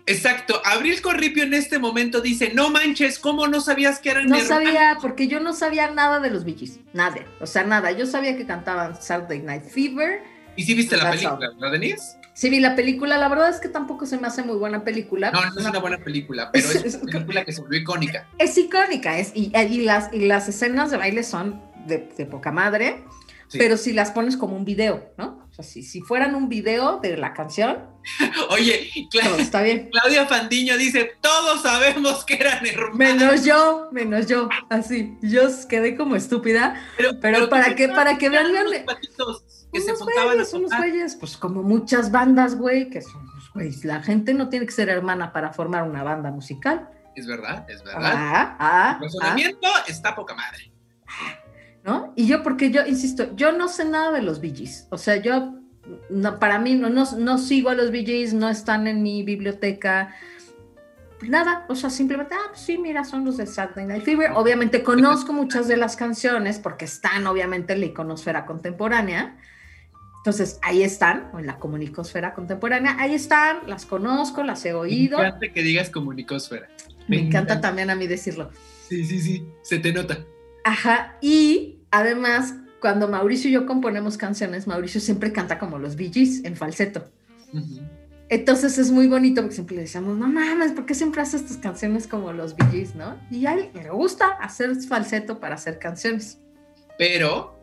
Exacto. 0.06 0.60
Abril 0.64 1.00
Corripio 1.02 1.42
en 1.42 1.52
este 1.54 1.78
momento 1.78 2.20
dice, 2.20 2.52
no 2.54 2.70
manches, 2.70 3.18
¿cómo 3.18 3.48
no 3.48 3.60
sabías 3.60 3.98
que 3.98 4.10
eran 4.10 4.28
No 4.28 4.36
hermanos?" 4.36 4.48
sabía, 4.64 4.98
porque 5.02 5.26
yo 5.28 5.40
no 5.40 5.52
sabía 5.52 5.90
nada 5.90 6.20
de 6.20 6.30
los 6.30 6.44
Gees, 6.44 6.78
nada, 6.92 7.16
o 7.40 7.46
sea, 7.46 7.64
nada. 7.64 7.90
Yo 7.92 8.06
sabía 8.06 8.36
que 8.36 8.46
cantaban 8.46 9.00
Saturday 9.00 9.40
Night 9.42 9.64
Fever. 9.64 10.22
¿Y 10.54 10.62
si 10.62 10.74
viste 10.74 10.96
la 10.96 11.04
That's 11.10 11.16
película, 11.22 11.50
¿no, 11.58 11.70
Denise? 11.70 12.16
Sí 12.32 12.50
vi 12.50 12.60
la 12.60 12.76
película, 12.76 13.16
la 13.18 13.28
verdad 13.28 13.48
es 13.48 13.60
que 13.60 13.68
tampoco 13.68 14.06
se 14.06 14.18
me 14.18 14.26
hace 14.26 14.42
muy 14.42 14.56
buena 14.58 14.84
película. 14.84 15.30
No, 15.30 15.40
no 15.50 15.58
es 15.60 15.66
una 15.66 15.78
buena 15.80 15.98
película, 15.98 16.50
pero 16.52 16.68
Es- 16.70 16.94
una 17.02 17.12
película 17.12 17.44
que 17.44 17.52
se 17.52 17.60
volvió 17.62 17.80
icónica. 17.80 18.26
Es 18.38 18.56
icónica, 18.58 19.18
es, 19.18 19.32
y, 19.34 19.52
y 19.56 19.80
las, 19.82 20.12
y 20.12 20.20
las 20.26 20.48
escenas 20.48 20.90
de 20.90 20.98
baile 20.98 21.24
son 21.24 21.62
de, 21.86 22.08
de 22.16 22.26
poca 22.26 22.52
madre, 22.52 23.04
Sí. 23.48 23.58
pero 23.58 23.76
si 23.76 23.92
las 23.92 24.10
pones 24.10 24.36
como 24.36 24.56
un 24.56 24.64
video, 24.64 25.12
¿no? 25.18 25.45
O 25.58 25.62
sea, 25.62 25.64
si, 25.64 25.82
si 25.82 26.02
fueran 26.02 26.34
un 26.34 26.50
video 26.50 26.98
de 26.98 27.16
la 27.16 27.32
canción, 27.32 27.96
Oye, 28.50 28.90
Cla- 29.10 29.38
está 29.38 29.62
bien. 29.62 29.88
Claudia 29.90 30.26
Fandiño 30.26 30.76
dice, 30.76 31.12
todos 31.20 31.62
sabemos 31.62 32.24
que 32.24 32.34
eran 32.34 32.64
hermanos. 32.66 32.96
Menos 32.96 33.44
yo, 33.44 33.88
menos 33.90 34.26
yo, 34.26 34.48
así. 34.68 35.16
Yo 35.22 35.42
quedé 35.68 35.96
como 35.96 36.14
estúpida. 36.16 36.80
pero 37.20 37.48
¿para 37.48 37.70
tú 37.70 37.74
qué? 37.74 37.86
pensabas 37.88 38.04
Para 38.04 38.18
que 38.18 38.28
vean, 38.28 38.50
unos 38.50 38.72
que 38.72 38.84
unos 39.80 40.02
güeyes, 40.02 40.52
unos 40.52 40.76
güeyes, 40.76 41.16
pues 41.16 41.36
como 41.36 41.62
muchas 41.62 42.10
bandas, 42.10 42.56
güey, 42.56 42.90
que 42.90 43.02
son 43.02 43.26
los 43.34 43.50
güeyes. 43.52 43.84
La 43.84 44.02
gente 44.02 44.34
no 44.34 44.48
tiene 44.48 44.66
que 44.66 44.72
ser 44.72 44.88
hermana 44.88 45.32
para 45.32 45.52
formar 45.52 45.82
una 45.82 46.02
banda 46.02 46.30
musical. 46.30 46.90
Es 47.14 47.26
verdad, 47.26 47.64
es 47.68 47.82
verdad. 47.82 48.12
Ah, 48.14 48.56
ah, 48.60 49.00
El 49.02 49.58
ah, 49.64 49.84
está 49.88 50.14
poca 50.14 50.34
madre. 50.34 50.70
¿No? 51.86 52.12
Y 52.16 52.26
yo, 52.26 52.42
porque 52.42 52.70
yo, 52.70 52.84
insisto, 52.84 53.34
yo 53.36 53.52
no 53.52 53.68
sé 53.68 53.84
nada 53.84 54.10
de 54.10 54.20
los 54.20 54.40
Gees. 54.40 54.88
O 54.90 54.98
sea, 54.98 55.16
yo, 55.16 55.54
no, 56.10 56.38
para 56.40 56.58
mí, 56.58 56.74
no, 56.74 56.90
no, 56.90 57.04
no 57.16 57.38
sigo 57.38 57.70
a 57.70 57.74
los 57.74 57.92
Gees, 57.92 58.34
no 58.34 58.48
están 58.48 58.88
en 58.88 59.02
mi 59.02 59.22
biblioteca. 59.22 60.14
Nada, 61.22 61.64
o 61.68 61.76
sea, 61.76 61.88
simplemente, 61.88 62.34
ah, 62.34 62.48
pues 62.48 62.60
sí, 62.60 62.76
mira, 62.76 63.04
son 63.04 63.24
los 63.24 63.36
de 63.36 63.46
Saturday 63.46 63.86
Night 63.86 64.02
Fever. 64.02 64.32
Obviamente 64.34 64.82
conozco 64.82 65.32
muchas 65.32 65.68
de 65.68 65.76
las 65.76 65.96
canciones 65.96 66.58
porque 66.58 66.84
están, 66.84 67.26
obviamente, 67.26 67.72
en 67.72 67.80
la 67.80 67.86
iconosfera 67.86 68.46
contemporánea. 68.46 69.38
Entonces, 70.18 70.58
ahí 70.62 70.82
están, 70.82 71.30
o 71.32 71.38
en 71.38 71.46
la 71.46 71.60
comunicosfera 71.60 72.34
contemporánea, 72.34 72.96
ahí 72.98 73.14
están, 73.14 73.58
las 73.68 73.86
conozco, 73.86 74.42
las 74.42 74.64
he 74.66 74.74
oído. 74.74 75.18
Me 75.18 75.28
encanta 75.28 75.52
que 75.54 75.62
digas 75.62 75.88
comunicósfera. 75.88 76.68
Me 77.06 77.20
encanta 77.20 77.60
también 77.60 77.90
a 77.90 77.94
mí 77.94 78.08
decirlo. 78.08 78.50
Sí, 78.88 79.04
sí, 79.04 79.20
sí, 79.20 79.46
se 79.62 79.78
te 79.78 79.92
nota. 79.92 80.18
Ajá, 80.64 81.16
y 81.20 81.75
además, 81.90 82.54
cuando 82.80 83.08
Mauricio 83.08 83.50
y 83.50 83.54
yo 83.54 83.66
componemos 83.66 84.16
canciones, 84.16 84.66
Mauricio 84.66 85.00
siempre 85.00 85.32
canta 85.32 85.58
como 85.58 85.78
los 85.78 85.96
Gees, 85.96 86.44
en 86.44 86.56
falseto. 86.56 87.10
Entonces 88.28 88.78
es 88.78 88.90
muy 88.90 89.06
bonito 89.06 89.40
porque 89.40 89.54
siempre 89.54 89.76
le 89.76 89.82
decíamos, 89.82 90.16
no 90.16 90.26
mames, 90.28 90.72
¿por 90.72 90.84
qué 90.84 90.94
siempre 90.94 91.22
haces 91.22 91.46
tus 91.46 91.58
canciones 91.58 92.06
como 92.06 92.32
los 92.32 92.54
Gees, 92.70 92.94
no? 92.94 93.20
Y 93.30 93.46
a 93.46 93.54
él 93.54 93.70
le 93.72 93.90
gusta 93.90 94.28
hacer 94.40 94.74
falseto 94.82 95.40
para 95.40 95.54
hacer 95.54 95.78
canciones. 95.78 96.38
Pero, 96.98 97.56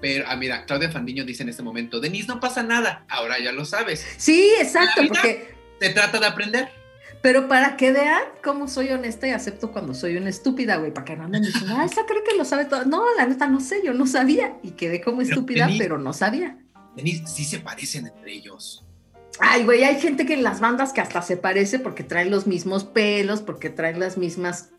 pero, 0.00 0.24
ah, 0.28 0.36
mira, 0.36 0.66
Claudia 0.66 0.90
Fandiño 0.90 1.24
dice 1.24 1.42
en 1.42 1.48
este 1.48 1.62
momento, 1.62 2.00
Denise, 2.00 2.28
no 2.28 2.40
pasa 2.40 2.62
nada, 2.62 3.06
ahora 3.08 3.38
ya 3.38 3.52
lo 3.52 3.64
sabes. 3.64 4.06
Sí, 4.18 4.52
exacto, 4.60 5.02
porque, 5.08 5.54
Se 5.80 5.90
trata 5.90 6.20
de 6.20 6.26
aprender. 6.26 6.81
Pero 7.22 7.48
para 7.48 7.76
que 7.76 7.92
vean 7.92 8.22
cómo 8.44 8.68
soy 8.68 8.88
honesta 8.90 9.26
y 9.28 9.30
acepto 9.30 9.70
cuando 9.72 9.94
soy 9.94 10.16
una 10.16 10.28
estúpida, 10.28 10.76
güey, 10.76 10.92
para 10.92 11.04
que 11.04 11.16
no 11.16 11.24
anden 11.24 11.42
diciendo, 11.42 11.74
ah, 11.78 11.84
esa 11.84 12.04
cree 12.04 12.22
que 12.28 12.36
lo 12.36 12.44
sabe 12.44 12.64
todo. 12.66 12.84
No, 12.84 13.02
la 13.16 13.26
neta, 13.26 13.46
no 13.46 13.60
sé, 13.60 13.80
yo 13.84 13.94
no 13.94 14.06
sabía. 14.06 14.56
Y 14.62 14.72
quedé 14.72 15.00
como 15.00 15.18
Pero, 15.18 15.28
estúpida, 15.30 15.66
Denise- 15.66 15.78
pero 15.78 15.98
no 15.98 16.12
sabía. 16.12 16.58
Denise, 16.96 17.26
sí 17.26 17.44
se 17.44 17.60
parecen 17.60 18.08
entre 18.08 18.32
ellos. 18.32 18.84
Ay, 19.38 19.64
güey, 19.64 19.82
hay 19.84 19.98
gente 20.00 20.26
que 20.26 20.34
en 20.34 20.42
las 20.42 20.60
bandas 20.60 20.92
que 20.92 21.00
hasta 21.00 21.22
se 21.22 21.36
parece 21.38 21.78
porque 21.78 22.02
traen 22.04 22.30
los 22.30 22.46
mismos 22.46 22.84
pelos, 22.84 23.40
porque 23.40 23.70
traen 23.70 23.98
las 23.98 24.18
mismas 24.18 24.70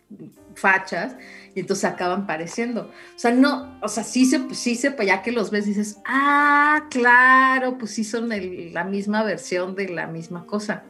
fachas, 0.54 1.16
y 1.56 1.62
entonces 1.62 1.86
acaban 1.86 2.28
pareciendo. 2.28 2.92
O 3.16 3.20
sea, 3.20 3.32
no, 3.32 3.80
o 3.82 3.88
sea, 3.88 4.04
sí 4.04 4.26
se, 4.26 4.40
pues 4.40 4.60
sí 4.60 4.76
se, 4.76 4.92
pues 4.92 5.08
ya 5.08 5.24
que 5.24 5.32
los 5.32 5.50
ves 5.50 5.66
dices, 5.66 5.98
ah, 6.06 6.86
claro, 6.92 7.78
pues 7.80 7.92
sí 7.92 8.04
son 8.04 8.32
el- 8.32 8.74
la 8.74 8.84
misma 8.84 9.24
versión 9.24 9.76
de 9.76 9.90
la 9.90 10.06
misma 10.08 10.46
cosa. 10.46 10.84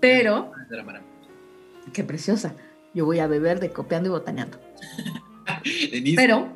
Pero, 0.00 0.52
qué 1.92 2.04
preciosa, 2.04 2.54
yo 2.94 3.04
voy 3.04 3.18
a 3.18 3.26
beber 3.26 3.60
de 3.60 3.70
copiando 3.72 4.08
y 4.08 4.12
botaneando. 4.12 4.58
Denise, 5.92 6.16
Pero, 6.16 6.48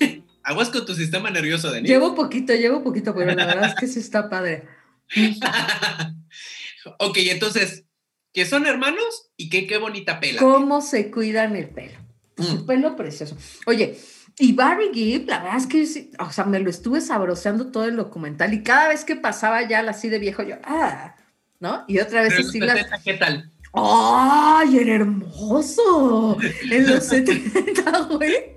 aguas 0.42 0.70
con 0.70 0.84
tu 0.86 0.94
sistema 0.94 1.30
nervioso, 1.30 1.70
Denise. 1.70 1.92
llevo 1.92 2.14
poquito, 2.14 2.54
llevo 2.54 2.82
poquito, 2.82 3.14
pero 3.14 3.34
la 3.34 3.46
verdad 3.46 3.68
es 3.70 3.74
que 3.74 3.86
sí 3.86 4.00
está 4.00 4.28
padre. 4.28 4.68
ok, 6.98 7.16
entonces, 7.30 7.84
que 8.32 8.44
son 8.46 8.66
hermanos 8.66 9.30
y 9.36 9.48
que 9.48 9.66
qué 9.66 9.78
bonita 9.78 10.20
pela. 10.20 10.40
¿Cómo 10.40 10.80
se 10.80 11.10
cuidan 11.10 11.56
el 11.56 11.68
pelo? 11.68 11.98
Su 12.36 12.62
Mm. 12.62 12.66
pelo 12.66 12.96
precioso. 12.96 13.36
Oye, 13.66 13.96
y 14.38 14.52
Barry 14.54 14.90
Gibb, 14.92 15.28
la 15.28 15.38
verdad 15.40 15.58
es 15.58 15.66
que, 15.68 15.86
sí, 15.86 16.10
o 16.18 16.30
sea, 16.32 16.44
me 16.44 16.58
lo 16.58 16.68
estuve 16.68 17.00
sabroseando 17.00 17.70
todo 17.70 17.84
el 17.84 17.94
documental 17.96 18.52
y 18.52 18.62
cada 18.64 18.88
vez 18.88 19.04
que 19.04 19.14
pasaba 19.14 19.62
ya 19.68 19.80
así 19.88 20.08
de 20.08 20.18
viejo, 20.18 20.42
yo, 20.42 20.56
ah, 20.64 21.14
¿no? 21.60 21.84
Y 21.88 21.98
otra 21.98 22.22
vez 22.22 22.36
los 22.38 22.54
las... 22.56 22.76
70, 22.78 23.02
¿Qué 23.02 23.14
tal? 23.14 23.50
¡Ay, 23.72 24.78
era 24.78 24.94
hermoso! 24.96 26.38
En 26.70 26.86
los 26.90 27.04
70, 27.04 28.00
güey. 28.10 28.54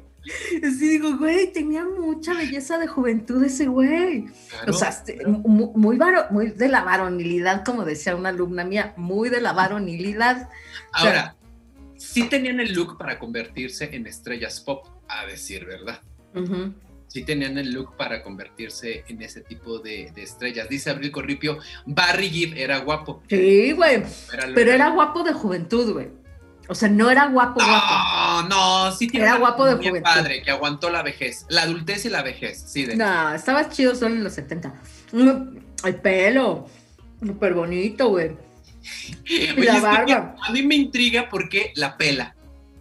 Sí, 0.62 0.89
digo, 0.89 1.17
güey, 1.17 1.53
tenía 1.53 1.86
mucha 1.86 2.33
belleza 2.33 2.77
de 2.77 2.86
juventud 2.88 3.41
ese 3.43 3.65
güey. 3.67 4.25
Claro, 4.49 4.73
O 4.73 4.77
sea, 4.77 4.89
este, 4.89 5.15
claro. 5.17 5.31
mu- 5.39 5.71
muy, 5.75 5.95
varo- 5.97 6.27
muy 6.31 6.51
de 6.51 6.67
la 6.67 6.83
varonilidad, 6.83 7.63
como 7.63 7.86
decía 7.86 8.15
una 8.15 8.29
alumna 8.29 8.65
mía, 8.65 8.93
muy 8.97 9.29
de 9.29 9.39
la 9.39 9.53
varonilidad. 9.53 10.49
Ahora, 10.91 11.36
sí 11.95 12.23
tenían 12.27 12.60
el 12.60 12.73
look 12.73 12.97
para 12.97 13.17
convertirse 13.19 13.95
en 13.95 14.05
estrellas 14.05 14.60
pop, 14.60 14.86
a 15.07 15.25
decir 15.25 15.65
verdad. 15.65 16.01
Ujú. 16.36 16.73
Sí 17.08 17.24
tenían 17.24 17.58
el 17.58 17.72
look 17.72 17.96
para 17.96 18.22
convertirse 18.22 19.06
en 19.08 19.22
ese 19.22 19.41
tipo 19.41 19.80
de, 19.80 20.12
de 20.13 20.24
estrellas. 20.24 20.67
Dice 20.70 20.89
Abril 20.89 21.12
Corripio, 21.12 21.58
Barry 21.86 22.30
Gibb 22.30 22.58
era 22.58 22.80
guapo. 22.80 23.24
Sí, 23.30 23.72
güey. 23.72 24.04
Pero 24.54 24.72
era 24.72 24.89
guapo 24.89 25.24
de 25.24 25.34
juventud, 25.34 25.93
güey. 25.93 26.10
O 26.70 26.76
sea, 26.76 26.89
no 26.89 27.10
era 27.10 27.28
guapo, 27.28 27.62
guapo. 27.63 28.43
No, 28.50 28.50
no, 28.50 28.91
sí 28.91 29.08
tiene 29.08 29.26
Era 29.26 29.38
guapo 29.38 29.65
de 29.65 29.76
juventud. 29.76 30.02
padre, 30.04 30.41
que 30.43 30.52
aguantó 30.52 30.89
la 30.89 31.02
vejez, 31.02 31.46
la 31.48 31.62
adultez 31.62 32.04
y 32.06 32.10
la 32.10 32.24
vejez, 32.24 32.62
sí. 32.67 32.86
De... 32.86 32.98
No, 32.98 33.34
estaba 33.34 33.70
chido 33.70 33.96
solo 33.96 34.15
en 34.15 34.24
los 34.26 34.34
70. 34.34 34.74
Mm, 35.13 35.58
El 35.86 35.96
pelo. 36.02 36.67
Súper 37.26 37.54
bonito, 37.54 38.10
güey. 38.10 38.36
La 39.58 39.80
barba. 39.80 40.36
A 40.46 40.52
mí 40.52 40.62
me 40.63 40.76
intriga 40.76 41.30
por 41.30 41.50
qué 41.50 41.72
la 41.76 41.98
pela. 41.98 42.36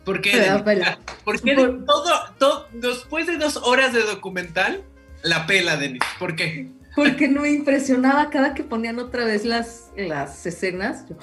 ¿Por 0.07 0.21
qué? 0.21 0.37
La 0.37 0.43
Denise? 0.43 0.65
pela. 0.65 0.99
¿Por 1.25 1.41
qué 1.43 1.55
Por- 1.55 1.85
todo, 1.85 2.13
todo, 2.39 2.69
después 2.73 3.27
de 3.27 3.37
dos 3.37 3.57
horas 3.57 3.93
de 3.93 4.03
documental, 4.05 4.85
la 5.23 5.47
pela, 5.47 5.77
Denis? 5.77 6.01
¿Por 6.19 6.37
qué? 6.37 6.71
Porque 6.95 7.29
no 7.29 7.43
me 7.43 7.51
impresionaba 7.51 8.31
cada 8.31 8.55
que 8.55 8.63
ponían 8.63 8.99
otra 9.01 9.25
vez 9.25 9.45
las, 9.45 9.91
las 9.97 10.47
escenas. 10.47 11.07
Yo, 11.11 11.17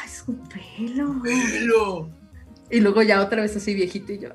¡ay, 0.00 0.08
su 0.08 0.36
pelo! 0.48 1.22
Pelo. 1.22 2.10
Y 2.70 2.80
luego 2.80 3.02
ya 3.02 3.20
otra 3.20 3.42
vez 3.42 3.54
así 3.54 3.74
viejito 3.74 4.12
y 4.12 4.18
yo, 4.20 4.30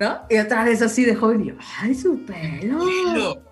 ¿no? 0.00 0.22
Y 0.30 0.38
otra 0.38 0.64
vez 0.64 0.80
así 0.82 1.04
de 1.04 1.14
joven 1.14 1.42
y 1.42 1.48
yo, 1.48 1.54
¡ay, 1.78 1.94
su 1.94 2.24
pelo! 2.24 2.78
Pelo. 2.78 3.42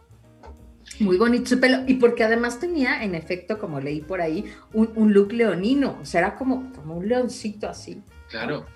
Muy 0.98 1.16
bonito 1.18 1.50
su 1.50 1.61
pelo. 1.61 1.85
Y 1.87 1.94
porque 1.94 2.24
además 2.24 2.59
tenía, 2.59 3.04
en 3.04 3.14
efecto, 3.14 3.59
como 3.59 3.80
leí 3.80 4.00
por 4.00 4.20
ahí, 4.20 4.52
un, 4.72 4.90
un 4.96 5.12
look 5.12 5.33
leonino. 5.33 5.98
O 6.00 6.04
sea, 6.04 6.20
era 6.20 6.35
como, 6.37 6.72
como 6.72 6.96
un 6.96 7.06
leoncito 7.06 7.68
así. 7.68 8.02
Claro. 8.30 8.66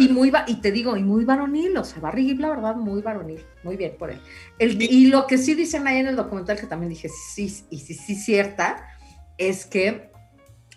Y 0.00 0.08
muy, 0.08 0.32
y 0.46 0.54
te 0.56 0.72
digo, 0.72 0.96
y 0.96 1.02
muy 1.02 1.24
varonil, 1.24 1.76
o 1.76 1.84
sea, 1.84 2.00
Barry 2.00 2.24
Gibb, 2.24 2.40
la 2.40 2.48
verdad, 2.48 2.74
muy 2.76 3.02
varonil, 3.02 3.44
muy 3.62 3.76
bien 3.76 3.96
por 3.98 4.10
él. 4.10 4.20
El- 4.58 4.80
y 4.82 5.06
lo 5.08 5.26
que 5.26 5.36
sí 5.38 5.54
dicen 5.54 5.86
ahí 5.86 5.98
en 5.98 6.06
el 6.06 6.16
documental, 6.16 6.58
que 6.58 6.66
también 6.66 6.90
dije, 6.90 7.08
sí, 7.08 7.48
sí, 7.48 7.64
y 7.70 7.78
sí, 7.80 7.94
sí, 7.94 8.14
cierta, 8.14 8.86
es 9.38 9.66
que 9.66 10.10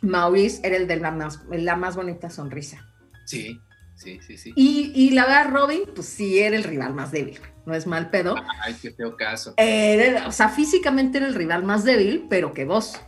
Maurice 0.02 0.60
era 0.68 0.76
el 0.76 0.88
de 0.88 0.98
la 0.98 1.12
más, 1.12 1.40
la 1.50 1.76
más 1.76 1.96
bonita 1.96 2.30
sonrisa. 2.30 2.86
Sí, 3.26 3.60
sí, 3.96 4.20
sí, 4.28 4.38
sí. 4.38 4.52
Y, 4.56 4.92
y 4.94 5.12
la 5.12 5.26
verdad, 5.26 5.50
Robin, 5.52 5.82
pues 5.96 6.08
sí, 6.08 6.40
era 6.40 6.56
el 6.58 6.64
rival 6.64 6.94
más 6.94 7.12
débil, 7.12 7.40
no 7.66 7.74
es 7.74 7.88
mal 7.88 8.10
pedo. 8.10 8.36
Ay, 8.62 8.76
qué 8.82 8.92
feo 8.92 9.16
caso. 9.16 9.54
Era- 9.58 10.28
o 10.28 10.32
sea, 10.32 10.50
físicamente 10.50 11.18
era 11.20 11.28
el 11.28 11.36
rival 11.36 11.64
más 11.64 11.84
débil, 11.86 12.26
pero 12.30 12.54
que 12.54 12.66
vos. 12.66 13.00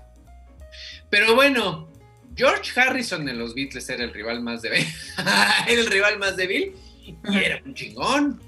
Pero 1.10 1.36
bueno, 1.36 1.89
George 2.36 2.80
Harrison 2.80 3.28
en 3.30 3.38
los 3.38 3.54
Beatles 3.56 3.88
era 3.90 4.04
el 4.04 4.14
rival 4.14 4.42
más 4.42 4.62
débil. 4.62 4.86
era 5.68 5.82
el 5.82 5.88
rival 5.88 6.20
más 6.20 6.36
débil 6.36 6.74
y 7.06 7.38
era 7.38 7.62
un 7.66 7.74
chingón. 7.74 8.42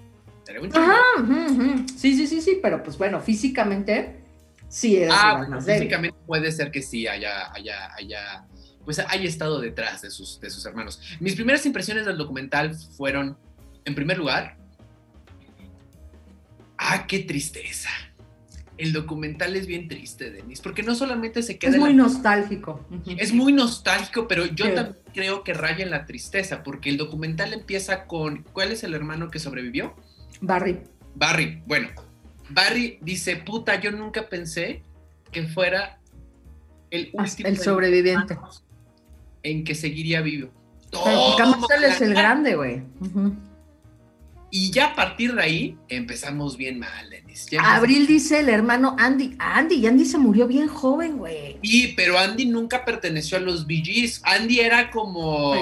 Era 0.47 0.61
un 0.61 0.71
chingón. 0.71 0.89
Ajá. 0.89 1.85
Sí, 1.97 2.15
sí, 2.15 2.27
sí, 2.27 2.41
sí, 2.41 2.59
pero 2.61 2.83
pues 2.83 2.97
bueno, 2.97 3.19
físicamente 3.21 4.21
sí 4.69 4.97
era 4.97 5.05
el 5.05 5.11
Ah, 5.11 5.21
rival 5.23 5.37
bueno, 5.37 5.55
más 5.55 5.65
débil. 5.65 5.79
físicamente 5.81 6.17
puede 6.25 6.51
ser 6.51 6.71
que 6.71 6.81
sí 6.81 7.07
haya, 7.07 7.51
haya, 7.53 7.93
haya, 7.95 8.45
pues 8.83 8.99
haya 8.99 9.27
estado 9.27 9.59
detrás 9.61 10.01
de 10.01 10.09
sus, 10.11 10.39
de 10.39 10.49
sus 10.49 10.65
hermanos. 10.65 11.01
Mis 11.19 11.35
primeras 11.35 11.65
impresiones 11.65 12.05
del 12.05 12.17
documental 12.17 12.75
fueron, 12.97 13.37
en 13.85 13.95
primer 13.95 14.17
lugar, 14.17 14.57
ah, 16.77 17.05
qué 17.07 17.19
tristeza. 17.19 17.89
El 18.77 18.93
documental 18.93 19.55
es 19.55 19.65
bien 19.67 19.87
triste, 19.87 20.29
Denis, 20.31 20.61
porque 20.61 20.83
no 20.83 20.93
solamente 20.95 21.41
se 21.43 21.57
queda... 21.57 21.71
Es 21.71 21.77
muy 21.77 21.93
nostálgico. 21.93 22.85
Es 23.17 23.33
muy 23.33 23.51
nostálgico, 23.53 24.27
pero 24.27 24.45
yo 24.45 24.65
Sí. 24.65 24.71
también 24.75 24.97
creo 25.13 25.43
que 25.43 25.53
raya 25.53 25.83
en 25.83 25.89
la 25.91 26.05
tristeza, 26.05 26.61
porque 26.63 26.89
el 26.89 26.97
documental 26.97 27.53
empieza 27.53 28.05
con, 28.05 28.43
¿cuál 28.53 28.71
es 28.71 28.83
el 28.83 28.93
hermano 28.93 29.29
que 29.31 29.39
sobrevivió? 29.39 29.95
Barry. 30.41 30.79
Barry. 31.15 31.63
Bueno, 31.65 31.89
Barry 32.49 32.99
dice, 33.01 33.35
puta, 33.37 33.79
yo 33.79 33.91
nunca 33.91 34.29
pensé 34.29 34.83
que 35.31 35.47
fuera 35.47 35.99
el 36.91 37.09
último 37.13 37.49
El 37.49 37.57
sobreviviente. 37.57 38.37
en 39.43 39.63
que 39.63 39.73
seguiría 39.75 40.21
vivo. 40.21 40.49
Además 40.93 41.69
él 41.77 41.83
es 41.83 42.01
el 42.01 42.13
grande, 42.13 42.55
güey. 42.55 42.83
Ujú. 43.01 43.33
Y 44.49 44.71
ya 44.71 44.87
a 44.87 44.95
partir 44.95 45.35
de 45.35 45.41
ahí 45.41 45.77
empezamos 45.89 46.55
bien 46.55 46.79
mal, 46.79 47.09
Denis. 47.09 47.47
Ya 47.51 47.57
empezamos- 47.59 47.77
Abril 47.79 48.07
dice 48.07 48.39
el 48.39 48.49
hermano 48.49 48.95
Andy. 48.97 49.35
Andy, 49.39 49.75
y 49.75 49.87
Andy 49.87 50.05
se 50.05 50.17
murió 50.17 50.47
bien 50.47 50.67
joven, 50.69 51.17
güey. 51.17 51.57
Sí, 51.63 51.93
pero 51.97 52.17
Andy 52.17 52.45
nunca 52.45 52.85
perteneció 52.85 53.37
a 53.37 53.41
los 53.41 53.65
Gees. 53.67 54.21
Andy 54.23 54.61
era 54.61 54.89
como, 54.89 55.53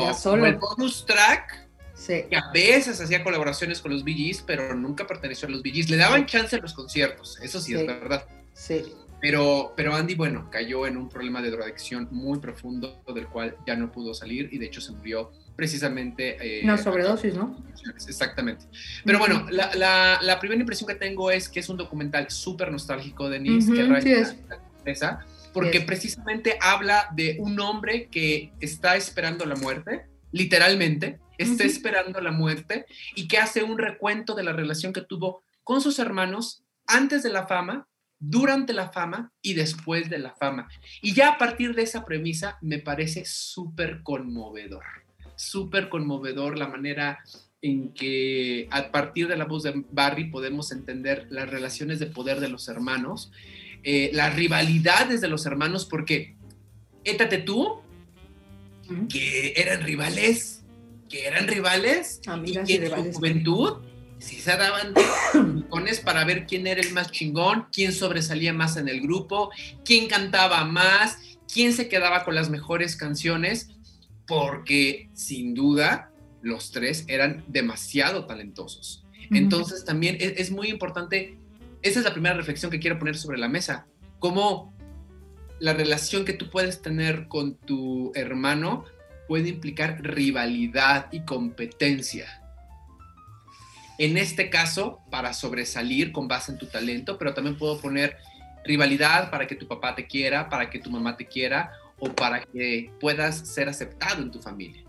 el 0.45 0.55
bonus 0.57 1.05
track, 1.05 1.67
Sí. 1.95 2.23
que 2.29 2.35
a 2.35 2.51
veces 2.53 3.01
hacía 3.01 3.23
colaboraciones 3.23 3.81
con 3.81 3.91
los 3.91 4.03
Gees, 4.05 4.43
pero 4.45 4.75
nunca 4.75 5.07
perteneció 5.07 5.47
a 5.47 5.51
los 5.51 5.63
Gees. 5.63 5.89
Le 5.89 5.97
daban 5.97 6.27
chance 6.27 6.55
en 6.55 6.61
los 6.61 6.73
conciertos, 6.73 7.39
eso 7.41 7.59
sí, 7.59 7.73
Sí. 7.73 7.79
es 7.79 7.87
verdad. 7.87 8.25
Sí. 8.53 8.83
Pero, 9.21 9.73
pero 9.75 9.95
Andy, 9.95 10.13
bueno, 10.13 10.49
cayó 10.51 10.85
en 10.85 10.97
un 10.97 11.09
problema 11.09 11.41
de 11.41 11.49
drogadicción 11.49 12.07
muy 12.11 12.37
profundo, 12.39 13.01
del 13.15 13.25
cual 13.27 13.55
ya 13.65 13.75
no 13.75 13.91
pudo 13.91 14.13
salir 14.13 14.49
y 14.51 14.59
de 14.59 14.67
hecho 14.67 14.81
se 14.81 14.91
murió 14.91 15.31
precisamente. 15.55 16.37
eh, 16.59 16.63
Una 16.63 16.77
sobredosis, 16.77 17.33
¿no? 17.35 17.57
Exactamente. 18.07 18.65
Pero 19.05 19.19
bueno, 19.19 19.45
la, 19.51 19.73
la- 19.75 20.19
la 20.21 20.39
primera 20.39 20.59
impresión 20.59 20.87
que 20.87 20.95
tengo 20.95 21.29
es 21.31 21.49
que 21.49 21.59
es 21.59 21.69
un 21.69 21.77
documental 21.77 22.29
súper 22.29 22.71
nostálgico, 22.71 23.29
Denise, 23.29 23.73
que 23.73 23.83
Ujú, 23.83 23.91
raya 23.93 24.01
sí 24.03 24.11
es. 24.11 24.35
la 24.49 24.57
tristeza, 24.71 25.19
porque 25.53 25.81
precisamente 25.81 26.57
habla 26.61 27.07
de 27.15 27.37
un 27.39 27.59
hombre 27.59 28.07
que 28.09 28.53
está 28.59 28.95
esperando 28.95 29.45
la 29.45 29.55
muerte, 29.55 30.07
literalmente, 30.31 31.19
está 31.37 31.63
esperando 31.63 32.19
la 32.21 32.31
muerte 32.31 32.85
y 33.15 33.27
que 33.27 33.37
hace 33.37 33.61
un 33.63 33.77
recuento 33.77 34.33
de 34.35 34.43
la 34.43 34.53
relación 34.53 34.91
que 34.91 35.01
tuvo 35.01 35.43
con 35.63 35.81
sus 35.81 35.99
hermanos 35.99 36.63
antes 36.87 37.23
de 37.23 37.29
la 37.29 37.45
fama, 37.47 37.87
durante 38.19 38.73
la 38.73 38.89
fama 38.89 39.31
y 39.41 39.53
después 39.53 40.09
de 40.09 40.17
la 40.17 40.33
fama. 40.35 40.67
Y 41.01 41.13
ya 41.13 41.29
a 41.29 41.37
partir 41.37 41.75
de 41.75 41.83
esa 41.83 42.03
premisa 42.05 42.57
me 42.61 42.79
parece 42.79 43.23
súper 43.25 44.01
conmovedor, 44.03 44.83
súper 45.35 45.89
conmovedor 45.89 46.57
la 46.57 46.67
manera 46.67 47.19
en 47.61 47.93
que 47.93 48.67
a 48.71 48.91
partir 48.91 49.27
de 49.27 49.37
la 49.37 49.45
voz 49.45 49.63
de 49.63 49.83
Barry 49.91 50.25
podemos 50.25 50.71
entender 50.71 51.27
las 51.29 51.49
relaciones 51.49 51.99
de 51.99 52.05
poder 52.05 52.39
de 52.39 52.49
los 52.49 52.67
hermanos, 52.67 53.31
eh, 53.83 54.11
las 54.13 54.35
rivalidades 54.35 55.21
de 55.21 55.27
los 55.27 55.45
hermanos, 55.45 55.85
porque 55.85 56.35
étate 57.03 57.39
tú, 57.39 57.81
que 59.09 59.53
eran 59.55 59.81
rivales, 59.81 60.63
que 61.09 61.25
eran 61.25 61.47
rivales, 61.47 62.21
Amigas 62.27 62.69
y 62.69 62.73
y 62.73 62.75
en 62.75 62.89
su 62.89 63.13
juventud 63.13 63.77
sí 64.19 64.37
se 64.37 64.55
daban 64.57 64.93
rincones 65.33 65.99
para 65.99 66.23
ver 66.23 66.45
quién 66.45 66.67
era 66.67 66.81
el 66.81 66.91
más 66.93 67.11
chingón, 67.11 67.67
quién 67.71 67.93
sobresalía 67.93 68.53
más 68.53 68.77
en 68.77 68.87
el 68.87 69.01
grupo, 69.01 69.51
quién 69.83 70.07
cantaba 70.07 70.63
más, 70.65 71.17
quién 71.51 71.73
se 71.73 71.87
quedaba 71.87 72.23
con 72.23 72.35
las 72.35 72.49
mejores 72.49 72.95
canciones, 72.95 73.69
porque 74.27 75.09
sin 75.13 75.53
duda 75.53 76.11
los 76.41 76.71
tres 76.71 77.05
eran 77.07 77.43
demasiado 77.47 78.25
talentosos. 78.25 79.03
Entonces 79.31 79.85
también 79.85 80.17
es, 80.19 80.33
es 80.37 80.51
muy 80.51 80.67
importante, 80.67 81.37
esa 81.81 81.99
es 81.99 82.05
la 82.05 82.13
primera 82.13 82.35
reflexión 82.35 82.69
que 82.69 82.79
quiero 82.79 82.99
poner 82.99 83.17
sobre 83.17 83.39
la 83.39 83.49
mesa, 83.49 83.87
cómo 84.19 84.73
la 85.59 85.73
relación 85.73 86.25
que 86.25 86.33
tú 86.33 86.49
puedes 86.49 86.81
tener 86.81 87.27
con 87.27 87.55
tu 87.55 88.11
hermano 88.13 88.85
puede 89.27 89.49
implicar 89.49 90.01
rivalidad 90.03 91.07
y 91.11 91.21
competencia. 91.21 92.41
En 93.97 94.17
este 94.17 94.49
caso, 94.49 94.99
para 95.09 95.33
sobresalir 95.33 96.11
con 96.11 96.27
base 96.27 96.51
en 96.51 96.57
tu 96.57 96.67
talento, 96.67 97.17
pero 97.17 97.33
también 97.33 97.57
puedo 97.57 97.79
poner 97.79 98.17
rivalidad 98.65 99.31
para 99.31 99.47
que 99.47 99.55
tu 99.55 99.67
papá 99.67 99.95
te 99.95 100.05
quiera, 100.05 100.49
para 100.49 100.69
que 100.69 100.79
tu 100.79 100.91
mamá 100.91 101.15
te 101.15 101.25
quiera 101.25 101.71
o 101.99 102.11
para 102.13 102.41
que 102.45 102.91
puedas 102.99 103.37
ser 103.39 103.69
aceptado 103.69 104.21
en 104.21 104.31
tu 104.31 104.41
familia. 104.41 104.83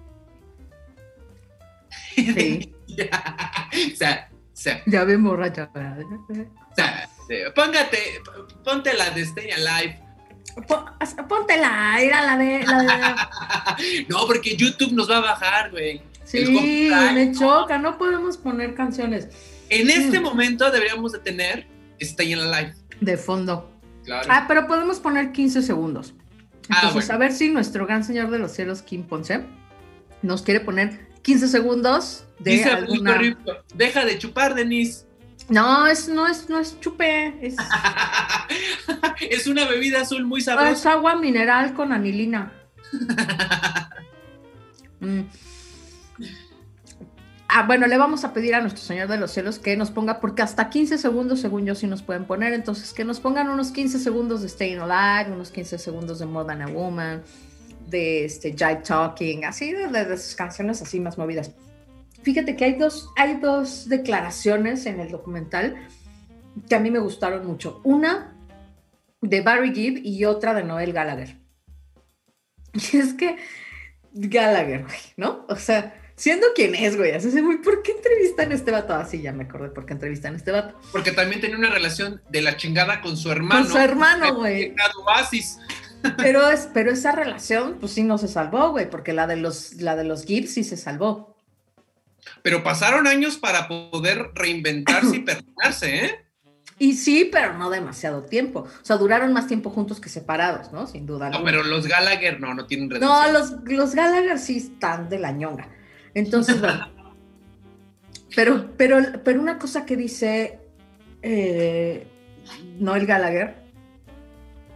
Sí. 2.14 2.72
o 3.92 3.96
sea, 3.96 4.28
o 4.32 4.36
sea, 4.52 4.82
Ya 4.86 5.04
ven 5.04 5.22
borracha. 5.22 5.70
o 5.74 6.74
sea, 6.74 7.08
eh, 7.28 7.44
póngate, 7.54 7.98
ponte 8.64 8.94
la 8.94 9.10
de 9.10 9.22
Stay 9.22 9.50
Alive. 9.50 10.00
Po- 10.68 10.86
Póntela, 11.28 12.00
era 12.00 12.22
la 12.24 12.36
de. 12.38 12.62
La 12.64 12.78
de... 13.76 14.04
no, 14.08 14.26
porque 14.26 14.56
YouTube 14.56 14.92
nos 14.92 15.10
va 15.10 15.18
a 15.18 15.20
bajar, 15.20 15.70
güey. 15.70 16.00
Sí, 16.24 16.44
me 17.14 17.32
choca, 17.32 17.78
no 17.78 17.98
podemos 17.98 18.36
poner 18.36 18.74
canciones 18.74 19.28
En 19.68 19.88
este 19.90 20.18
Mm. 20.18 20.22
momento 20.24 20.70
deberíamos 20.72 21.12
de 21.12 21.18
tener 21.20 21.66
Stay 22.00 22.32
Alive. 22.32 22.74
de 23.00 23.16
fondo. 23.16 23.70
Claro. 24.04 24.26
Ah, 24.30 24.44
pero 24.48 24.66
podemos 24.66 24.98
poner 25.00 25.32
15 25.32 25.62
segundos. 25.62 26.14
Ah, 26.68 26.80
Entonces, 26.84 27.08
bueno. 27.08 27.14
a 27.14 27.18
ver 27.18 27.32
si 27.32 27.48
nuestro 27.50 27.86
gran 27.86 28.04
señor 28.04 28.30
de 28.30 28.38
los 28.38 28.52
cielos, 28.52 28.82
Kim 28.82 29.04
Ponce, 29.04 29.44
nos 30.22 30.42
quiere 30.42 30.60
poner 30.60 31.06
15 31.22 31.48
segundos 31.48 32.24
de 32.38 32.52
Dice 32.52 32.70
alguna... 32.70 33.20
Deja 33.74 34.04
de 34.04 34.18
chupar, 34.18 34.54
Denise. 34.54 35.06
No, 35.48 35.86
es, 35.86 36.08
no, 36.08 36.26
es, 36.26 36.48
no 36.48 36.58
es 36.58 36.78
chupe, 36.80 37.34
es, 37.40 37.54
es 39.30 39.46
una 39.46 39.64
bebida 39.66 40.00
azul 40.00 40.24
muy 40.24 40.40
es 40.40 40.46
sabrosa. 40.46 40.92
agua 40.92 41.16
mineral 41.16 41.74
con 41.74 41.92
anilina. 41.92 42.52
Mm. 44.98 45.24
Ah, 47.48 47.64
bueno, 47.66 47.86
le 47.86 47.96
vamos 47.96 48.24
a 48.24 48.32
pedir 48.32 48.54
a 48.54 48.60
nuestro 48.60 48.82
Señor 48.82 49.08
de 49.08 49.18
los 49.18 49.30
Cielos 49.30 49.58
que 49.58 49.76
nos 49.76 49.90
ponga, 49.92 50.20
porque 50.20 50.42
hasta 50.42 50.68
15 50.68 50.98
segundos, 50.98 51.40
según 51.40 51.64
yo, 51.64 51.74
sí 51.74 51.86
nos 51.86 52.02
pueden 52.02 52.24
poner. 52.24 52.52
Entonces, 52.52 52.92
que 52.92 53.04
nos 53.04 53.20
pongan 53.20 53.48
unos 53.48 53.70
15 53.70 53.98
segundos 54.00 54.42
de 54.42 54.48
Staying 54.48 54.80
Alive, 54.80 55.32
unos 55.32 55.50
15 55.50 55.78
segundos 55.78 56.18
de 56.18 56.26
More 56.26 56.46
Than 56.46 56.62
a 56.62 56.66
Woman, 56.68 57.22
de 57.86 58.24
este 58.24 58.50
Jive 58.52 58.82
Talking, 58.86 59.44
así, 59.44 59.72
de, 59.72 59.86
de- 59.88 60.04
de 60.06 60.18
sus 60.18 60.34
canciones 60.34 60.82
así 60.82 60.98
más 60.98 61.18
movidas. 61.18 61.52
Fíjate 62.22 62.56
que 62.56 62.64
hay 62.64 62.74
dos, 62.74 63.10
hay 63.16 63.36
dos 63.36 63.88
declaraciones 63.88 64.84
en 64.86 64.98
el 64.98 65.10
documental 65.12 65.76
que 66.68 66.74
a 66.74 66.80
mí 66.80 66.90
me 66.90 66.98
gustaron 66.98 67.46
mucho. 67.46 67.80
Una 67.84 68.34
de 69.20 69.40
Barry 69.40 69.72
Gibb 69.72 70.00
y 70.04 70.24
otra 70.24 70.52
de 70.52 70.64
Noel 70.64 70.92
Gallagher. 70.92 71.36
Y 72.92 72.96
es 72.98 73.14
que 73.14 73.36
Gallagher, 74.12 74.84
¿no? 75.16 75.46
O 75.48 75.56
sea, 75.56 75.94
siendo 76.16 76.46
quien 76.54 76.74
es, 76.74 76.96
güey, 76.96 77.12
así, 77.12 77.28
güey, 77.40 77.58
¿por 77.58 77.82
qué 77.82 77.92
entrevistan 77.92 78.50
a 78.50 78.54
este 78.54 78.70
vato? 78.70 78.94
Ah, 78.94 79.04
sí, 79.04 79.20
ya 79.20 79.32
me 79.32 79.44
acordé 79.44 79.68
por 79.68 79.86
qué 79.86 79.92
entrevistan 79.92 80.34
a 80.34 80.36
este 80.36 80.50
vato. 80.50 80.78
Porque 80.92 81.12
también 81.12 81.40
tenía 81.40 81.56
una 81.56 81.70
relación 81.70 82.22
de 82.30 82.42
la 82.42 82.56
chingada 82.56 83.00
con 83.00 83.16
su 83.16 83.30
hermano. 83.30 83.62
Con 83.62 83.70
su 83.72 83.78
hermano, 83.78 84.34
güey. 84.34 84.74
Oasis. 85.04 85.58
Pero, 86.18 86.48
es, 86.50 86.68
pero 86.72 86.92
esa 86.92 87.10
relación, 87.10 87.78
pues 87.80 87.92
sí, 87.92 88.04
no 88.04 88.16
se 88.16 88.28
salvó, 88.28 88.70
güey, 88.70 88.88
porque 88.88 89.12
la 89.12 89.26
de 89.26 89.36
los, 89.36 89.74
la 89.74 89.96
de 89.96 90.04
los 90.04 90.24
Gibbs 90.24 90.54
sí 90.54 90.62
se 90.62 90.76
salvó. 90.76 91.36
Pero 92.42 92.62
pasaron 92.62 93.08
años 93.08 93.38
para 93.38 93.66
poder 93.66 94.30
reinventarse 94.34 95.16
y 95.16 95.20
perdonarse, 95.24 96.04
¿eh? 96.06 96.26
Y 96.78 96.92
sí, 96.94 97.28
pero 97.32 97.54
no 97.54 97.70
demasiado 97.70 98.22
tiempo. 98.24 98.60
O 98.60 98.84
sea, 98.84 98.98
duraron 98.98 99.32
más 99.32 99.46
tiempo 99.48 99.70
juntos 99.70 99.98
que 99.98 100.08
separados, 100.08 100.70
¿no? 100.72 100.86
Sin 100.86 101.06
duda. 101.06 101.30
No, 101.30 101.36
alguna. 101.38 101.50
pero 101.50 101.64
los 101.64 101.86
Gallagher 101.88 102.38
no, 102.38 102.54
no 102.54 102.66
tienen 102.66 102.88
No, 102.88 103.22
redención. 103.22 103.32
los, 103.32 103.72
los 103.72 103.94
Gallagher 103.94 104.38
sí 104.38 104.58
están 104.58 105.08
de 105.08 105.18
la 105.18 105.32
ñonga. 105.32 105.68
Entonces, 106.16 106.58
bueno. 106.60 106.88
pero, 108.34 108.70
pero, 108.78 108.98
pero 109.22 109.38
una 109.38 109.58
cosa 109.58 109.84
que 109.84 109.98
dice 109.98 110.58
eh, 111.20 112.06
Noel 112.78 113.04
Gallagher, 113.04 113.54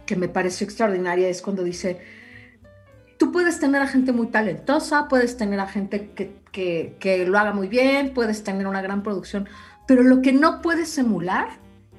que 0.05 0.15
me 0.15 0.29
pareció 0.29 0.65
extraordinaria, 0.65 1.27
es 1.29 1.41
cuando 1.41 1.63
dice, 1.63 1.99
tú 3.17 3.31
puedes 3.31 3.59
tener 3.59 3.81
a 3.81 3.87
gente 3.87 4.11
muy 4.11 4.27
talentosa, 4.27 5.07
puedes 5.07 5.35
tener 5.35 5.59
a 5.59 5.67
gente 5.67 6.11
que, 6.11 6.95
que, 6.99 7.25
lo 7.25 7.39
haga 7.39 7.53
muy 7.53 7.67
bien, 7.67 8.13
puedes 8.13 8.43
tener 8.43 8.67
una 8.67 8.83
gran 8.83 9.01
producción, 9.01 9.49
pero 9.87 10.03
lo 10.03 10.21
que 10.21 10.33
no 10.33 10.61
puedes 10.61 10.95
emular 10.99 11.47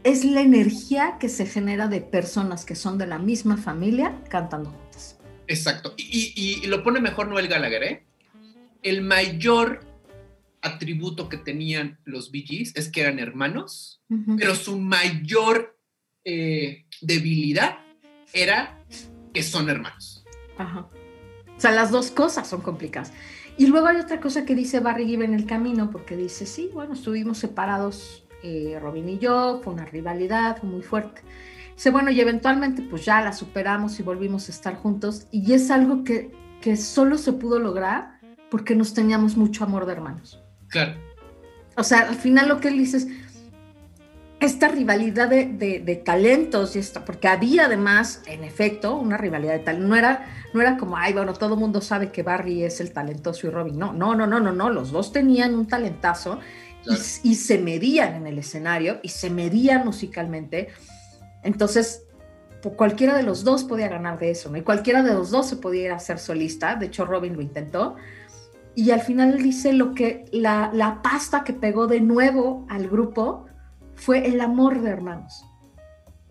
es 0.04 0.24
la 0.24 0.40
energía 0.42 1.16
que 1.18 1.28
se 1.28 1.46
genera 1.46 1.88
de 1.88 2.00
personas 2.00 2.64
que 2.64 2.76
son 2.76 2.96
de 2.96 3.08
la 3.08 3.18
misma 3.18 3.56
familia 3.56 4.20
cantando 4.28 4.70
juntas. 4.70 5.18
Exacto. 5.48 5.94
Y- 5.96 6.32
y 6.36 6.66
lo 6.68 6.84
pone 6.84 7.00
mejor 7.00 7.26
Noel 7.26 7.48
Gallagher, 7.48 7.82
¿eh? 7.82 8.04
El 8.82 9.02
mayor 9.02 9.80
atributo 10.60 11.28
que 11.28 11.36
tenían 11.36 11.98
los 12.04 12.30
Bee 12.30 12.42
Gees 12.42 12.76
es 12.76 12.90
que 12.90 13.00
eran 13.00 13.18
hermanos, 13.18 14.02
pero 14.36 14.54
su 14.54 14.78
mayor 14.78 15.78
eh, 16.24 16.84
debilidad 17.00 17.78
era 18.32 18.78
que 19.34 19.42
son 19.42 19.68
hermanos. 19.68 20.24
Ajá. 20.58 20.88
O 21.56 21.60
sea, 21.60 21.72
las 21.72 21.90
dos 21.90 22.10
cosas 22.10 22.48
son 22.48 22.60
complicadas. 22.60 23.12
Y 23.56 23.66
luego 23.66 23.86
hay 23.86 23.98
otra 23.98 24.20
cosa 24.20 24.44
que 24.44 24.54
dice 24.54 24.80
Barry 24.80 25.06
Gibb 25.06 25.22
en 25.22 25.34
el 25.34 25.46
camino, 25.46 25.90
porque 25.90 26.16
dice, 26.16 26.46
sí, 26.46 26.70
bueno, 26.72 26.94
estuvimos 26.94 27.38
separados 27.38 28.24
eh, 28.42 28.78
Robin 28.80 29.08
y 29.08 29.18
yo, 29.18 29.60
fue 29.62 29.72
una 29.72 29.84
rivalidad 29.84 30.62
muy 30.62 30.82
fuerte. 30.82 31.22
Dice, 31.74 31.90
bueno, 31.90 32.10
y 32.10 32.20
eventualmente 32.20 32.82
pues 32.82 33.04
ya 33.04 33.20
la 33.22 33.32
superamos 33.32 33.98
y 33.98 34.02
volvimos 34.02 34.48
a 34.48 34.52
estar 34.52 34.76
juntos 34.76 35.26
y 35.30 35.52
es 35.52 35.70
algo 35.70 36.04
que, 36.04 36.30
que 36.60 36.76
solo 36.76 37.18
se 37.18 37.32
pudo 37.32 37.58
lograr 37.58 38.18
porque 38.52 38.76
nos 38.76 38.92
teníamos 38.92 39.38
mucho 39.38 39.64
amor 39.64 39.86
de 39.86 39.92
hermanos. 39.92 40.38
Claro. 40.68 40.92
O 41.74 41.82
sea, 41.82 42.00
al 42.00 42.16
final 42.16 42.50
lo 42.50 42.60
que 42.60 42.68
él 42.68 42.76
dice 42.76 42.98
es, 42.98 43.08
esta 44.40 44.68
rivalidad 44.68 45.26
de, 45.26 45.46
de, 45.46 45.96
talentos, 45.96 46.76
y 46.76 46.78
esta, 46.78 47.02
porque 47.02 47.28
había 47.28 47.64
además, 47.64 48.20
en 48.26 48.44
efecto, 48.44 48.94
una 48.94 49.16
rivalidad 49.16 49.54
de 49.54 49.60
talentos. 49.60 49.88
No 49.88 49.96
era, 49.96 50.26
no 50.52 50.60
era 50.60 50.76
como, 50.76 50.98
ay, 50.98 51.14
bueno, 51.14 51.32
todo 51.32 51.54
el 51.54 51.60
mundo 51.60 51.80
sabe 51.80 52.12
que 52.12 52.22
Barry 52.22 52.62
es 52.62 52.78
el 52.82 52.92
talentoso 52.92 53.46
y 53.46 53.50
Robin. 53.50 53.78
No, 53.78 53.94
no, 53.94 54.14
no, 54.14 54.26
no, 54.26 54.38
no, 54.38 54.52
no. 54.52 54.68
Los 54.68 54.92
dos 54.92 55.12
tenían 55.12 55.54
un 55.54 55.66
talentazo 55.66 56.38
y, 56.84 57.30
y, 57.30 57.34
se 57.36 57.56
medían 57.56 58.16
en 58.16 58.26
el 58.26 58.38
escenario 58.38 59.00
y 59.02 59.08
se 59.08 59.30
medían 59.30 59.82
musicalmente. 59.82 60.68
Entonces, 61.42 62.02
cualquiera 62.76 63.16
de 63.16 63.22
los 63.22 63.44
dos 63.44 63.64
podía 63.64 63.88
ganar 63.88 64.18
de 64.18 64.30
eso, 64.30 64.50
¿no? 64.50 64.58
Y 64.58 64.62
cualquiera 64.62 65.02
de 65.02 65.14
los 65.14 65.30
dos 65.30 65.48
se 65.48 65.56
podía 65.56 65.86
ir 65.86 65.92
a 65.92 65.98
ser 65.98 66.18
solista. 66.18 66.76
De 66.76 66.86
hecho, 66.86 67.06
Robin 67.06 67.34
lo 67.34 67.40
intentó. 67.40 67.96
Y 68.74 68.90
al 68.90 69.00
final 69.00 69.42
dice 69.42 69.72
lo 69.72 69.94
que 69.94 70.24
la, 70.32 70.70
la 70.72 71.02
pasta 71.02 71.44
que 71.44 71.52
pegó 71.52 71.86
de 71.86 72.00
nuevo 72.00 72.66
al 72.68 72.88
grupo 72.88 73.46
fue 73.94 74.26
el 74.26 74.40
amor 74.40 74.80
de 74.80 74.90
hermanos. 74.90 75.44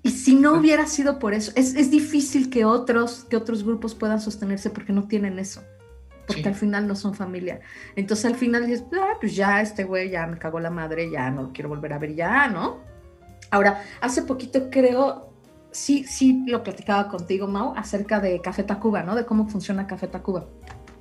Y 0.04 0.12
si 0.12 0.36
no 0.36 0.54
hubiera 0.54 0.88
sido 0.88 1.20
por 1.20 1.34
eso, 1.34 1.52
es, 1.56 1.76
es 1.76 1.92
difícil 1.92 2.50
que 2.50 2.66
otros, 2.66 3.26
que 3.30 3.38
otros 3.38 3.64
grupos 3.64 3.94
puedan 3.94 4.20
sostenerse 4.20 4.72
porque 4.72 4.94
no 4.94 5.08
tienen 5.08 5.38
eso. 5.38 5.62
Porque 6.26 6.48
al 6.48 6.56
final 6.56 6.88
no 6.88 6.96
son 6.96 7.14
familia. 7.14 7.60
Entonces 7.96 8.26
al 8.26 8.36
final 8.36 8.66
dices, 8.66 8.86
ah, 8.94 9.18
pues 9.20 9.36
ya 9.36 9.62
este 9.62 9.84
güey 9.84 10.10
ya 10.10 10.26
me 10.26 10.38
cagó 10.38 10.60
la 10.60 10.72
madre, 10.72 11.12
ya 11.12 11.30
no 11.30 11.44
lo 11.44 11.52
quiero 11.52 11.70
volver 11.70 11.94
a 11.94 12.00
ver, 12.00 12.16
ya, 12.16 12.48
¿no? 12.48 12.80
Ahora, 13.52 13.84
hace 14.00 14.24
poquito 14.24 14.70
creo, 14.70 15.34
sí, 15.72 16.06
sí 16.06 16.46
lo 16.48 16.64
platicaba 16.64 17.10
contigo, 17.10 17.48
Mau, 17.48 17.74
acerca 17.76 18.20
de 18.20 18.39
Café 18.42 18.64
Tacuba, 18.64 19.04
¿no? 19.04 19.14
De 19.14 19.26
cómo 19.26 19.48
funciona 19.48 19.88
Café 19.88 20.08
Tacuba. 20.08 20.48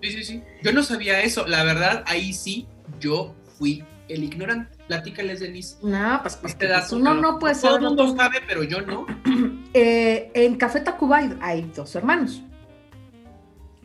Sí, 0.03 0.11
sí, 0.13 0.25
sí. 0.25 0.43
Yo 0.63 0.73
no 0.73 0.83
sabía 0.83 1.21
eso. 1.23 1.47
La 1.47 1.65
verdad, 1.65 2.05
ahí 2.07 2.33
sí, 2.33 2.67
yo 2.99 3.35
fui 3.59 3.85
el 4.09 4.25
ignorante. 4.25 4.77
Platícales, 4.87 5.41
Denise. 5.41 5.77
No, 5.83 6.19
pues, 6.23 6.37
pues 6.37 6.53
este 6.55 6.67
dato, 6.67 6.99
no, 6.99 7.15
no 7.15 7.39
puede 7.39 7.55
ser. 7.55 7.71
Todo 7.71 7.77
el 7.77 7.85
mundo 7.85 8.17
sabe, 8.17 8.41
pero 8.47 8.63
yo 8.65 8.81
no. 8.83 9.07
Eh, 9.73 10.33
en 10.35 10.57
Café 10.57 10.81
Tacuba 10.81 11.21
hay, 11.41 11.71
dos 11.77 11.95
hermanos. 11.95 12.43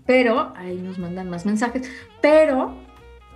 Pero, 0.08 0.52
ahí 0.56 0.78
nos 0.78 0.98
mandan 0.98 1.30
más 1.30 1.46
mensajes. 1.46 1.88
Pero, 2.24 2.76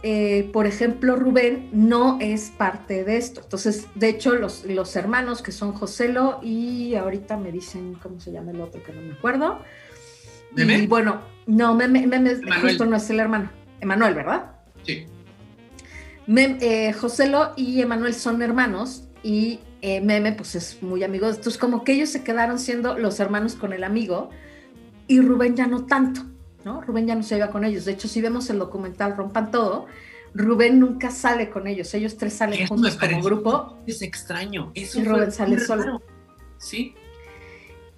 eh, 0.01 0.49
por 0.51 0.65
ejemplo, 0.65 1.15
Rubén 1.15 1.69
no 1.71 2.17
es 2.19 2.49
parte 2.49 3.03
de 3.03 3.17
esto. 3.17 3.41
Entonces, 3.41 3.85
de 3.93 4.09
hecho, 4.09 4.33
los, 4.33 4.65
los 4.65 4.95
hermanos 4.95 5.43
que 5.43 5.51
son 5.51 5.73
Joselo 5.73 6.39
y 6.41 6.95
ahorita 6.95 7.37
me 7.37 7.51
dicen 7.51 7.93
cómo 8.01 8.19
se 8.19 8.31
llama 8.31 8.49
el 8.49 8.61
otro 8.61 8.81
que 8.81 8.93
no 8.93 9.03
me 9.03 9.13
acuerdo. 9.13 9.61
¿Meme? 10.53 10.79
Y 10.79 10.87
bueno, 10.87 11.21
no, 11.47 11.75
Meme, 11.75 12.05
Meme 12.05 12.35
justo 12.61 12.85
no 12.85 12.97
es 12.97 13.09
el 13.09 13.19
hermano. 13.19 13.49
Emanuel, 13.81 14.13
¿verdad? 14.13 14.51
Sí. 14.83 15.05
Eh, 16.27 16.93
Joselo 16.93 17.53
y 17.55 17.81
Emanuel 17.81 18.13
son 18.13 18.41
hermanos 18.41 19.07
y 19.23 19.61
eh, 19.81 20.01
Meme 20.01 20.33
pues 20.33 20.55
es 20.55 20.83
muy 20.83 21.03
amigo. 21.03 21.27
Entonces 21.27 21.57
como 21.57 21.83
que 21.83 21.93
ellos 21.93 22.09
se 22.09 22.23
quedaron 22.23 22.59
siendo 22.59 22.97
los 22.97 23.19
hermanos 23.19 23.55
con 23.55 23.73
el 23.73 23.83
amigo 23.83 24.29
y 25.07 25.21
Rubén 25.21 25.55
ya 25.55 25.65
no 25.65 25.85
tanto, 25.85 26.21
¿no? 26.63 26.81
Rubén 26.81 27.07
ya 27.07 27.15
no 27.15 27.23
se 27.23 27.37
iba 27.37 27.49
con 27.49 27.65
ellos. 27.65 27.85
De 27.85 27.93
hecho, 27.93 28.07
si 28.07 28.21
vemos 28.21 28.49
el 28.51 28.59
documental 28.59 29.17
Rompan 29.17 29.49
Todo, 29.49 29.87
Rubén 30.35 30.79
nunca 30.79 31.09
sale 31.09 31.49
con 31.49 31.65
ellos. 31.65 31.91
Ellos 31.95 32.15
tres 32.15 32.33
salen 32.33 32.67
juntos 32.67 32.95
como 32.95 33.21
grupo. 33.23 33.79
Es 33.87 34.03
extraño. 34.03 34.71
Eso 34.75 34.99
y 34.99 35.05
Rubén 35.05 35.31
sale 35.31 35.59
solo. 35.59 36.01
Sí. 36.59 36.93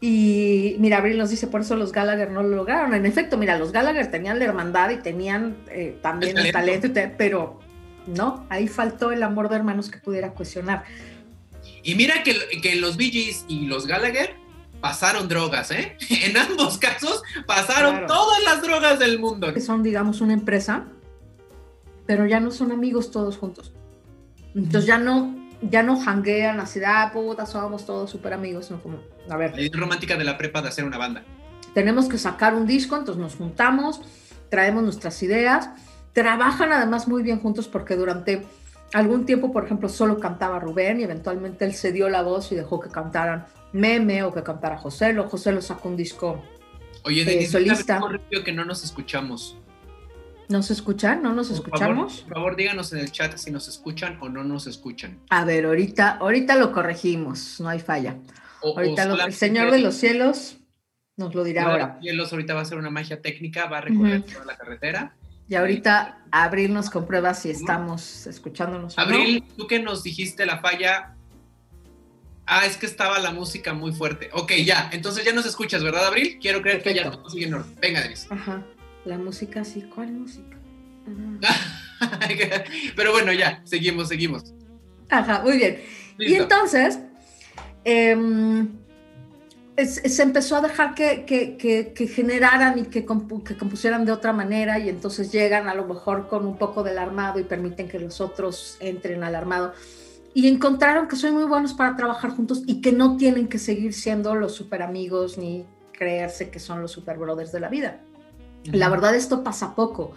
Y 0.03 0.77
mira, 0.79 0.97
Abril 0.97 1.19
nos 1.19 1.29
dice, 1.29 1.45
por 1.45 1.61
eso 1.61 1.75
los 1.75 1.91
Gallagher 1.91 2.31
no 2.31 2.41
lo 2.41 2.55
lograron. 2.55 2.95
En 2.95 3.05
efecto, 3.05 3.37
mira, 3.37 3.59
los 3.59 3.71
Gallagher 3.71 4.09
tenían 4.09 4.39
la 4.39 4.45
hermandad 4.45 4.89
y 4.89 4.97
tenían 4.97 5.57
eh, 5.69 5.97
también 6.01 6.37
el 6.39 6.51
talento, 6.51 6.89
pero 7.17 7.59
¿no? 8.07 8.45
Ahí 8.49 8.67
faltó 8.67 9.11
el 9.11 9.21
amor 9.21 9.47
de 9.49 9.57
hermanos 9.57 9.91
que 9.91 9.99
pudiera 9.99 10.31
cuestionar. 10.31 10.85
Y 11.83 11.93
mira 11.93 12.23
que, 12.23 12.35
que 12.61 12.75
los 12.77 12.97
Bee 12.97 13.11
Gees 13.11 13.45
y 13.47 13.67
los 13.67 13.85
Gallagher 13.85 14.35
pasaron 14.81 15.27
drogas, 15.27 15.71
¿eh? 15.71 15.95
En 16.09 16.35
ambos 16.35 16.77
casos 16.77 17.21
pasaron 17.45 18.07
todas 18.07 18.43
las 18.43 18.61
drogas 18.61 18.99
del 18.99 19.19
mundo. 19.19 19.53
Que 19.53 19.61
son, 19.61 19.83
digamos, 19.83 20.19
una 20.21 20.33
empresa, 20.33 20.87
pero 22.07 22.25
ya 22.25 22.39
no 22.39 22.51
son 22.51 22.71
amigos 22.71 23.11
todos 23.11 23.37
juntos. 23.37 23.71
Entonces 24.55 24.85
ya 24.85 24.97
no, 24.97 25.35
ya 25.61 25.83
no 25.83 26.01
hanguean 26.01 26.59
así 26.59 26.79
de, 26.79 26.85
ah, 26.85 27.11
puta, 27.13 27.45
somos 27.45 27.85
todos 27.85 28.09
súper 28.09 28.33
amigos, 28.33 28.71
no 28.71 28.81
como, 28.81 28.99
a 29.29 29.37
ver. 29.37 29.53
La 29.57 29.79
romántica 29.79 30.17
de 30.17 30.23
la 30.23 30.37
prepa 30.37 30.61
de 30.61 30.69
hacer 30.69 30.85
una 30.85 30.97
banda. 30.97 31.23
Tenemos 31.73 32.09
que 32.09 32.17
sacar 32.17 32.53
un 32.53 32.67
disco, 32.67 32.97
entonces 32.97 33.21
nos 33.21 33.35
juntamos, 33.35 34.01
traemos 34.49 34.83
nuestras 34.83 35.21
ideas, 35.23 35.69
Trabajan 36.13 36.73
además 36.73 37.07
muy 37.07 37.23
bien 37.23 37.39
juntos 37.39 37.67
porque 37.67 37.95
durante 37.95 38.43
algún 38.93 39.25
tiempo, 39.25 39.51
por 39.53 39.63
ejemplo, 39.65 39.87
solo 39.87 40.19
cantaba 40.19 40.59
Rubén 40.59 40.99
y 40.99 41.03
eventualmente 41.03 41.63
él 41.63 41.73
cedió 41.73 42.09
la 42.09 42.21
voz 42.21 42.51
y 42.51 42.55
dejó 42.55 42.81
que 42.81 42.89
cantaran 42.89 43.45
Meme 43.71 44.23
o 44.23 44.33
que 44.33 44.43
cantara 44.43 44.77
José. 44.77 45.13
Lo 45.13 45.29
José 45.29 45.53
lo 45.53 45.61
sacó 45.61 45.87
un 45.87 45.95
disco 45.95 46.43
Oye, 47.03 47.21
eh, 47.21 47.47
solista. 47.47 48.01
que 48.43 48.51
no 48.51 48.65
nos 48.65 48.83
escuchamos. 48.83 49.57
¿Nos 50.51 50.69
escuchan? 50.69 51.23
¿No 51.23 51.33
nos 51.33 51.49
escuchamos? 51.49 52.21
por 52.21 52.33
favor, 52.33 52.55
díganos 52.55 52.91
en 52.93 52.99
el 52.99 53.11
chat 53.11 53.37
si 53.37 53.51
nos 53.51 53.67
escuchan 53.67 54.17
o 54.21 54.29
no 54.29 54.43
nos 54.43 54.67
escuchan. 54.67 55.19
A 55.29 55.45
ver, 55.45 55.65
ahorita, 55.65 56.17
ahorita 56.17 56.55
lo 56.55 56.71
corregimos, 56.71 57.59
no 57.59 57.69
hay 57.69 57.79
falla. 57.79 58.17
ahorita 58.61 59.03
el 59.25 59.33
Señor 59.33 59.71
de 59.71 59.79
los 59.79 59.95
Cielos 59.95 60.57
nos 61.15 61.33
lo 61.33 61.43
dirá 61.43 61.63
ahora. 61.63 61.93
El 61.97 62.03
Cielos 62.03 62.31
ahorita 62.33 62.53
va 62.53 62.61
a 62.61 62.65
ser 62.65 62.77
una 62.77 62.89
magia 62.89 63.21
técnica, 63.21 63.67
va 63.67 63.77
a 63.77 63.81
recorrer 63.81 64.23
toda 64.23 64.45
la 64.45 64.57
carretera 64.57 65.15
y 65.51 65.55
ahorita 65.55 66.17
Abril 66.31 66.73
nos 66.73 66.89
comprueba 66.89 67.33
si 67.33 67.49
estamos 67.49 68.25
escuchándonos. 68.25 68.97
Abril, 68.97 69.43
tú 69.57 69.67
que 69.67 69.79
nos 69.79 70.01
dijiste 70.01 70.45
la 70.45 70.59
falla. 70.59 71.15
Ah, 72.45 72.65
es 72.65 72.77
que 72.77 72.85
estaba 72.85 73.19
la 73.19 73.31
música 73.31 73.73
muy 73.73 73.91
fuerte. 73.91 74.29
Ok, 74.31 74.53
ya. 74.63 74.89
Entonces 74.93 75.25
ya 75.25 75.33
nos 75.33 75.45
escuchas, 75.45 75.83
¿verdad, 75.83 76.07
Abril? 76.07 76.39
Quiero 76.41 76.61
creer 76.61 76.81
que 76.81 76.93
ya 76.93 77.11
todo 77.11 77.29
sigue 77.29 77.47
en 77.47 77.53
orden. 77.53 77.75
Venga, 77.81 78.01
Denise. 78.01 78.27
Ajá. 78.29 78.63
La 79.05 79.17
música, 79.17 79.63
sí. 79.63 79.83
¿Cuál 79.93 80.11
música? 80.11 80.57
Pero 82.95 83.11
bueno, 83.11 83.33
ya. 83.33 83.61
Seguimos, 83.63 84.09
seguimos. 84.09 84.53
Ajá, 85.09 85.41
muy 85.43 85.57
bien. 85.57 85.81
Y 86.17 86.35
entonces, 86.35 86.99
eh, 87.83 88.15
se 89.85 90.23
empezó 90.23 90.57
a 90.57 90.61
dejar 90.61 90.93
que, 90.95 91.25
que, 91.25 92.07
generaran 92.07 92.79
y 92.79 92.83
que, 92.83 93.05
compusieran 93.05 94.05
de 94.05 94.11
otra 94.11 94.33
manera 94.33 94.79
y 94.79 94.89
entonces 94.89 95.31
llegan 95.31 95.67
a 95.67 95.75
lo 95.75 95.85
mejor 95.85 96.27
con 96.27 96.45
un 96.45 96.57
poco 96.57 96.83
del 96.83 96.97
armado 96.97 97.39
y 97.39 97.43
permiten 97.43 97.87
que 97.87 97.99
los 97.99 98.21
otros 98.21 98.77
entren 98.79 99.23
al 99.23 99.35
armado. 99.35 99.73
Y 100.33 100.47
encontraron 100.47 101.07
que 101.07 101.15
son 101.15 101.33
muy 101.33 101.43
buenos 101.43 101.73
para 101.73 101.95
trabajar 101.95 102.31
juntos 102.31 102.63
y 102.65 102.81
que 102.81 102.91
no 102.91 103.17
tienen 103.17 103.47
que 103.47 103.59
seguir 103.59 103.93
siendo 103.93 104.33
los 104.35 104.53
super 104.53 104.81
amigos 104.81 105.37
ni 105.37 105.65
creerse 105.91 106.49
que 106.49 106.59
son 106.59 106.81
los 106.81 106.91
super 106.91 107.17
brothers 107.17 107.51
de 107.51 107.59
la 107.59 107.69
vida. 107.69 108.01
La 108.65 108.89
verdad 108.89 109.15
esto 109.15 109.43
pasa 109.43 109.75
poco. 109.75 110.13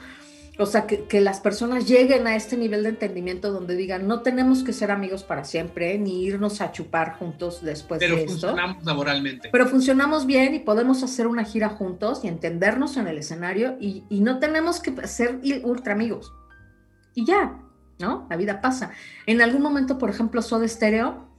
O 0.56 0.66
sea, 0.66 0.86
que, 0.86 1.20
las 1.20 1.40
personas 1.40 1.88
lleguen 1.88 2.28
a 2.28 2.36
este 2.36 2.56
nivel 2.56 2.84
de 2.84 2.90
entendimiento 2.90 3.50
donde 3.50 3.74
digan, 3.74 4.06
no 4.06 4.20
tenemos 4.20 4.62
que 4.62 4.72
ser 4.72 4.92
amigos 4.92 5.24
para 5.24 5.42
siempre, 5.42 5.98
ni 5.98 6.22
irnos 6.22 6.60
a 6.60 6.70
chupar 6.70 7.14
juntos 7.18 7.60
después 7.62 7.98
de 7.98 8.06
esto. 8.06 8.16
Pero 8.16 8.30
funcionamos 8.30 8.84
laboralmente. 8.84 9.48
Pero 9.50 9.66
funcionamos 9.66 10.26
bien 10.26 10.54
y 10.54 10.60
podemos 10.60 11.02
hacer 11.02 11.26
una 11.26 11.44
gira 11.44 11.70
juntos 11.70 12.20
y 12.22 12.28
entendernos 12.28 12.96
en 12.96 13.08
el 13.08 13.18
escenario 13.18 13.76
y, 13.80 14.04
y 14.08 14.20
no 14.20 14.38
tenemos 14.38 14.78
que 14.78 15.08
ser 15.08 15.40
ultra 15.64 15.94
amigos. 15.94 16.32
Y 17.14 17.26
ya, 17.26 17.58
¿no? 17.98 18.28
La 18.30 18.36
vida 18.36 18.60
pasa. 18.60 18.92
En 19.26 19.42
algún 19.42 19.62
momento, 19.62 19.98
por 19.98 20.08
ejemplo, 20.08 20.40
Soda 20.40 20.68
Stereo 20.68 21.33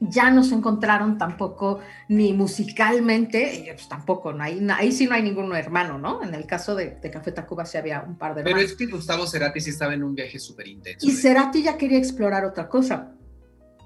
ya 0.00 0.30
no 0.30 0.44
se 0.44 0.54
encontraron 0.54 1.18
tampoco 1.18 1.80
ni 2.08 2.32
musicalmente, 2.32 3.56
ellos 3.56 3.88
tampoco, 3.88 4.32
no 4.32 4.44
hay, 4.44 4.64
ahí 4.76 4.92
sí 4.92 5.06
no 5.06 5.14
hay 5.14 5.22
ningún 5.22 5.54
hermano, 5.54 5.98
¿no? 5.98 6.22
En 6.22 6.34
el 6.34 6.46
caso 6.46 6.74
de, 6.74 6.98
Café 7.12 7.32
Tacuba 7.32 7.64
sí 7.64 7.78
había 7.78 8.02
un 8.02 8.16
par 8.16 8.34
de 8.34 8.42
hermanos. 8.42 8.62
Pero 8.62 8.70
es 8.70 8.76
que 8.76 8.86
Gustavo 8.86 9.26
Cerati 9.26 9.60
sí 9.60 9.70
estaba 9.70 9.94
en 9.94 10.04
un 10.04 10.14
viaje 10.14 10.38
súper 10.38 10.68
intenso. 10.68 11.06
Y 11.06 11.12
Cerati 11.12 11.62
ya 11.62 11.76
quería 11.76 11.98
explorar 11.98 12.44
otra 12.44 12.68
cosa. 12.68 13.12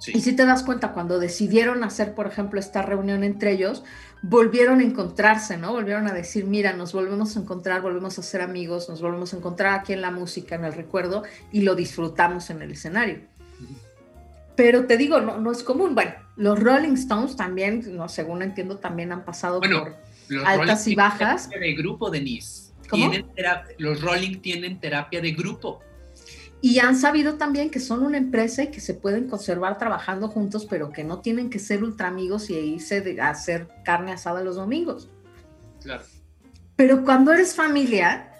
Y 0.09 0.21
si 0.21 0.33
te 0.35 0.45
das 0.45 0.65
cuenta, 0.65 0.93
cuando 0.93 1.21
decidieron 1.21 1.85
hacer, 1.85 2.15
por 2.15 2.27
ejemplo, 2.27 2.59
esta 2.59 2.83
reunión 2.83 3.23
entre 3.23 3.53
ellos, 3.53 3.85
volvieron 4.23 4.81
a 4.81 4.83
encontrarse, 4.83 5.57
¿no? 5.57 5.73
Volvieron 5.73 6.09
a 6.09 6.13
decir, 6.13 6.45
mira, 6.45 6.73
nos 6.73 6.93
volvemos 6.93 7.37
a 7.37 7.41
encontrar, 7.41 7.83
volvemos 7.83 8.19
a 8.19 8.23
ser 8.23 8.41
amigos, 8.41 8.89
nos 8.89 9.01
volvemos 9.01 9.33
a 9.33 9.37
encontrar 9.37 9.79
aquí 9.79 9.93
en 9.93 10.01
la 10.01 10.11
música, 10.11 10.57
en 10.57 10.65
el 10.65 10.73
recuerdo, 10.73 11.23
y 11.53 11.61
lo 11.61 11.77
disfrutamos 11.77 12.51
en 12.51 12.63
el 12.63 12.73
escenario. 12.73 13.21
Pero 14.57 14.87
te 14.87 14.97
digo, 14.97 15.21
no, 15.21 15.39
no 15.39 15.51
es 15.51 15.63
común. 15.63 15.95
Bueno, 15.95 16.13
los 16.37 16.59
Rolling 16.59 16.95
Stones 16.95 17.37
también, 17.37 17.97
no, 17.97 18.09
según 18.09 18.43
entiendo, 18.43 18.79
también 18.79 19.13
han 19.13 19.25
pasado 19.25 19.61
por 19.61 19.97
altas 20.45 20.87
y 20.87 20.95
bajas. 20.95 21.49
De 21.49 21.75
grupo, 21.75 22.11
Denise. 22.11 22.73
¿Cómo? 22.89 23.11
los 23.79 24.01
Rolling 24.03 24.41
tienen 24.41 24.79
terapia 24.79 25.21
de 25.21 25.33
grupo. 25.33 25.81
y 26.61 26.79
han 26.79 26.95
sabido 26.97 27.35
también 27.35 27.71
que 27.71 27.81
son 27.81 28.03
una 28.03 28.19
empresa 28.19 28.63
y 28.63 28.67
que 28.69 28.81
se 28.81 28.95
pueden 28.95 29.29
conservar 29.29 29.79
trabajando 29.79 30.29
juntos, 30.29 30.67
pero 30.69 30.93
que 30.93 31.03
no 31.03 31.21
tienen 31.21 31.49
que 31.49 31.59
ser 31.59 31.83
ultra 31.83 32.09
amigos 32.09 32.51
y 32.51 32.55
irse 32.55 33.19
a 33.21 33.31
hacer 33.31 33.69
carne 33.85 34.13
asada 34.13 34.43
los 34.43 34.57
domingos. 34.57 35.09
Claro. 35.83 36.05
Pero 36.77 37.05
cuando 37.05 37.33
eres 37.33 37.55
familia, 37.55 38.32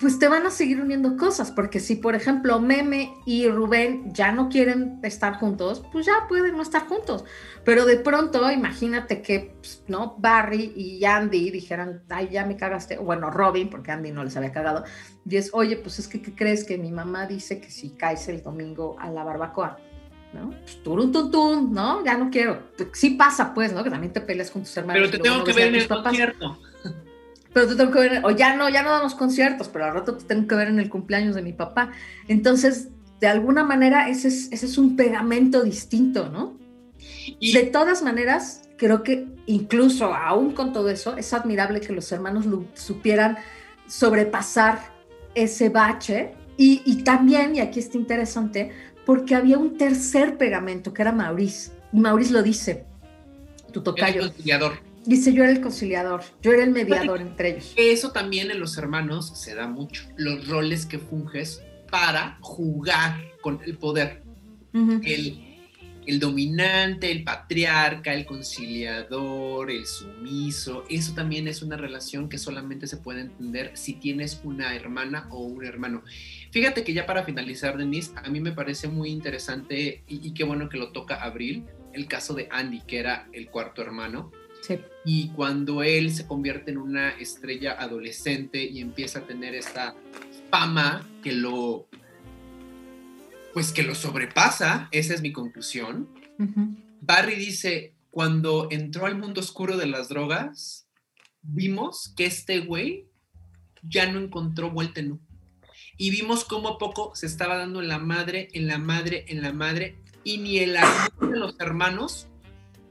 pues 0.00 0.18
te 0.18 0.28
van 0.28 0.46
a 0.46 0.50
seguir 0.50 0.80
uniendo 0.80 1.18
cosas, 1.18 1.50
porque 1.50 1.78
si 1.78 1.96
por 1.96 2.14
ejemplo 2.14 2.58
Meme 2.58 3.12
y 3.26 3.46
Rubén 3.48 4.12
ya 4.14 4.32
no 4.32 4.48
quieren 4.48 4.98
estar 5.02 5.34
juntos, 5.34 5.84
pues 5.92 6.06
ya 6.06 6.26
pueden 6.26 6.56
no 6.56 6.62
estar 6.62 6.86
juntos. 6.86 7.24
Pero 7.64 7.84
de 7.84 7.98
pronto, 7.98 8.50
imagínate 8.50 9.20
que, 9.20 9.56
pues, 9.60 9.84
¿no? 9.88 10.16
Barry 10.18 10.72
y 10.74 11.04
Andy 11.04 11.50
dijeran, 11.50 12.02
ay, 12.08 12.30
ya 12.32 12.46
me 12.46 12.56
cagaste, 12.56 12.96
bueno, 12.96 13.30
Robin, 13.30 13.68
porque 13.68 13.92
Andy 13.92 14.10
no 14.10 14.24
les 14.24 14.34
había 14.38 14.52
cagado, 14.52 14.84
y 15.28 15.36
es, 15.36 15.50
oye, 15.52 15.76
pues 15.76 15.98
es 15.98 16.08
que, 16.08 16.22
¿qué 16.22 16.34
crees? 16.34 16.64
Que 16.64 16.78
mi 16.78 16.90
mamá 16.90 17.26
dice 17.26 17.60
que 17.60 17.70
si 17.70 17.90
caes 17.90 18.26
el 18.28 18.42
domingo 18.42 18.96
a 18.98 19.10
la 19.10 19.22
barbacoa, 19.22 19.78
¿no? 20.32 20.50
Pues 20.50 20.82
turun, 20.82 21.12
tun, 21.12 21.74
¿no? 21.74 22.02
Ya 22.04 22.16
no 22.16 22.30
quiero. 22.30 22.70
Sí 22.94 23.10
pasa, 23.10 23.52
pues, 23.52 23.74
¿no? 23.74 23.84
Que 23.84 23.90
también 23.90 24.14
te 24.14 24.22
peleas 24.22 24.50
con 24.50 24.62
tus 24.62 24.74
hermanos. 24.78 25.10
Pero 25.10 25.10
te 25.10 25.28
tengo 25.28 25.44
que 25.44 25.52
ver 25.52 25.68
en 25.68 25.74
el 25.74 25.86
concierto. 25.88 26.58
Pero 27.52 27.66
te 27.66 27.74
tengo 27.74 27.90
que 27.90 27.98
ver, 27.98 28.24
o 28.24 28.30
ya 28.30 28.54
no, 28.56 28.68
ya 28.68 28.82
no 28.82 28.90
damos 28.90 29.14
conciertos, 29.14 29.68
pero 29.68 29.86
al 29.86 29.94
rato 29.94 30.16
te 30.16 30.24
tengo 30.24 30.46
que 30.46 30.54
ver 30.54 30.68
en 30.68 30.78
el 30.78 30.88
cumpleaños 30.88 31.34
de 31.34 31.42
mi 31.42 31.52
papá. 31.52 31.90
Entonces, 32.28 32.88
de 33.20 33.26
alguna 33.26 33.64
manera, 33.64 34.08
ese 34.08 34.28
es, 34.28 34.52
ese 34.52 34.66
es 34.66 34.78
un 34.78 34.96
pegamento 34.96 35.62
distinto, 35.62 36.28
¿no? 36.28 36.58
Y 37.38 37.52
de 37.52 37.64
todas 37.64 38.02
maneras, 38.02 38.62
creo 38.76 39.02
que 39.02 39.26
incluso 39.46 40.14
aún 40.14 40.52
con 40.52 40.72
todo 40.72 40.90
eso, 40.90 41.16
es 41.16 41.32
admirable 41.34 41.80
que 41.80 41.92
los 41.92 42.10
hermanos 42.12 42.46
supieran 42.74 43.38
sobrepasar 43.86 44.78
ese 45.34 45.68
bache. 45.68 46.34
Y, 46.56 46.82
y 46.84 47.02
también, 47.02 47.56
y 47.56 47.60
aquí 47.60 47.80
está 47.80 47.96
interesante, 47.96 48.70
porque 49.04 49.34
había 49.34 49.58
un 49.58 49.76
tercer 49.76 50.36
pegamento 50.38 50.92
que 50.92 51.02
era 51.02 51.12
Maurice. 51.12 51.72
Y 51.92 52.00
Maurice 52.00 52.32
lo 52.32 52.42
dice, 52.42 52.84
tu 53.70 53.82
tocayo. 53.82 54.22
El 54.22 54.32
Dice, 55.10 55.32
yo 55.32 55.42
era 55.42 55.50
el 55.50 55.60
conciliador, 55.60 56.22
yo 56.40 56.52
era 56.52 56.62
el 56.62 56.70
mediador 56.70 57.20
entre 57.20 57.50
ellos. 57.50 57.74
Eso 57.76 58.12
también 58.12 58.52
en 58.52 58.60
los 58.60 58.78
hermanos 58.78 59.32
se 59.34 59.56
da 59.56 59.66
mucho, 59.66 60.04
los 60.16 60.46
roles 60.46 60.86
que 60.86 61.00
funges 61.00 61.64
para 61.90 62.38
jugar 62.40 63.20
con 63.40 63.58
el 63.66 63.76
poder. 63.76 64.22
el, 64.72 65.58
el, 66.06 66.20
dominante, 66.20 67.10
el 67.10 67.24
patriarca, 67.24 68.14
el 68.14 68.24
conciliador, 68.24 69.72
el 69.72 69.84
sumiso, 69.84 70.84
eso 70.88 71.12
también 71.12 71.48
es 71.48 71.60
una 71.60 71.76
relación 71.76 72.28
que 72.28 72.38
solamente 72.38 72.86
se 72.86 72.98
puede 72.98 73.22
entender 73.22 73.72
si 73.74 73.94
tienes 73.94 74.40
una 74.44 74.76
hermana 74.76 75.26
o 75.32 75.40
un 75.40 75.64
hermano. 75.64 76.04
Fíjate 76.52 76.84
que 76.84 76.92
ya 76.92 77.04
para 77.04 77.24
finalizar, 77.24 77.76
Denise, 77.76 78.12
a 78.14 78.30
mí 78.30 78.38
me 78.38 78.52
parece 78.52 78.86
muy 78.86 79.10
interesante 79.10 80.04
y, 80.06 80.24
y 80.24 80.34
qué 80.34 80.44
bueno 80.44 80.68
que 80.68 80.78
lo 80.78 80.92
toca 80.92 81.16
Abril, 81.24 81.64
el 81.94 82.06
caso 82.06 82.32
de 82.34 82.46
Andy, 82.52 82.82
que 82.82 83.00
era 83.00 83.28
el 83.32 83.48
cuarto 83.50 83.82
hermano 83.82 84.30
y 85.04 85.28
cuando 85.30 85.82
él 85.82 86.12
se 86.12 86.26
convierte 86.26 86.70
en 86.70 86.78
una 86.78 87.10
estrella 87.10 87.72
adolescente 87.72 88.62
y 88.64 88.80
empieza 88.80 89.20
a 89.20 89.26
tener 89.26 89.54
esta 89.54 89.94
fama 90.50 91.08
que 91.22 91.32
lo, 91.32 91.88
pues 93.52 93.72
que 93.72 93.82
lo 93.82 93.94
sobrepasa, 93.94 94.88
esa 94.90 95.14
es 95.14 95.22
mi 95.22 95.32
conclusión. 95.32 96.08
Barry 97.00 97.34
dice, 97.34 97.94
cuando 98.10 98.68
entró 98.70 99.06
al 99.06 99.18
mundo 99.18 99.40
oscuro 99.40 99.76
de 99.76 99.86
las 99.86 100.08
drogas, 100.08 100.88
vimos 101.42 102.12
que 102.16 102.26
este 102.26 102.60
güey 102.60 103.06
ya 103.82 104.10
no 104.10 104.20
encontró 104.20 104.70
vuelta 104.70 105.00
en 105.00 105.20
Y 105.96 106.10
vimos 106.10 106.44
cómo 106.44 106.78
poco 106.78 107.14
se 107.14 107.26
estaba 107.26 107.56
dando 107.56 107.80
en 107.80 107.88
la 107.88 107.98
madre, 107.98 108.48
en 108.52 108.66
la 108.66 108.78
madre, 108.78 109.24
en 109.28 109.42
la 109.42 109.52
madre, 109.52 109.98
y 110.24 110.38
ni 110.38 110.58
el 110.58 110.76
amor 110.76 111.30
de 111.32 111.38
los 111.38 111.58
hermanos 111.60 112.29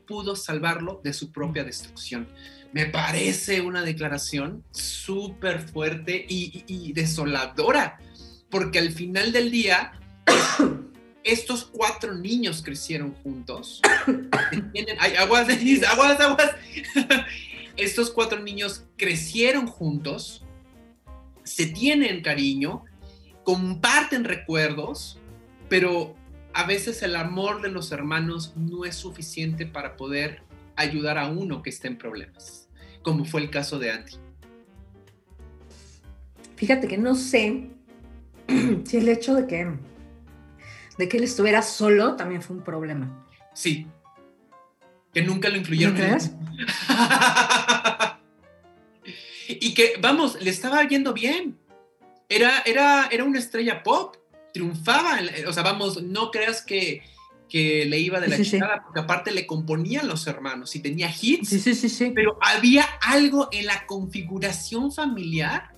pudo 0.10 0.36
salvarlo 0.36 1.00
de 1.04 1.14
su 1.14 1.32
propia 1.32 1.64
destrucción. 1.64 2.28
Me 2.74 2.88
parece 2.88 3.62
una 3.62 3.84
declaración 3.84 4.64
súper 4.72 5.62
fuerte 5.62 6.26
y, 6.28 6.92
desoladora, 6.94 8.00
porque 8.50 8.80
al 8.80 8.92
final 8.92 9.32
del 9.32 9.52
día, 9.52 9.92
estos 11.24 11.64
cuatro 11.64 12.16
niños 12.16 12.64
crecieron 12.64 13.14
juntos. 13.22 13.82
Ay, 15.00 15.14
aguas, 15.16 15.48
aguas, 15.88 16.20
aguas. 16.20 16.56
Estos 17.78 18.10
cuatro 18.10 18.42
niños 18.42 18.86
crecieron 18.98 19.68
juntos, 19.68 20.44
se 21.44 21.68
tienen 21.68 22.22
cariño, 22.22 22.84
comparten 23.44 24.26
recuerdos, 24.26 25.18
pero 25.70 26.16
a 26.54 26.66
veces 26.66 27.04
el 27.04 27.16
amor 27.16 27.62
de 27.62 27.70
los 27.70 27.92
hermanos 27.92 28.54
no 28.56 28.86
es 28.86 28.96
suficiente 28.96 29.66
para 29.66 29.98
poder 29.98 30.42
ayudar 30.76 31.18
a 31.18 31.28
uno 31.28 31.62
que 31.62 31.70
esté 31.70 31.88
en 31.88 31.98
problemas, 31.98 32.70
como 33.02 33.26
fue 33.26 33.42
el 33.42 33.50
caso 33.50 33.80
de 33.80 33.92
Andy. 33.92 34.14
Fíjate 36.56 36.88
que 36.88 36.98
no 36.98 37.16
sé 37.16 37.70
si 38.86 38.98
el 38.98 39.10
hecho 39.10 39.36
de 39.36 39.48
que, 39.48 39.72
de 40.98 41.10
que 41.10 41.18
él 41.18 41.24
estuviera 41.24 41.62
solo 41.62 42.16
también 42.16 42.42
fue 42.42 42.58
un 42.58 42.64
problema. 42.64 43.26
Sí, 43.54 43.88
que 45.14 45.22
nunca 45.22 45.50
lo 45.50 45.58
incluyeron. 45.58 45.96
crees? 45.96 46.32
y 49.48 49.74
que, 49.74 49.94
vamos, 50.02 50.42
le 50.42 50.50
estaba 50.50 50.86
yendo 50.88 51.14
bien. 51.14 51.58
Era, 52.28 52.62
era, 52.66 53.08
era 53.12 53.24
una 53.24 53.40
estrella 53.40 53.82
pop 53.82 54.19
triunfaba, 54.54 55.20
o 55.48 55.54
sea, 55.54 55.64
vamos, 55.64 56.02
no 56.04 56.32
creas 56.32 56.62
que, 56.64 57.02
que 57.48 57.86
le 57.86 58.00
iba 58.00 58.20
de 58.20 58.28
la 58.28 58.38
sí, 58.38 58.60
porque 58.86 59.00
aparte 59.00 59.32
le 59.32 59.46
componían 59.46 60.08
los 60.08 60.28
hermanos 60.28 60.76
y 60.76 60.80
tenía 60.80 61.10
hits, 61.10 61.50
sí, 61.50 61.60
sí, 61.60 61.90
sí, 61.90 62.12
pero 62.14 62.38
había 62.42 62.86
algo 63.02 63.50
en 63.52 63.66
la 63.66 63.86
configuración 63.86 64.92
familiar 64.92 65.76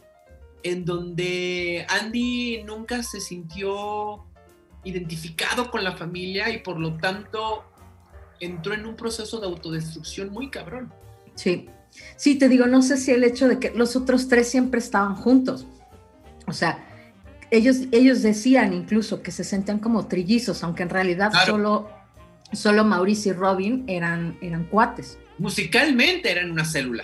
en 0.64 0.86
donde 0.86 1.86
Andy 1.90 2.64
nunca 2.64 3.04
se 3.04 3.20
sintió 3.20 4.26
identificado 4.84 5.70
con 5.70 5.84
la 5.84 5.96
familia 5.96 6.50
y 6.50 6.60
por 6.60 6.80
lo 6.80 6.98
tanto 6.98 7.64
entró 8.40 8.74
en 8.74 8.86
un 8.86 8.96
proceso 8.96 9.40
de 9.40 9.48
autodestrucción 9.48 10.30
muy 10.30 10.50
cabrón. 10.50 10.92
Sí, 11.36 11.70
sí, 12.16 12.38
te 12.38 12.50
digo, 12.50 12.66
no 12.66 12.82
sé 12.82 12.98
si 12.98 13.12
el 13.12 13.24
hecho 13.24 13.48
de 13.48 13.60
que 13.60 13.72
los 13.72 13.96
otros 13.96 14.28
tres 14.28 14.50
siempre 14.50 14.80
estaban 14.80 15.16
juntos, 15.16 15.66
o 16.48 16.54
sea, 16.54 16.91
ellos, 17.52 17.82
ellos 17.92 18.22
decían 18.22 18.74
incluso 18.74 19.22
que 19.22 19.32
se 19.32 19.44
sentían 19.44 19.80
como 19.80 20.08
trillizos, 20.08 20.64
aunque 20.64 20.84
en 20.84 20.90
realidad 20.90 21.32
solo, 21.46 21.90
solo 22.54 22.86
Mauricio 22.86 23.34
y 23.34 23.36
Robin 23.36 23.84
eran, 23.88 24.38
eran 24.42 24.64
cuates. 24.66 25.20
Musicalmente 25.38 26.32
eran 26.32 26.50
una 26.50 26.66
célula. 26.66 27.04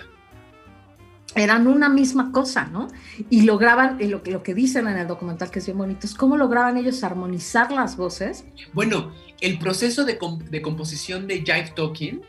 Eran 1.34 1.66
una 1.66 1.90
misma 1.90 2.32
cosa, 2.32 2.64
¿no? 2.64 2.88
Y 3.28 3.42
lograban, 3.42 3.98
lo, 4.10 4.22
lo 4.24 4.42
que 4.42 4.54
dicen 4.54 4.88
en 4.88 4.96
el 4.96 5.06
documental 5.06 5.50
que 5.50 5.58
es 5.58 5.66
bien 5.66 5.76
bonito, 5.76 6.06
es 6.06 6.14
cómo 6.14 6.38
lograban 6.38 6.78
ellos 6.78 7.04
armonizar 7.04 7.70
las 7.70 7.96
voces. 7.96 8.44
Bueno, 8.72 9.12
el 9.40 9.58
proceso 9.58 10.06
de, 10.06 10.18
de 10.50 10.62
composición 10.62 11.26
de 11.26 11.40
Jive 11.40 11.72
Talking 11.76 12.22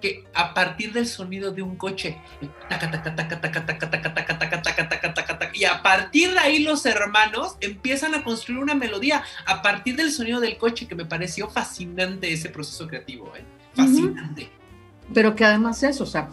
que 0.00 0.24
a 0.34 0.54
partir 0.54 0.92
del 0.92 1.06
sonido 1.06 1.50
de 1.50 1.62
un 1.62 1.76
coche, 1.76 2.18
y 5.54 5.64
a 5.64 5.82
partir 5.82 6.32
de 6.32 6.38
ahí 6.38 6.62
los 6.62 6.86
hermanos 6.86 7.56
empiezan 7.60 8.14
a 8.14 8.22
construir 8.22 8.60
una 8.60 8.74
melodía 8.74 9.22
a 9.46 9.60
partir 9.62 9.96
del 9.96 10.12
sonido 10.12 10.40
del 10.40 10.56
coche, 10.56 10.86
que 10.86 10.94
me 10.94 11.04
pareció 11.04 11.48
fascinante 11.48 12.32
ese 12.32 12.48
proceso 12.48 12.86
creativo, 12.86 13.32
fascinante. 13.74 14.50
Pero 15.12 15.34
que 15.34 15.44
además 15.44 15.82
es, 15.82 16.00
o 16.00 16.06
sea, 16.06 16.28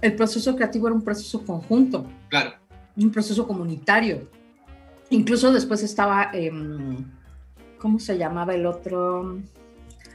el 0.00 0.14
proceso 0.14 0.54
creativo 0.54 0.86
era 0.86 0.94
un 0.94 1.02
proceso 1.02 1.44
conjunto. 1.44 2.06
Claro. 2.28 2.54
Un 2.96 3.10
proceso 3.10 3.46
comunitario. 3.46 4.30
Incluso 5.10 5.52
después 5.52 5.82
estaba, 5.82 6.30
¿cómo 7.78 7.98
se 7.98 8.16
llamaba 8.16 8.54
el 8.54 8.66
otro? 8.66 9.38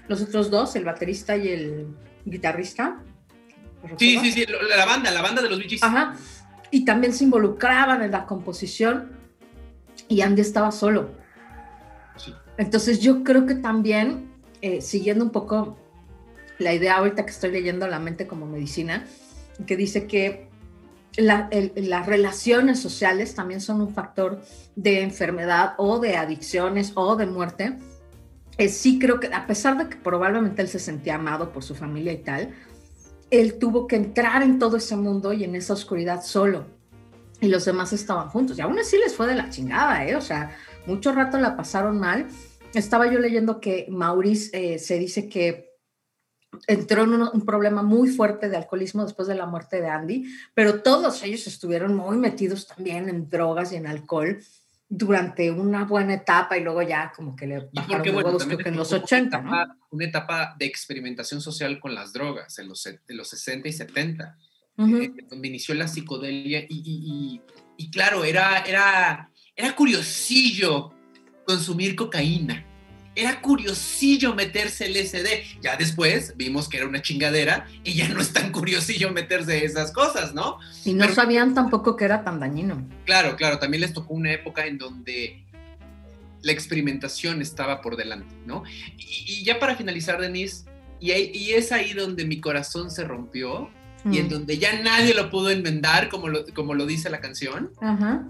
Los 0.07 0.21
otros 0.21 0.49
dos, 0.49 0.75
el 0.75 0.85
baterista 0.85 1.35
y 1.35 1.49
el 1.49 1.87
guitarrista. 2.25 2.99
Sí, 3.97 4.19
sí, 4.19 4.31
sí, 4.31 4.45
la 4.75 4.85
banda, 4.85 5.11
la 5.11 5.21
banda 5.21 5.41
de 5.41 5.49
los 5.49 5.59
bichis. 5.59 5.83
Ajá. 5.83 6.15
Y 6.71 6.85
también 6.85 7.13
se 7.13 7.23
involucraban 7.23 8.01
en 8.01 8.11
la 8.11 8.25
composición 8.25 9.11
y 10.07 10.21
Andy 10.21 10.41
estaba 10.41 10.71
solo. 10.71 11.11
Sí. 12.17 12.33
Entonces 12.57 12.99
yo 12.99 13.23
creo 13.23 13.45
que 13.45 13.55
también, 13.55 14.31
eh, 14.61 14.81
siguiendo 14.81 15.23
un 15.23 15.31
poco 15.31 15.77
la 16.57 16.73
idea 16.73 16.97
ahorita 16.97 17.25
que 17.25 17.31
estoy 17.31 17.51
leyendo 17.51 17.87
La 17.87 17.99
mente 17.99 18.27
como 18.27 18.45
medicina, 18.45 19.05
que 19.65 19.75
dice 19.77 20.07
que 20.07 20.49
las 21.17 22.05
relaciones 22.05 22.79
sociales 22.79 23.35
también 23.35 23.61
son 23.61 23.79
un 23.79 23.93
factor 23.93 24.41
de 24.75 25.01
enfermedad 25.01 25.73
o 25.77 25.99
de 25.99 26.17
adicciones 26.17 26.91
o 26.95 27.15
de 27.15 27.25
muerte 27.25 27.77
eh, 28.57 28.69
sí 28.69 28.99
creo 28.99 29.19
que 29.19 29.27
a 29.27 29.47
pesar 29.47 29.77
de 29.77 29.89
que 29.89 29.97
probablemente 29.97 30.61
él 30.61 30.67
se 30.67 30.79
sentía 30.79 31.15
amado 31.15 31.51
por 31.51 31.63
su 31.63 31.75
familia 31.75 32.13
y 32.13 32.23
tal, 32.23 32.53
él 33.29 33.59
tuvo 33.59 33.87
que 33.87 33.97
entrar 33.97 34.43
en 34.43 34.59
todo 34.59 34.77
ese 34.77 34.95
mundo 34.95 35.33
y 35.33 35.43
en 35.43 35.55
esa 35.55 35.73
oscuridad 35.73 36.23
solo. 36.23 36.65
Y 37.41 37.47
los 37.47 37.65
demás 37.65 37.91
estaban 37.91 38.29
juntos. 38.29 38.57
Y 38.57 38.61
aún 38.61 38.79
así 38.79 38.97
les 38.97 39.13
fue 39.13 39.27
de 39.27 39.35
la 39.35 39.49
chingada, 39.49 40.05
¿eh? 40.07 40.15
O 40.15 40.21
sea, 40.21 40.55
mucho 40.85 41.11
rato 41.11 41.37
la 41.37 41.57
pasaron 41.57 41.99
mal. 41.99 42.27
Estaba 42.73 43.11
yo 43.11 43.19
leyendo 43.19 43.59
que 43.59 43.87
Maurice 43.89 44.51
eh, 44.53 44.79
se 44.79 44.97
dice 44.97 45.27
que 45.27 45.73
entró 46.67 47.03
en 47.03 47.13
un, 47.13 47.29
un, 47.33 47.45
problema 47.45 47.83
muy 47.83 48.07
fuerte 48.07 48.47
de 48.47 48.55
alcoholismo 48.55 49.03
después 49.03 49.27
de 49.27 49.35
la 49.35 49.45
muerte 49.45 49.81
de 49.81 49.89
Andy, 49.89 50.25
pero 50.53 50.81
todos 50.81 51.21
ellos 51.23 51.47
estuvieron 51.47 51.93
muy 51.93 52.15
metidos 52.17 52.67
también 52.67 53.09
en 53.09 53.27
drogas 53.27 53.73
y 53.73 53.75
en 53.75 53.87
alcohol 53.87 54.39
durante 54.97 55.51
una 55.51 55.83
buena 55.83 56.13
etapa 56.13 56.57
y 56.57 56.63
luego 56.63 56.81
ya 56.81 57.11
como 57.15 57.35
que 57.35 57.47
le 57.47 57.69
bajaron 57.73 57.97
porque, 57.97 58.11
bueno, 58.11 58.37
creo 58.37 58.57
que 58.57 58.69
en 58.69 58.77
los 58.77 58.93
80, 58.93 59.39
una 59.39 59.47
etapa, 59.49 59.65
¿no? 59.65 59.87
Una 59.89 60.05
etapa 60.05 60.55
de 60.57 60.65
experimentación 60.65 61.41
social 61.41 61.79
con 61.79 61.93
las 61.93 62.13
drogas 62.13 62.57
en 62.59 62.69
los, 62.69 62.83
de 62.83 63.13
los 63.13 63.29
60 63.29 63.67
y 63.67 63.73
70, 63.73 64.37
uh 64.77 64.85
-huh. 64.85 65.03
eh, 65.03 65.25
donde 65.29 65.47
inició 65.47 65.75
la 65.75 65.87
psicodelia 65.87 66.59
y, 66.61 66.65
y, 66.69 66.81
y, 67.05 67.41
y, 67.77 67.91
claro, 67.91 68.23
era, 68.23 68.59
era, 68.59 69.31
era 69.55 69.75
curiosillo 69.75 70.93
consumir 71.45 71.95
cocaína. 71.95 72.65
Era 73.15 73.41
curiosillo 73.41 74.35
meterse 74.35 74.85
el 74.85 74.97
SD. 74.97 75.59
Ya 75.61 75.77
después 75.77 76.33
vimos 76.35 76.67
que 76.67 76.77
era 76.77 76.87
una 76.87 77.01
chingadera 77.01 77.65
y 77.83 77.93
ya 77.93 78.09
no 78.09 78.19
es 78.19 78.33
tan 78.33 78.51
curiosillo 78.51 79.11
meterse 79.11 79.63
esas 79.63 79.91
cosas, 79.91 80.33
¿no? 80.33 80.57
Y 80.83 80.93
no 80.93 81.01
Pero, 81.01 81.15
sabían 81.15 81.53
tampoco 81.53 81.95
que 81.95 82.05
era 82.05 82.23
tan 82.23 82.39
dañino. 82.39 82.85
Claro, 83.05 83.35
claro. 83.35 83.57
También 83.57 83.81
les 83.81 83.93
tocó 83.93 84.13
una 84.13 84.33
época 84.33 84.65
en 84.65 84.77
donde 84.77 85.45
la 86.41 86.51
experimentación 86.51 87.41
estaba 87.41 87.81
por 87.81 87.95
delante, 87.97 88.35
¿no? 88.45 88.63
Y, 88.97 89.39
y 89.39 89.43
ya 89.43 89.59
para 89.59 89.75
finalizar, 89.75 90.21
Denise, 90.21 90.65
y, 90.99 91.11
y, 91.11 91.53
es 91.53 91.71
ahí 91.71 91.93
donde 91.93 92.25
mi 92.25 92.39
corazón 92.39 92.91
se 92.91 93.03
rompió 93.03 93.69
mm. 94.03 94.13
y 94.13 94.17
en 94.19 94.29
donde 94.29 94.57
ya 94.57 94.81
nadie 94.81 95.13
lo 95.13 95.29
pudo 95.29 95.49
enmendar, 95.49 96.09
como 96.09 96.29
lo, 96.29 96.45
como 96.53 96.73
lo 96.73 96.85
dice 96.85 97.09
la 97.09 97.19
canción. 97.19 97.71
Ajá. 97.81 98.25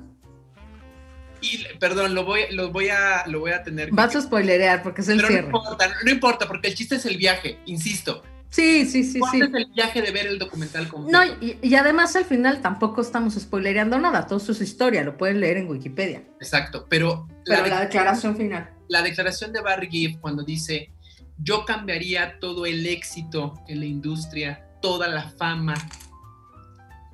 Y, 1.46 1.78
perdón, 1.80 2.16
lo 2.16 2.26
voy, 2.26 2.41
lo 2.52 2.72
voy 2.72 2.89
a, 2.89 3.26
lo 3.28 3.39
voy 3.39 3.52
a 3.52 3.64
tener. 3.64 3.91
Vas 3.91 4.12
que... 4.12 4.18
a 4.18 4.22
spoilerear 4.22 4.82
porque 4.82 5.02
es 5.02 5.10
el 5.10 5.18
Pero 5.18 5.28
cierre. 5.28 5.50
No 5.50 5.58
importa, 5.58 5.96
no 6.04 6.12
importa, 6.12 6.48
porque 6.48 6.70
el 6.70 6.76
chiste 6.76 6.96
es 6.96 7.06
el 7.06 7.18
viaje, 7.18 7.60
insisto. 7.66 8.24
Sí, 8.50 8.86
sí, 8.86 9.04
sí, 9.04 9.20
sí. 9.32 9.41
es 9.41 9.54
el 9.54 9.68
viaje 9.76 10.02
de 10.02 10.12
ver 10.12 10.28
el 10.28 10.39
documental 10.39 10.88
completo? 10.88 11.18
No, 11.18 11.26
y, 11.41 11.58
y, 11.62 11.76
además 11.76 12.16
al 12.16 12.24
final 12.24 12.62
tampoco 12.62 13.02
estamos 13.02 13.34
spoilereando 13.34 14.00
nada, 14.00 14.28
todo 14.28 14.39
eso 14.39 14.54
es 14.54 14.62
historia, 14.62 15.04
lo 15.04 15.18
pueden 15.18 15.41
leer 15.41 15.58
en 15.58 15.68
Wikipedia. 15.68 16.24
Exacto, 16.39 16.86
pero... 16.89 17.28
Pero 17.43 17.64
la, 17.64 17.68
la 17.68 17.82
declaración 17.82 18.38
final. 18.38 18.70
La 18.88 19.02
declaración 19.02 19.52
de 19.52 19.60
Barry 19.60 19.89
Gibb 19.89 20.22
cuando 20.22 20.43
dice, 20.43 20.89
yo 21.38 21.66
cambiaría 21.66 22.39
todo 22.39 22.66
el 22.66 22.86
éxito 22.88 23.56
en 23.68 23.82
la 23.82 23.88
industria, 23.88 24.66
toda 24.82 25.10
la 25.10 25.30
fama, 25.32 25.76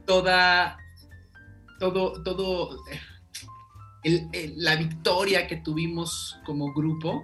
toda... 0.06 0.78
Todo, 1.80 2.22
todo... 2.22 2.84
El, 4.04 4.30
el, 4.34 4.54
la 4.58 4.76
victoria 4.76 5.48
que 5.48 5.58
tuvimos 5.58 6.40
como 6.46 6.74
grupo 6.74 7.24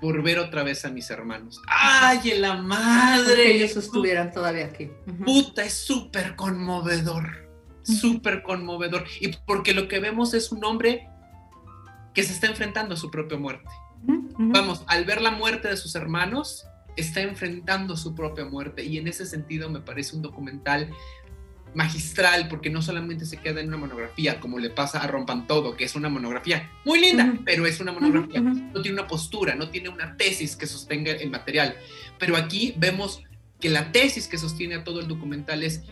por 0.00 0.22
ver 0.22 0.38
otra 0.38 0.62
vez 0.62 0.84
a 0.84 0.90
mis 0.90 1.08
hermanos. 1.10 1.62
¡Ay, 1.66 2.32
en 2.32 2.42
la 2.42 2.56
madre! 2.56 3.36
Que 3.36 3.56
ellos 3.56 3.76
estuvieran 3.76 4.32
todavía 4.32 4.66
aquí. 4.66 4.90
Uh 5.06 5.10
-huh. 5.10 5.24
Puta, 5.24 5.64
es 5.64 5.74
súper 5.74 6.36
conmovedor. 6.36 7.48
Súper 7.82 8.42
conmovedor. 8.42 9.04
Y 9.20 9.28
porque 9.46 9.72
lo 9.72 9.88
que 9.88 10.00
vemos 10.00 10.34
es 10.34 10.52
un 10.52 10.64
hombre 10.64 11.08
que 12.12 12.22
se 12.22 12.32
está 12.32 12.48
enfrentando 12.48 12.94
a 12.94 12.96
su 12.96 13.10
propia 13.10 13.38
muerte. 13.38 13.68
Uh 14.06 14.12
-huh. 14.12 14.52
Vamos, 14.52 14.84
al 14.88 15.04
ver 15.04 15.22
la 15.22 15.30
muerte 15.30 15.68
de 15.68 15.76
sus 15.76 15.94
hermanos, 15.94 16.66
está 16.96 17.22
enfrentando 17.22 17.96
su 17.96 18.14
propia 18.14 18.44
muerte. 18.44 18.84
Y 18.84 18.98
en 18.98 19.08
ese 19.08 19.24
sentido 19.24 19.70
me 19.70 19.80
parece 19.80 20.16
un 20.16 20.22
documental 20.22 20.90
magistral, 21.74 22.48
porque 22.48 22.70
no 22.70 22.82
solamente 22.82 23.26
se 23.26 23.38
queda 23.38 23.60
en 23.60 23.68
una 23.68 23.76
monografía, 23.76 24.40
como 24.40 24.58
le 24.58 24.70
pasa 24.70 25.00
a 25.00 25.06
Rompan 25.06 25.46
Todo, 25.46 25.76
que 25.76 25.84
es 25.84 25.94
una 25.94 26.08
monografía 26.08 26.70
muy 26.84 27.00
linda, 27.00 27.24
uh 27.24 27.28
-huh. 27.28 27.42
pero 27.44 27.66
es 27.66 27.80
una 27.80 27.92
monografía, 27.92 28.40
uh 28.40 28.44
-huh. 28.44 28.72
no 28.72 28.82
tiene 28.82 28.98
una 29.00 29.08
postura, 29.08 29.54
no 29.54 29.70
tiene 29.70 29.88
una 29.88 30.16
tesis 30.16 30.56
que 30.56 30.66
sostenga 30.66 31.12
el 31.12 31.30
material. 31.30 31.76
Pero 32.18 32.36
aquí 32.36 32.74
vemos 32.76 33.22
que 33.60 33.70
la 33.70 33.92
tesis 33.92 34.28
que 34.28 34.38
sostiene 34.38 34.76
a 34.76 34.84
todo 34.84 35.00
el 35.00 35.08
documental 35.08 35.62
es 35.62 35.82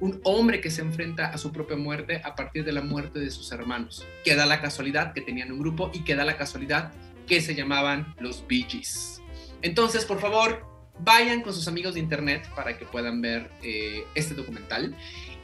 un 0.00 0.20
hombre 0.24 0.60
que 0.60 0.70
se 0.70 0.80
enfrenta 0.80 1.26
a 1.26 1.38
su 1.38 1.52
propia 1.52 1.76
muerte 1.76 2.20
a 2.24 2.34
partir 2.34 2.64
de 2.64 2.72
la 2.72 2.80
muerte 2.80 3.18
de 3.18 3.30
sus 3.30 3.52
hermanos, 3.52 4.06
que 4.24 4.34
da 4.34 4.46
la 4.46 4.60
casualidad 4.60 5.12
que 5.12 5.20
tenían 5.20 5.52
un 5.52 5.58
grupo 5.58 5.90
y 5.92 6.04
que 6.04 6.14
da 6.14 6.24
la 6.24 6.36
casualidad 6.36 6.92
que 7.26 7.40
se 7.40 7.54
llamaban 7.54 8.14
los 8.18 8.44
Bee 8.48 8.66
Gees. 8.68 9.22
Entonces, 9.62 10.04
por 10.04 10.20
favor, 10.20 10.66
vayan 11.04 11.42
con 11.42 11.54
sus 11.54 11.68
amigos 11.68 11.94
de 11.94 12.00
internet 12.00 12.48
para 12.54 12.76
que 12.78 12.84
puedan 12.84 13.20
ver 13.20 13.50
eh, 13.62 14.04
este 14.14 14.34
documental. 14.34 14.96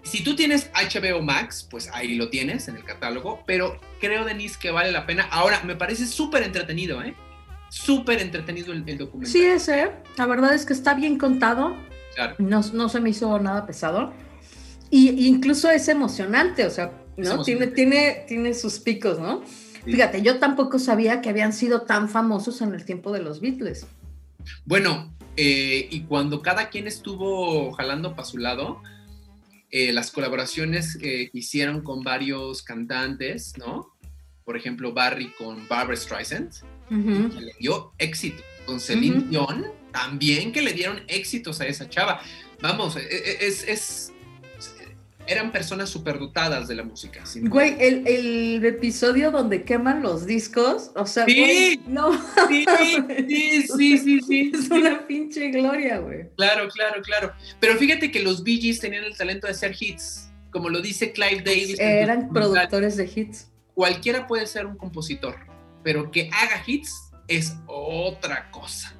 Si 0.06 0.22
tú 0.22 0.36
tienes 0.36 0.70
HBO 0.72 1.20
Max, 1.20 1.66
pues 1.68 1.90
ahí 1.92 2.14
lo 2.14 2.28
tienes 2.28 2.68
en 2.68 2.76
el 2.76 2.84
catálogo, 2.84 3.42
pero 3.44 3.80
creo, 4.00 4.24
Denise, 4.24 4.56
que 4.58 4.70
vale 4.70 4.92
la 4.92 5.04
pena. 5.04 5.26
Ahora, 5.30 5.62
me 5.64 5.74
parece 5.74 6.06
súper 6.06 6.44
entretenido, 6.44 7.02
¿eh? 7.02 7.14
Súper 7.70 8.20
entretenido 8.22 8.72
el, 8.72 8.84
el, 8.86 8.98
documental. 8.98 9.32
Sí, 9.32 9.44
es, 9.44 9.68
¿eh? 9.68 9.90
La 10.16 10.26
verdad 10.26 10.54
es 10.54 10.64
que 10.64 10.72
está 10.72 10.94
bien 10.94 11.18
contado. 11.18 11.76
Claro. 12.14 12.36
No, 12.38 12.60
no 12.72 12.88
se 12.88 13.00
me 13.00 13.10
hizo 13.10 13.36
nada 13.40 13.66
pesado. 13.66 14.12
Y 14.90 15.26
incluso 15.26 15.68
es 15.70 15.88
emocionante, 15.88 16.64
o 16.64 16.70
sea, 16.70 16.92
¿no? 17.16 17.42
Tiene, 17.42 17.66
tiene, 17.66 18.24
tiene 18.28 18.54
sus 18.54 18.78
picos, 18.78 19.18
¿no? 19.18 19.42
Sí. 19.44 19.92
Fíjate, 19.92 20.22
yo 20.22 20.38
tampoco 20.38 20.78
sabía 20.78 21.20
que 21.20 21.30
habían 21.30 21.52
sido 21.52 21.82
tan 21.82 22.08
famosos 22.08 22.60
en 22.62 22.74
el 22.74 22.84
tiempo 22.84 23.10
de 23.10 23.22
los 23.22 23.40
Beatles. 23.40 23.86
Bueno, 24.64 25.12
eh, 25.36 25.88
y 25.90 26.02
cuando 26.02 26.42
cada 26.42 26.70
quien 26.70 26.86
estuvo 26.86 27.72
jalando 27.72 28.14
para 28.14 28.24
su 28.24 28.38
lado, 28.38 28.80
eh, 29.70 29.92
las 29.92 30.10
colaboraciones 30.10 30.96
que 30.96 31.30
hicieron 31.32 31.82
con 31.82 32.02
varios 32.02 32.62
cantantes, 32.62 33.54
¿no? 33.58 33.96
Por 34.44 34.56
ejemplo, 34.56 34.92
Barry 34.92 35.32
con 35.38 35.66
Barbara 35.68 35.96
Streisand, 35.96 36.52
uh 36.90 36.94
-huh. 36.94 37.34
que 37.34 37.40
le 37.40 37.52
dio 37.58 37.92
éxito. 37.98 38.42
Con 38.64 38.80
Celine 38.80 39.18
uh 39.18 39.22
-huh. 39.22 39.28
Dion, 39.28 39.66
también 39.92 40.52
que 40.52 40.62
le 40.62 40.72
dieron 40.72 41.02
éxitos 41.08 41.60
a 41.60 41.66
esa 41.66 41.88
chava. 41.88 42.20
Vamos, 42.60 42.96
e, 42.96 43.00
e, 43.00 43.46
es, 43.46 43.64
es, 43.64 44.12
eran 45.26 45.52
personas 45.52 45.90
superdotadas 45.90 46.68
de 46.68 46.74
la 46.74 46.82
música. 46.82 47.22
Güey, 47.42 47.76
el, 47.80 48.06
el, 48.06 48.64
episodio 48.64 49.30
donde 49.30 49.64
queman 49.64 50.02
los 50.02 50.26
discos, 50.26 50.90
o 50.94 51.06
sea, 51.06 51.24
sí, 51.24 51.38
güey, 51.38 51.80
no. 51.86 52.12
Sí, 52.48 52.64
sí, 53.28 53.62
sí, 53.76 53.98
sí, 53.98 54.20
sí. 54.20 54.52
Es 54.54 54.70
una 54.70 55.06
pinche 55.06 55.50
gloria, 55.50 55.98
güey. 55.98 56.28
Claro, 56.36 56.68
claro, 56.68 57.02
claro. 57.02 57.32
Pero 57.60 57.76
fíjate 57.76 58.10
que 58.10 58.20
los 58.20 58.42
Bee 58.42 58.60
Gees 58.60 58.80
tenían 58.80 59.04
el 59.04 59.16
talento 59.16 59.46
de 59.46 59.52
hacer 59.52 59.74
hits, 59.78 60.30
como 60.50 60.68
lo 60.68 60.80
dice 60.80 61.12
Clive 61.12 61.42
Davis. 61.44 61.78
Eran 61.78 62.30
productores 62.32 62.96
de 62.96 63.10
hits. 63.12 63.50
Cualquiera 63.74 64.26
puede 64.26 64.46
ser 64.46 64.66
un 64.66 64.76
compositor, 64.76 65.36
pero 65.82 66.10
que 66.10 66.30
haga 66.32 66.62
hits 66.66 67.10
es 67.28 67.56
otra 67.66 68.50
cosa. 68.50 68.94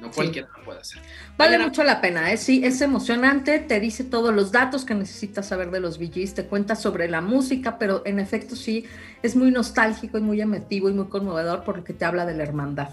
No 0.00 0.10
cualquiera 0.10 0.48
sí. 0.48 0.58
lo 0.58 0.64
puede 0.64 0.80
hacer. 0.80 1.02
Vale 1.36 1.58
mucho 1.58 1.84
la 1.84 2.00
pena, 2.00 2.32
¿eh? 2.32 2.36
sí, 2.36 2.62
es 2.64 2.80
emocionante, 2.80 3.58
te 3.58 3.80
dice 3.80 4.04
todos 4.04 4.34
los 4.34 4.52
datos 4.52 4.84
que 4.84 4.94
necesitas 4.94 5.46
saber 5.46 5.70
de 5.70 5.80
los 5.80 5.98
VGs, 5.98 6.34
te 6.34 6.44
cuenta 6.44 6.76
sobre 6.76 7.08
la 7.08 7.20
música, 7.20 7.78
pero 7.78 8.02
en 8.04 8.18
efecto 8.18 8.56
sí, 8.56 8.86
es 9.22 9.36
muy 9.36 9.50
nostálgico 9.50 10.18
y 10.18 10.20
muy 10.20 10.40
emotivo 10.40 10.88
y 10.88 10.92
muy 10.92 11.06
conmovedor 11.06 11.64
porque 11.64 11.92
te 11.92 12.04
habla 12.04 12.26
de 12.26 12.34
la 12.34 12.42
hermandad. 12.42 12.90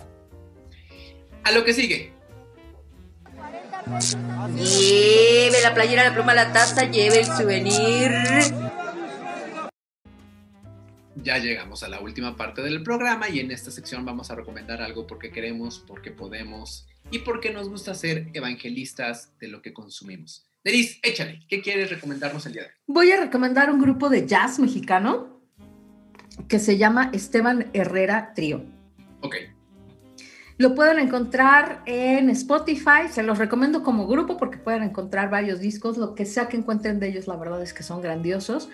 A 1.44 1.52
lo 1.52 1.64
que 1.64 1.74
sigue. 1.74 2.14
Lleve 4.56 5.62
la 5.64 5.74
playera, 5.74 6.04
la 6.04 6.14
pluma, 6.14 6.34
la 6.34 6.54
taza, 6.54 6.90
lleve 6.90 7.22
el 7.22 7.26
souvenir. 7.26 8.12
Ya 11.16 11.38
llegamos 11.38 11.84
a 11.84 11.90
la 11.90 12.00
última 12.00 12.38
parte 12.38 12.62
del 12.62 12.84
programa 12.84 13.30
y 13.30 13.40
en 13.40 13.52
esta 13.52 13.70
sección 13.70 14.06
vamos 14.06 14.32
a 14.32 14.36
recomendar 14.36 14.82
algo 14.82 15.06
porque 15.06 15.32
queremos, 15.32 15.84
porque 15.86 16.12
podemos 16.12 16.88
y 17.12 17.20
porque 17.20 17.52
nos 17.52 17.68
gusta 17.68 17.94
ser 17.94 18.30
evangelistas 18.34 19.34
de 19.40 19.50
lo 19.50 19.62
que 19.62 19.74
consumimos. 19.74 20.48
Denise, 20.64 21.00
échale, 21.04 21.42
¿qué 21.50 21.62
quieres 21.62 21.90
recomendarnos 21.90 22.46
el 22.46 22.54
día 22.54 22.62
de 22.62 22.68
hoy? 22.68 22.74
Voy 22.88 23.12
a 23.12 23.20
recomendar 23.20 23.72
un 23.72 23.82
grupo 23.82 24.10
de 24.10 24.26
jazz 24.26 24.60
mexicano 24.60 25.42
que 26.48 26.60
se 26.60 26.78
llama 26.78 27.10
Esteban 27.14 27.70
Herrera 27.74 28.34
Trío. 28.34 28.64
Ok. 29.22 29.36
Lo 30.58 30.76
pueden 30.76 31.00
encontrar 31.00 31.82
en 31.88 32.30
Spotify, 32.30 33.10
se 33.10 33.24
los 33.24 33.40
recomiendo 33.40 33.82
como 33.82 34.08
grupo 34.08 34.38
porque 34.38 34.60
pueden 34.60 34.84
encontrar 34.84 35.32
varios 35.32 35.60
discos, 35.60 35.98
lo 35.98 36.14
que 36.14 36.26
sea 36.26 36.48
que 36.48 36.58
encuentren 36.58 37.00
de 37.00 37.08
ellos, 37.08 37.28
la 37.28 37.36
verdad 37.36 37.64
es 37.64 37.74
que 37.74 37.82
son 37.82 38.00
grandiosos. 38.02 38.70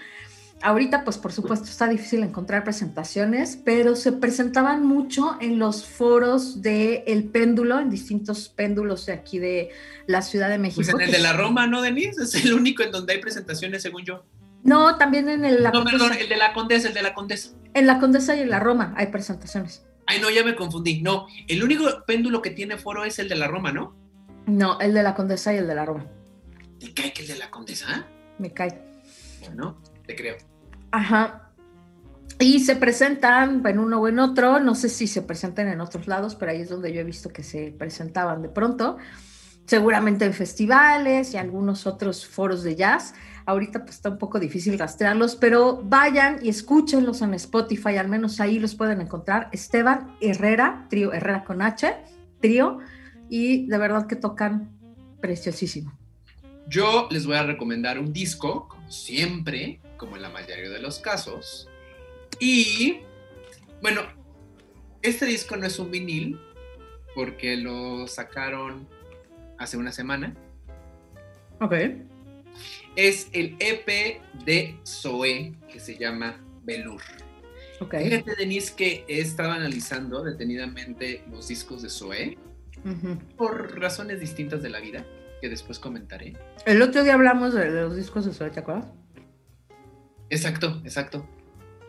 Ahorita, 0.62 1.03
pues 1.03 1.18
por 1.20 1.32
supuesto, 1.32 1.66
está 1.66 1.88
difícil 1.88 2.24
encontrar 2.24 2.64
presentaciones, 2.64 3.60
pero 3.64 3.95
se 3.95 4.12
presentaban 4.12 4.86
mucho 4.86 5.38
en 5.39 5.60
los 5.60 5.86
foros 5.86 6.64
de 6.64 7.03
El 7.05 7.26
Péndulo, 7.26 7.80
en 7.80 7.91
distintos 7.91 8.49
péndulos 8.49 9.05
de 9.05 9.14
aquí 9.14 9.38
de 9.38 9.70
la 10.08 10.24
Ciudad 10.24 10.49
de 10.49 10.58
México. 10.58 10.82
Pues 10.82 10.89
en 10.89 11.01
el 11.01 11.12
de 11.12 11.20
la 11.20 11.34
Roma, 11.34 11.68
¿no, 11.68 11.82
Denise? 11.82 12.24
Es 12.24 12.34
el 12.43 12.53
único 12.53 12.82
en 12.82 12.91
donde 12.91 13.14
hay 13.14 13.20
presentaciones, 13.22 13.84
según 13.84 14.03
yo. 14.03 14.26
No, 14.64 14.97
también 14.97 15.30
en 15.30 15.45
el... 15.45 15.62
La 15.62 15.70
no, 15.70 15.84
Condesa. 15.84 15.97
perdón, 15.97 16.18
el 16.20 16.30
de 16.30 16.38
la 16.38 16.53
Condesa, 16.53 16.88
el 16.88 16.93
de 16.95 17.01
la 17.03 17.14
Condesa. 17.14 17.51
En 17.76 17.86
la 17.86 17.99
Condesa 17.99 18.36
y 18.36 18.41
en 18.41 18.49
la 18.49 18.60
Roma 18.60 18.95
hay 18.97 19.08
presentaciones. 19.08 19.86
Ay, 20.08 20.20
no, 20.20 20.32
ya 20.32 20.43
me 20.43 20.55
confundí. 20.55 21.01
No, 21.01 21.28
el 21.47 21.64
único 21.64 21.86
péndulo 22.08 22.41
que 22.41 22.49
tiene 22.49 22.78
foro 22.78 23.05
es 23.05 23.20
el 23.20 23.30
de 23.30 23.36
la 23.36 23.47
Roma, 23.47 23.72
¿no? 23.72 23.95
No, 24.47 24.80
el 24.80 24.93
de 24.93 25.03
la 25.03 25.14
Condesa 25.14 25.53
y 25.53 25.58
el 25.58 25.68
de 25.68 25.76
la 25.76 25.86
Roma. 25.86 26.08
¿Te 26.80 26.93
cae 26.93 27.14
que 27.14 27.22
el 27.22 27.28
de 27.28 27.36
la 27.36 27.51
Condesa? 27.51 28.08
Me 28.39 28.53
cae. 28.53 28.82
Bueno, 29.45 29.78
te 30.08 30.16
creo. 30.16 30.38
Ajá. 30.91 31.51
Y 32.39 32.60
se 32.60 32.76
presentan 32.76 33.64
en 33.66 33.80
uno 33.80 33.99
o 33.99 34.08
en 34.08 34.20
otro, 34.20 34.60
no 34.60 34.76
sé 34.76 34.89
si 34.89 35.08
se 35.08 35.22
presentan 35.22 35.68
en 35.68 35.82
otros 35.82 36.08
lados, 36.08 36.36
pero 36.36 36.51
ahí 36.51 36.62
es 36.62 36.70
donde 36.70 36.93
yo 36.93 37.01
he 37.01 37.03
visto 37.03 37.30
que 37.30 37.43
se 37.43 37.74
presentaban 37.78 38.41
de 38.41 38.49
pronto, 38.49 38.97
seguramente 39.66 40.26
en 40.26 40.34
festivales 40.34 41.34
y 41.34 41.38
algunos 41.38 41.88
otros 41.88 42.28
foros 42.28 42.64
de 42.64 42.76
jazz. 42.76 43.16
Ahorita 43.47 43.86
pues 43.86 43.95
está 43.95 44.10
un 44.10 44.18
poco 44.20 44.39
difícil 44.39 44.78
rastrearlos, 44.78 45.36
pero 45.36 45.82
vayan 45.84 46.39
y 46.43 46.49
escúchenlos 46.49 47.22
en 47.22 47.34
Spotify, 47.34 47.97
al 47.97 48.08
menos 48.08 48.39
ahí 48.39 48.60
los 48.60 48.76
pueden 48.76 49.01
encontrar. 49.01 49.49
Esteban 49.51 50.16
Herrera, 50.22 50.86
trío 50.89 51.14
Herrera 51.14 51.43
con 51.43 51.62
H, 51.62 51.95
trío, 52.39 52.80
y 53.30 53.66
de 53.68 53.78
verdad 53.78 54.05
que 54.05 54.16
tocan 54.16 54.78
preciosísimo. 55.22 55.97
Yo 56.68 57.08
les 57.10 57.26
voy 57.26 57.38
a 57.38 57.43
recomendar 57.43 57.97
un 57.97 58.14
disco, 58.14 58.68
como 58.68 58.91
siempre, 58.91 59.80
como 59.97 60.15
en 60.15 60.21
la 60.21 60.29
mayoría 60.29 60.69
de 60.69 60.79
los 60.79 60.99
casos, 60.99 61.67
y 62.39 62.99
bueno, 63.81 64.01
este 65.01 65.25
disco 65.25 65.55
no 65.55 65.65
es 65.65 65.79
un 65.79 65.91
vinil 65.91 66.39
porque 67.15 67.55
lo 67.57 68.07
sacaron 68.07 68.87
hace 69.57 69.77
una 69.77 69.91
semana. 69.91 70.35
Ok. 71.59 71.73
Es 72.95 73.29
el 73.33 73.55
EP 73.59 74.21
de 74.45 74.75
Zoe 74.85 75.53
que 75.71 75.79
se 75.79 75.97
llama 75.97 76.39
Belur. 76.63 77.01
Ok. 77.79 77.95
Fíjate, 77.97 78.35
Denise, 78.35 78.75
que 78.75 79.05
he 79.07 79.19
estado 79.19 79.51
analizando 79.51 80.23
detenidamente 80.23 81.23
los 81.31 81.47
discos 81.47 81.81
de 81.81 81.89
Zoe 81.89 82.37
por 83.35 83.79
razones 83.79 84.19
distintas 84.19 84.61
de 84.61 84.69
la 84.69 84.79
vida 84.79 85.05
que 85.41 85.49
después 85.49 85.77
comentaré. 85.77 86.33
El 86.65 86.81
otro 86.81 87.03
día 87.03 87.13
hablamos 87.13 87.53
de, 87.53 87.71
de 87.71 87.81
los 87.81 87.95
discos 87.95 88.25
de 88.25 88.33
Zoe, 88.33 88.49
¿te 88.49 88.59
acuerdas? 88.59 88.87
Exacto, 90.30 90.82
exacto. 90.84 91.28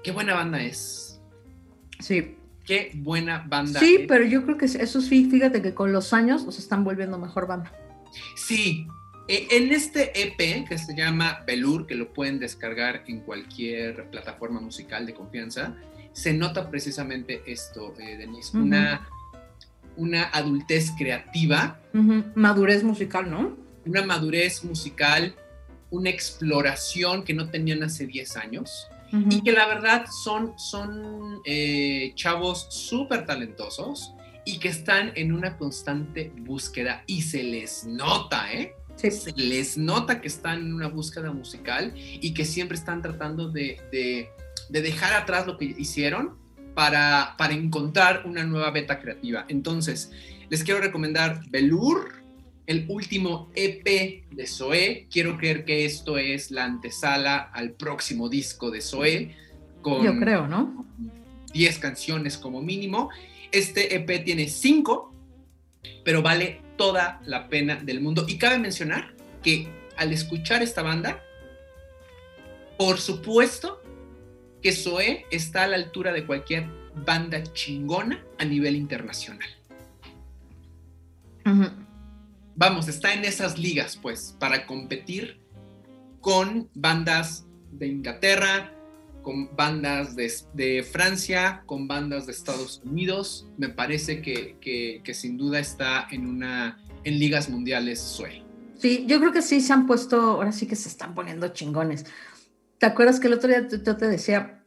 Qué 0.03 0.13
buena 0.13 0.35
banda 0.35 0.63
es. 0.63 1.21
Sí. 2.01 2.37
Qué 2.65 2.93
buena 2.95 3.45
banda. 3.49 3.81
Sí, 3.81 3.99
es. 4.01 4.07
pero 4.07 4.25
yo 4.25 4.45
creo 4.45 4.59
que 4.59 4.67
eso 4.67 5.01
sí, 5.01 5.29
fíjate 5.31 5.63
que 5.63 5.75
con 5.75 5.93
los 5.93 6.13
años 6.13 6.45
nos 6.45 6.59
están 6.59 6.85
volviendo 6.85 7.19
mejor 7.19 7.47
banda. 7.47 7.73
Sí, 8.37 8.87
eh, 9.27 9.49
en 9.51 9.73
este 9.73 10.13
EP 10.23 10.69
que 10.69 10.79
se 10.79 10.95
llama 10.95 11.45
Belur, 11.47 11.87
que 11.87 11.95
lo 11.95 12.13
pueden 12.13 12.39
descargar 12.39 13.05
en 13.07 13.21
cualquier 13.21 14.11
plataforma 14.11 14.61
musical 14.61 15.07
de 15.07 15.15
confianza, 15.15 15.75
se 16.13 16.35
nota 16.35 16.71
precisamente 16.71 17.43
esto, 17.47 17.95
eh, 17.99 18.17
Denise, 18.19 18.57
una, 18.57 19.09
una 19.97 20.25
adultez 20.25 20.93
creativa. 20.97 21.81
Madurez 22.35 22.83
musical, 22.83 23.31
¿no? 23.31 23.69
una 23.89 24.05
madurez 24.05 24.65
musical, 24.65 25.35
una 25.91 26.11
exploración 26.11 27.25
que 27.25 27.35
no 27.35 27.51
tenían 27.51 27.83
hace 27.83 28.07
10 28.07 28.37
años 28.37 28.87
y 29.31 29.43
que 29.43 29.53
la 29.53 29.67
verdad 29.67 30.05
son, 30.23 30.53
son 30.59 31.41
eh, 31.47 32.13
chavos 32.15 32.67
súper 32.69 33.25
talentosos 33.25 34.13
y 34.45 34.59
que 34.59 34.69
están 34.69 35.13
en 35.15 35.33
una 35.33 35.57
constante 35.57 36.31
búsqueda 36.41 37.05
y 37.07 37.23
se 37.23 37.43
les 37.43 37.85
nota, 37.85 38.53
¿eh? 38.53 38.75
Sí. 38.97 39.11
se 39.11 39.33
les 39.37 39.79
nota 39.79 40.21
que 40.21 40.29
están 40.29 40.59
en 40.59 40.75
una 40.75 40.89
búsqueda 40.89 41.31
musical 41.33 41.95
y 41.97 42.35
que 42.35 42.45
siempre 42.45 42.77
están 42.77 43.01
tratando 43.01 43.49
de, 43.49 43.81
de- 43.93 44.29
de 44.69 44.83
dejar 44.83 45.15
atrás 45.15 45.47
lo 45.47 45.57
que 45.57 45.65
hicieron 45.79 46.37
para, 46.75 47.35
para 47.39 47.55
encontrar 47.55 48.25
una 48.27 48.45
nueva 48.45 48.71
beta 48.71 49.01
creativa. 49.01 49.47
Entonces, 49.49 50.11
les 50.51 50.63
quiero 50.65 50.81
recomendar 50.81 51.41
Belur, 51.49 52.18
el 52.69 52.85
último 52.89 53.51
EP 53.55 54.29
de 54.31 54.47
Zoé. 54.47 55.09
Quiero 55.11 55.39
creer 55.39 55.65
que 55.65 55.87
esto 55.87 56.19
es 56.19 56.51
la 56.51 56.65
antesala 56.65 57.39
al 57.39 57.73
próximo 57.73 58.29
disco 58.29 58.71
de 58.71 58.83
Zoé. 58.83 59.35
Con 59.81 60.05
Yo 60.05 60.19
creo, 60.21 60.47
¿no? 60.47 60.85
10 61.55 61.79
canciones 61.79 62.37
como 62.37 62.61
mínimo. 62.61 63.09
Este 63.53 63.97
EP 63.97 64.23
tiene 64.23 64.49
5, 64.49 65.15
pero 66.05 66.21
vale 66.21 66.61
toda 66.77 67.23
la 67.25 67.49
pena 67.49 67.77
del 67.77 68.03
mundo. 68.03 68.27
Y 68.29 68.37
cabe 68.37 68.59
mencionar 68.59 69.15
que 69.43 69.67
al 69.97 70.13
escuchar 70.13 70.63
esta 70.63 70.83
banda, 70.83 71.25
por 72.77 72.99
supuesto 72.99 73.83
que 74.63 74.73
Zoé 74.73 75.25
está 75.31 75.65
a 75.65 75.69
la 75.69 75.77
altura 75.77 76.13
de 76.13 76.27
cualquier 76.27 76.67
banda 76.95 77.43
chingona 77.55 78.23
a 78.39 78.45
nivel 78.45 78.77
internacional. 78.77 79.49
Ujú. 81.47 81.88
Vamos, 82.59 82.89
está 82.89 83.15
en 83.15 83.25
esas 83.25 83.57
ligas, 83.57 83.97
pues, 83.97 84.37
para 84.41 84.67
competir 84.67 85.41
con 86.21 86.69
bandas 86.75 87.47
de 87.71 87.87
Inglaterra, 87.87 88.75
con 89.23 89.55
bandas 89.55 90.17
de, 90.17 90.33
de 90.55 90.83
Francia, 90.83 91.63
con 91.67 91.87
bandas 91.87 92.27
de 92.27 92.33
Estados 92.33 92.83
Unidos. 92.85 93.47
Me 93.59 93.69
parece 93.69 94.21
que, 94.23 94.57
que- 94.61 95.03
que 95.05 95.15
sin 95.15 95.37
duda 95.37 95.61
está 95.61 96.09
en, 96.11 96.27
una, 96.27 96.83
en 97.05 97.19
ligas 97.21 97.49
mundiales 97.49 98.01
Zoe. 98.01 98.43
Sí, 98.77 99.05
yo 99.07 99.21
creo 99.21 99.33
que 99.33 99.43
sí 99.43 99.61
se 99.61 99.73
han 99.73 99.87
puesto, 99.87 100.21
ahora 100.21 100.51
sí 100.51 100.67
que 100.67 100.75
se 100.75 100.89
están 100.89 101.15
poniendo 101.15 101.47
chingones. 101.49 102.07
¿Te 102.79 102.87
acuerdas 102.87 103.21
que 103.21 103.29
el 103.29 103.35
otro 103.35 103.49
día 103.49 103.69
yo 103.69 103.97
te 103.97 104.09
decía, 104.09 104.65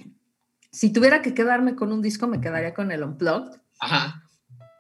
si 0.71 0.93
tuviera 0.93 1.21
que 1.21 1.33
quedarme 1.33 1.75
con 1.75 1.91
un 1.91 2.01
disco, 2.01 2.25
me 2.27 2.39
quedaría 2.39 2.73
con 2.73 2.89
el 2.91 3.03
Unplugged? 3.03 3.59
Ajá. 3.79 4.20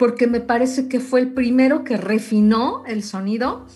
Porque 0.01 0.25
me 0.25 0.39
parece 0.39 0.87
que 0.87 0.99
fue 0.99 1.19
el 1.19 1.31
primero 1.31 1.83
que 1.83 1.95
refinó 1.95 2.83
el 2.87 3.03
sonido 3.03 3.67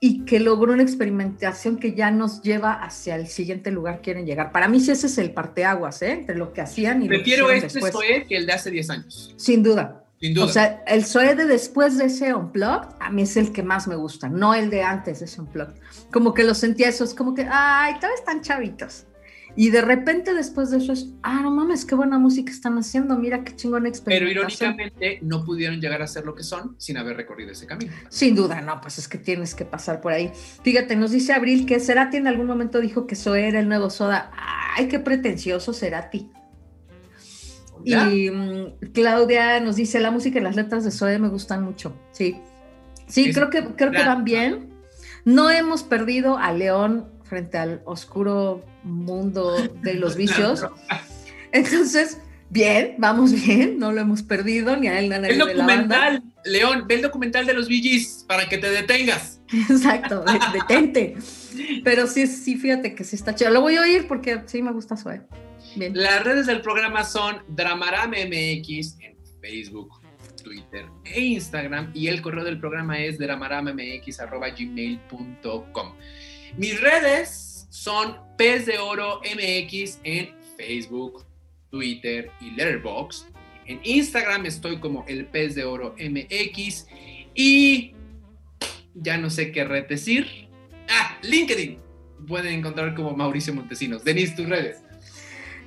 y 0.00 0.24
que 0.24 0.40
logró 0.40 0.72
una 0.72 0.82
experimentación 0.82 1.76
que 1.76 1.94
ya 1.94 2.10
nos 2.10 2.42
lleva 2.42 2.72
hacia 2.72 3.14
el 3.14 3.28
siguiente 3.28 3.70
lugar 3.70 3.98
que 3.98 4.02
quieren 4.02 4.26
llegar. 4.26 4.50
Para 4.50 4.66
mí 4.66 4.80
sí 4.80 4.90
ese 4.90 5.06
es 5.06 5.16
el 5.18 5.32
parteaguas, 5.32 6.02
¿eh? 6.02 6.10
Entre 6.10 6.34
lo 6.34 6.52
que 6.52 6.60
hacían 6.60 7.02
y 7.02 7.04
lo 7.04 7.10
que 7.10 7.16
Prefiero 7.18 7.50
este 7.52 7.78
después. 7.78 7.94
Que 8.28 8.36
el 8.36 8.46
de 8.46 8.52
hace 8.52 8.72
10 8.72 8.90
años. 8.90 9.32
Sin 9.36 9.62
duda. 9.62 10.02
Sin 10.20 10.34
duda. 10.34 10.46
O 10.46 10.48
sea, 10.48 10.82
el 10.88 11.04
Zoe 11.04 11.36
de 11.36 11.44
después 11.44 11.96
de 11.98 12.06
ese 12.06 12.34
Unplugged, 12.34 12.88
a 12.98 13.10
mí 13.12 13.22
es 13.22 13.36
el 13.36 13.52
que 13.52 13.62
más 13.62 13.86
me 13.86 13.94
gusta, 13.94 14.28
no 14.28 14.54
el 14.54 14.70
de 14.70 14.82
antes 14.82 15.20
de 15.20 15.26
ese 15.26 15.40
Unplugged. 15.40 15.80
Como 16.10 16.34
que 16.34 16.42
lo 16.42 16.54
sentía 16.54 16.88
eso, 16.88 17.04
es 17.04 17.14
como 17.14 17.32
que, 17.32 17.46
ay, 17.48 17.94
todavía 17.94 18.16
están 18.18 18.40
chavitos. 18.40 19.06
Y 19.56 19.70
de 19.70 19.82
repente 19.82 20.32
después 20.34 20.70
de 20.70 20.78
eso 20.78 20.92
es, 20.92 21.08
ah, 21.22 21.40
no 21.42 21.50
mames, 21.50 21.84
qué 21.84 21.94
buena 21.94 22.18
música 22.18 22.52
están 22.52 22.78
haciendo, 22.78 23.16
mira 23.16 23.44
qué 23.44 23.54
chingona 23.56 23.82
pero 23.82 23.90
experimentación. 23.90 24.70
irónicamente 24.70 25.18
no 25.22 25.44
pudieron 25.44 25.80
llegar 25.80 26.02
a 26.02 26.06
ser 26.06 26.24
lo 26.24 26.34
que 26.34 26.42
son 26.42 26.74
sin 26.78 26.96
haber 26.96 27.16
recorrido 27.16 27.50
ese 27.52 27.66
camino. 27.66 27.92
Sin 28.08 28.34
duda, 28.34 28.60
no, 28.60 28.80
pues 28.80 28.98
es 28.98 29.08
que 29.08 29.18
tienes 29.18 29.54
que 29.54 29.64
pasar 29.64 30.00
por 30.00 30.12
ahí. 30.12 30.30
Fíjate, 30.62 30.96
nos 30.96 31.10
dice 31.10 31.32
Abril 31.32 31.66
que 31.66 31.80
Cerati 31.80 32.16
en 32.16 32.26
algún 32.26 32.46
momento 32.46 32.80
dijo 32.80 33.06
que 33.06 33.16
Zoe 33.16 33.48
era 33.48 33.60
el 33.60 33.68
nuevo 33.68 33.90
Soda. 33.90 34.30
Ay, 34.76 34.88
qué 34.88 34.98
pretencioso 34.98 35.72
Cerati. 35.72 36.30
¿Ya? 37.84 38.10
Y 38.12 38.30
mm, 38.30 38.92
Claudia 38.92 39.58
nos 39.60 39.76
dice, 39.76 40.00
la 40.00 40.10
música 40.10 40.38
y 40.38 40.42
las 40.42 40.56
letras 40.56 40.84
de 40.84 40.90
Zoe 40.90 41.18
me 41.18 41.28
gustan 41.28 41.64
mucho. 41.64 41.96
Sí, 42.12 42.36
sí, 43.06 43.30
Es 43.30 43.36
creo 43.36 43.50
que, 43.50 43.64
creo 43.74 43.90
que 43.90 44.04
van 44.04 44.24
bien. 44.24 44.70
No 45.24 45.50
hemos 45.50 45.82
perdido 45.82 46.38
a 46.38 46.52
León 46.52 47.08
frente 47.30 47.56
al 47.56 47.80
oscuro 47.86 48.62
mundo 48.84 49.56
de 49.82 49.94
los 49.94 50.16
vicios. 50.22 50.66
Entonces, 51.52 52.18
bien, 52.50 52.96
vamos 52.98 53.32
bien, 53.32 53.78
no 53.78 53.90
lo 53.92 54.00
hemos 54.02 54.22
perdido, 54.22 54.76
ni 54.76 54.88
a 54.88 54.98
él 54.98 55.08
ni 55.08 55.14
a 55.14 55.18
nadie 55.20 55.32
El 55.34 55.38
de 55.38 55.54
la 55.54 55.64
banda. 55.66 55.96
documental, 55.96 56.22
León, 56.44 56.84
ve 56.86 56.96
el 56.96 57.02
documental 57.02 57.46
de 57.46 57.54
los 57.54 57.66
VGs 57.68 58.24
para 58.28 58.46
que 58.48 58.58
te 58.58 58.68
detengas. 58.70 59.40
Exacto, 59.70 60.22
de- 60.24 60.38
detente. 60.58 61.16
Pero 61.84 62.06
sí, 62.06 62.26
sí, 62.26 62.56
fíjate 62.56 62.94
que 62.94 63.04
sí 63.04 63.16
está 63.16 63.34
chido. 63.34 63.50
Lo 63.50 63.60
voy 63.62 63.76
a 63.76 63.82
oír 63.82 64.06
porque 64.06 64.42
sí 64.46 64.62
me 64.62 64.72
gusta 64.72 64.96
Zoe. 64.96 65.22
Bien. 65.76 65.92
Las 65.94 66.24
redes 66.24 66.46
del 66.46 66.60
programa 66.62 67.04
son 67.04 67.38
Dramarama 67.48 68.16
MX 68.26 68.96
en 69.00 69.16
Facebook, 69.40 70.00
Twitter 70.42 70.86
e 71.04 71.20
Instagram 71.20 71.90
y 71.94 72.08
el 72.08 72.22
correo 72.22 72.42
del 72.44 72.58
programa 72.58 72.98
es 73.00 73.18
dramaramamx.gmail.com. 73.18 75.92
Mis 76.56 76.80
redes 76.80 77.66
son 77.70 78.16
Pez 78.36 78.66
de 78.66 78.78
Oro 78.78 79.20
MX 79.20 80.00
en 80.04 80.30
Facebook, 80.56 81.24
Twitter 81.70 82.30
y 82.40 82.50
Letterboxd. 82.52 83.26
En 83.66 83.80
Instagram 83.84 84.46
estoy 84.46 84.78
como 84.78 85.04
el 85.06 85.26
Pez 85.26 85.54
de 85.54 85.64
Oro 85.64 85.94
MX 85.98 86.86
y 87.34 87.94
ya 88.94 89.16
no 89.16 89.30
sé 89.30 89.52
qué 89.52 89.64
red 89.64 89.86
decir. 89.86 90.48
Ah, 90.88 91.18
LinkedIn. 91.22 91.78
Pueden 92.26 92.54
encontrar 92.54 92.94
como 92.94 93.16
Mauricio 93.16 93.54
Montesinos. 93.54 94.04
Denise, 94.04 94.34
tus 94.34 94.48
redes. 94.48 94.82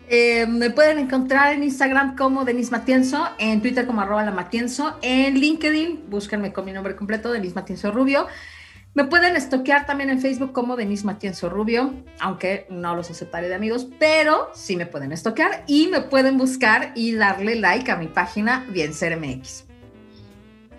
Eh, 0.09 0.45
me 0.47 0.69
pueden 0.69 0.99
encontrar 0.99 1.53
en 1.53 1.63
Instagram 1.63 2.17
como 2.17 2.43
Denise 2.43 2.71
Matienzo, 2.71 3.29
en 3.39 3.61
Twitter 3.61 3.85
como 3.87 4.01
arroba 4.01 4.23
la 4.23 4.31
Matienzo, 4.31 4.99
en 5.01 5.39
LinkedIn, 5.39 6.09
búsquenme 6.09 6.51
con 6.51 6.65
mi 6.65 6.73
nombre 6.73 6.95
completo, 6.95 7.31
Denise 7.31 7.55
Matienzo 7.55 7.91
Rubio. 7.91 8.27
Me 8.95 9.05
pueden 9.05 9.35
estoquear 9.35 9.87
también 9.87 10.11
en 10.11 10.21
Facebook 10.21 10.53
como 10.53 10.75
Denise 10.75 11.03
Matienzo 11.03 11.49
Rubio, 11.49 11.95
aunque 12.19 12.67
no 12.69 12.95
los 12.95 13.09
aceptaré 13.09 13.49
de 13.49 13.55
amigos, 13.55 13.87
pero 13.97 14.51
sí 14.53 14.75
me 14.75 14.85
pueden 14.85 15.11
estoquear 15.11 15.63
y 15.65 15.87
me 15.87 16.01
pueden 16.01 16.37
buscar 16.37 16.91
y 16.95 17.13
darle 17.13 17.55
like 17.55 17.89
a 17.89 17.95
mi 17.95 18.05
página 18.05 18.67
Bien 18.69 18.93
Ser 18.93 19.17
MX. 19.17 19.65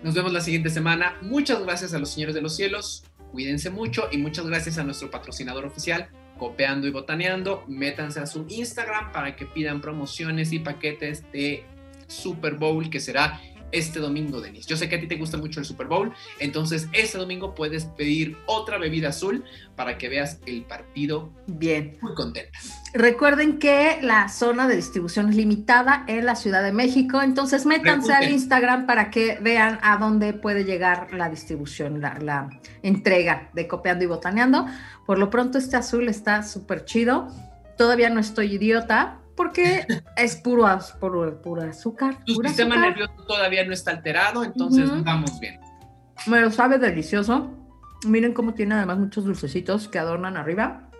Nos 0.05 0.15
vemos 0.15 0.33
la 0.33 0.41
siguiente 0.41 0.71
semana. 0.71 1.17
Muchas 1.23 1.61
gracias 1.65 1.93
a 1.93 1.99
los 1.99 2.11
señores 2.11 2.37
de 2.37 2.43
los 2.43 2.55
cielos. 2.55 3.03
Cuídense 3.33 3.71
mucho 3.71 4.05
y 4.12 4.19
muchas 4.19 4.47
gracias 4.47 4.79
a 4.79 4.85
nuestro 4.85 5.11
patrocinador 5.11 5.65
oficial, 5.65 6.09
copeando 6.39 6.87
y 6.87 6.93
botaneando. 6.93 7.65
Métanse 7.67 8.21
a 8.21 8.27
su 8.27 8.47
Instagram 8.49 9.11
para 9.11 9.35
que 9.35 9.45
pidan 9.45 9.81
promociones 9.81 10.53
y 10.53 10.61
paquetes 10.61 11.25
de 11.33 11.65
Super 12.07 12.55
Bowl 12.55 12.89
que 12.91 13.01
será 13.01 13.41
este 13.75 13.99
domingo, 13.99 14.41
Denis. 14.41 14.66
Yo 14.66 14.77
sé 14.77 14.89
que 14.89 14.97
a 14.97 15.01
ti 15.01 15.07
te 15.07 15.16
gusta 15.16 15.37
mucho 15.37 15.61
el 15.61 15.66
Super 15.66 15.89
Bowl, 15.89 16.12
entonces 16.39 16.89
este 16.93 17.18
domingo 17.18 17.55
puedes 17.55 17.85
pedir 17.85 18.37
otra 18.47 18.79
bebida 18.79 19.09
azul 19.09 19.45
para 19.77 19.99
que 19.99 20.09
veas 20.09 20.39
el 20.47 20.62
partido 20.62 21.31
Bien. 21.47 21.99
muy 22.01 22.14
contenta. 22.14 22.59
Recuerden 22.95 23.59
que 23.59 23.99
la 24.01 24.29
zona 24.29 24.68
de 24.68 24.77
distribución 24.77 25.29
es 25.29 25.37
limitada 25.37 26.05
en 26.07 26.25
la 26.25 26.37
Ciudad 26.37 26.62
de 26.62 26.72
México, 26.72 27.20
entonces 27.20 27.66
métanse 27.66 28.12
al. 28.12 28.25
Instagram 28.25 28.87
para 28.87 29.11
que 29.11 29.39
vean 29.41 29.79
a 29.83 29.97
dónde 29.99 30.33
puede 30.33 30.64
llegar 30.64 31.12
la 31.12 31.29
distribución, 31.29 32.01
la, 32.01 32.18
la 32.20 32.51
entrega 32.83 33.51
de 33.53 33.68
Copiando 33.68 34.05
y 34.05 34.07
Botaneando. 34.07 34.66
Por 35.07 35.18
lo 35.18 35.29
pronto 35.31 35.59
este 35.59 35.77
azul 35.77 36.09
está 36.09 36.43
súper 36.43 36.85
chido. 36.85 37.29
Todavía 37.77 38.09
no 38.09 38.20
estoy 38.20 38.55
idiota 38.55 39.18
porque 39.37 39.87
es 40.16 40.37
puro, 40.37 40.66
az- 40.66 40.93
puro, 41.01 41.41
puro 41.43 41.62
azúcar. 41.62 42.18
Tu 42.24 42.35
sistema 42.35 42.74
azúcar. 42.74 42.91
nervioso 42.91 43.14
todavía 43.26 43.64
no 43.64 43.72
está 43.72 43.91
alterado, 43.93 44.45
entonces 44.45 44.89
vamos 45.05 45.39
bien. 45.41 45.61
Me 46.26 46.41
lo 46.41 46.51
sabe 46.51 46.78
delicioso. 46.78 47.51
Miren 48.07 48.32
cómo 48.35 48.55
tiene 48.55 48.74
además 48.74 48.99
muchos 48.99 49.24
dulcecitos 49.24 49.89
que 49.89 49.99
adornan 49.99 50.37
arriba. 50.37 50.91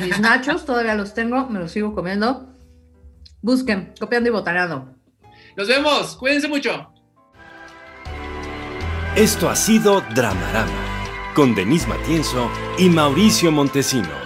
Mis 0.00 0.18
nachos 0.20 0.64
todavía 0.64 0.94
los 0.94 1.14
tengo, 1.14 1.46
me 1.48 1.58
los 1.58 1.70
sigo 1.72 1.94
comiendo. 1.94 2.46
Busquen, 3.42 3.92
copiando 4.00 4.28
y 4.28 4.32
botaneando. 4.32 4.94
Nos 5.56 5.68
vemos, 5.68 6.16
cuídense 6.16 6.48
mucho. 6.48 6.92
Esto 9.16 9.50
ha 9.50 9.56
sido 9.56 10.02
Dramarama, 10.14 10.70
con 11.34 11.54
Denise 11.54 11.86
Matienzo 11.88 12.48
y 12.78 12.88
Mauricio 12.88 13.50
Montesinos. 13.50 14.19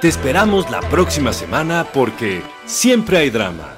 Te 0.00 0.06
esperamos 0.06 0.70
la 0.70 0.78
próxima 0.78 1.32
semana 1.32 1.84
porque 1.92 2.40
siempre 2.66 3.18
hay 3.18 3.30
drama. 3.30 3.77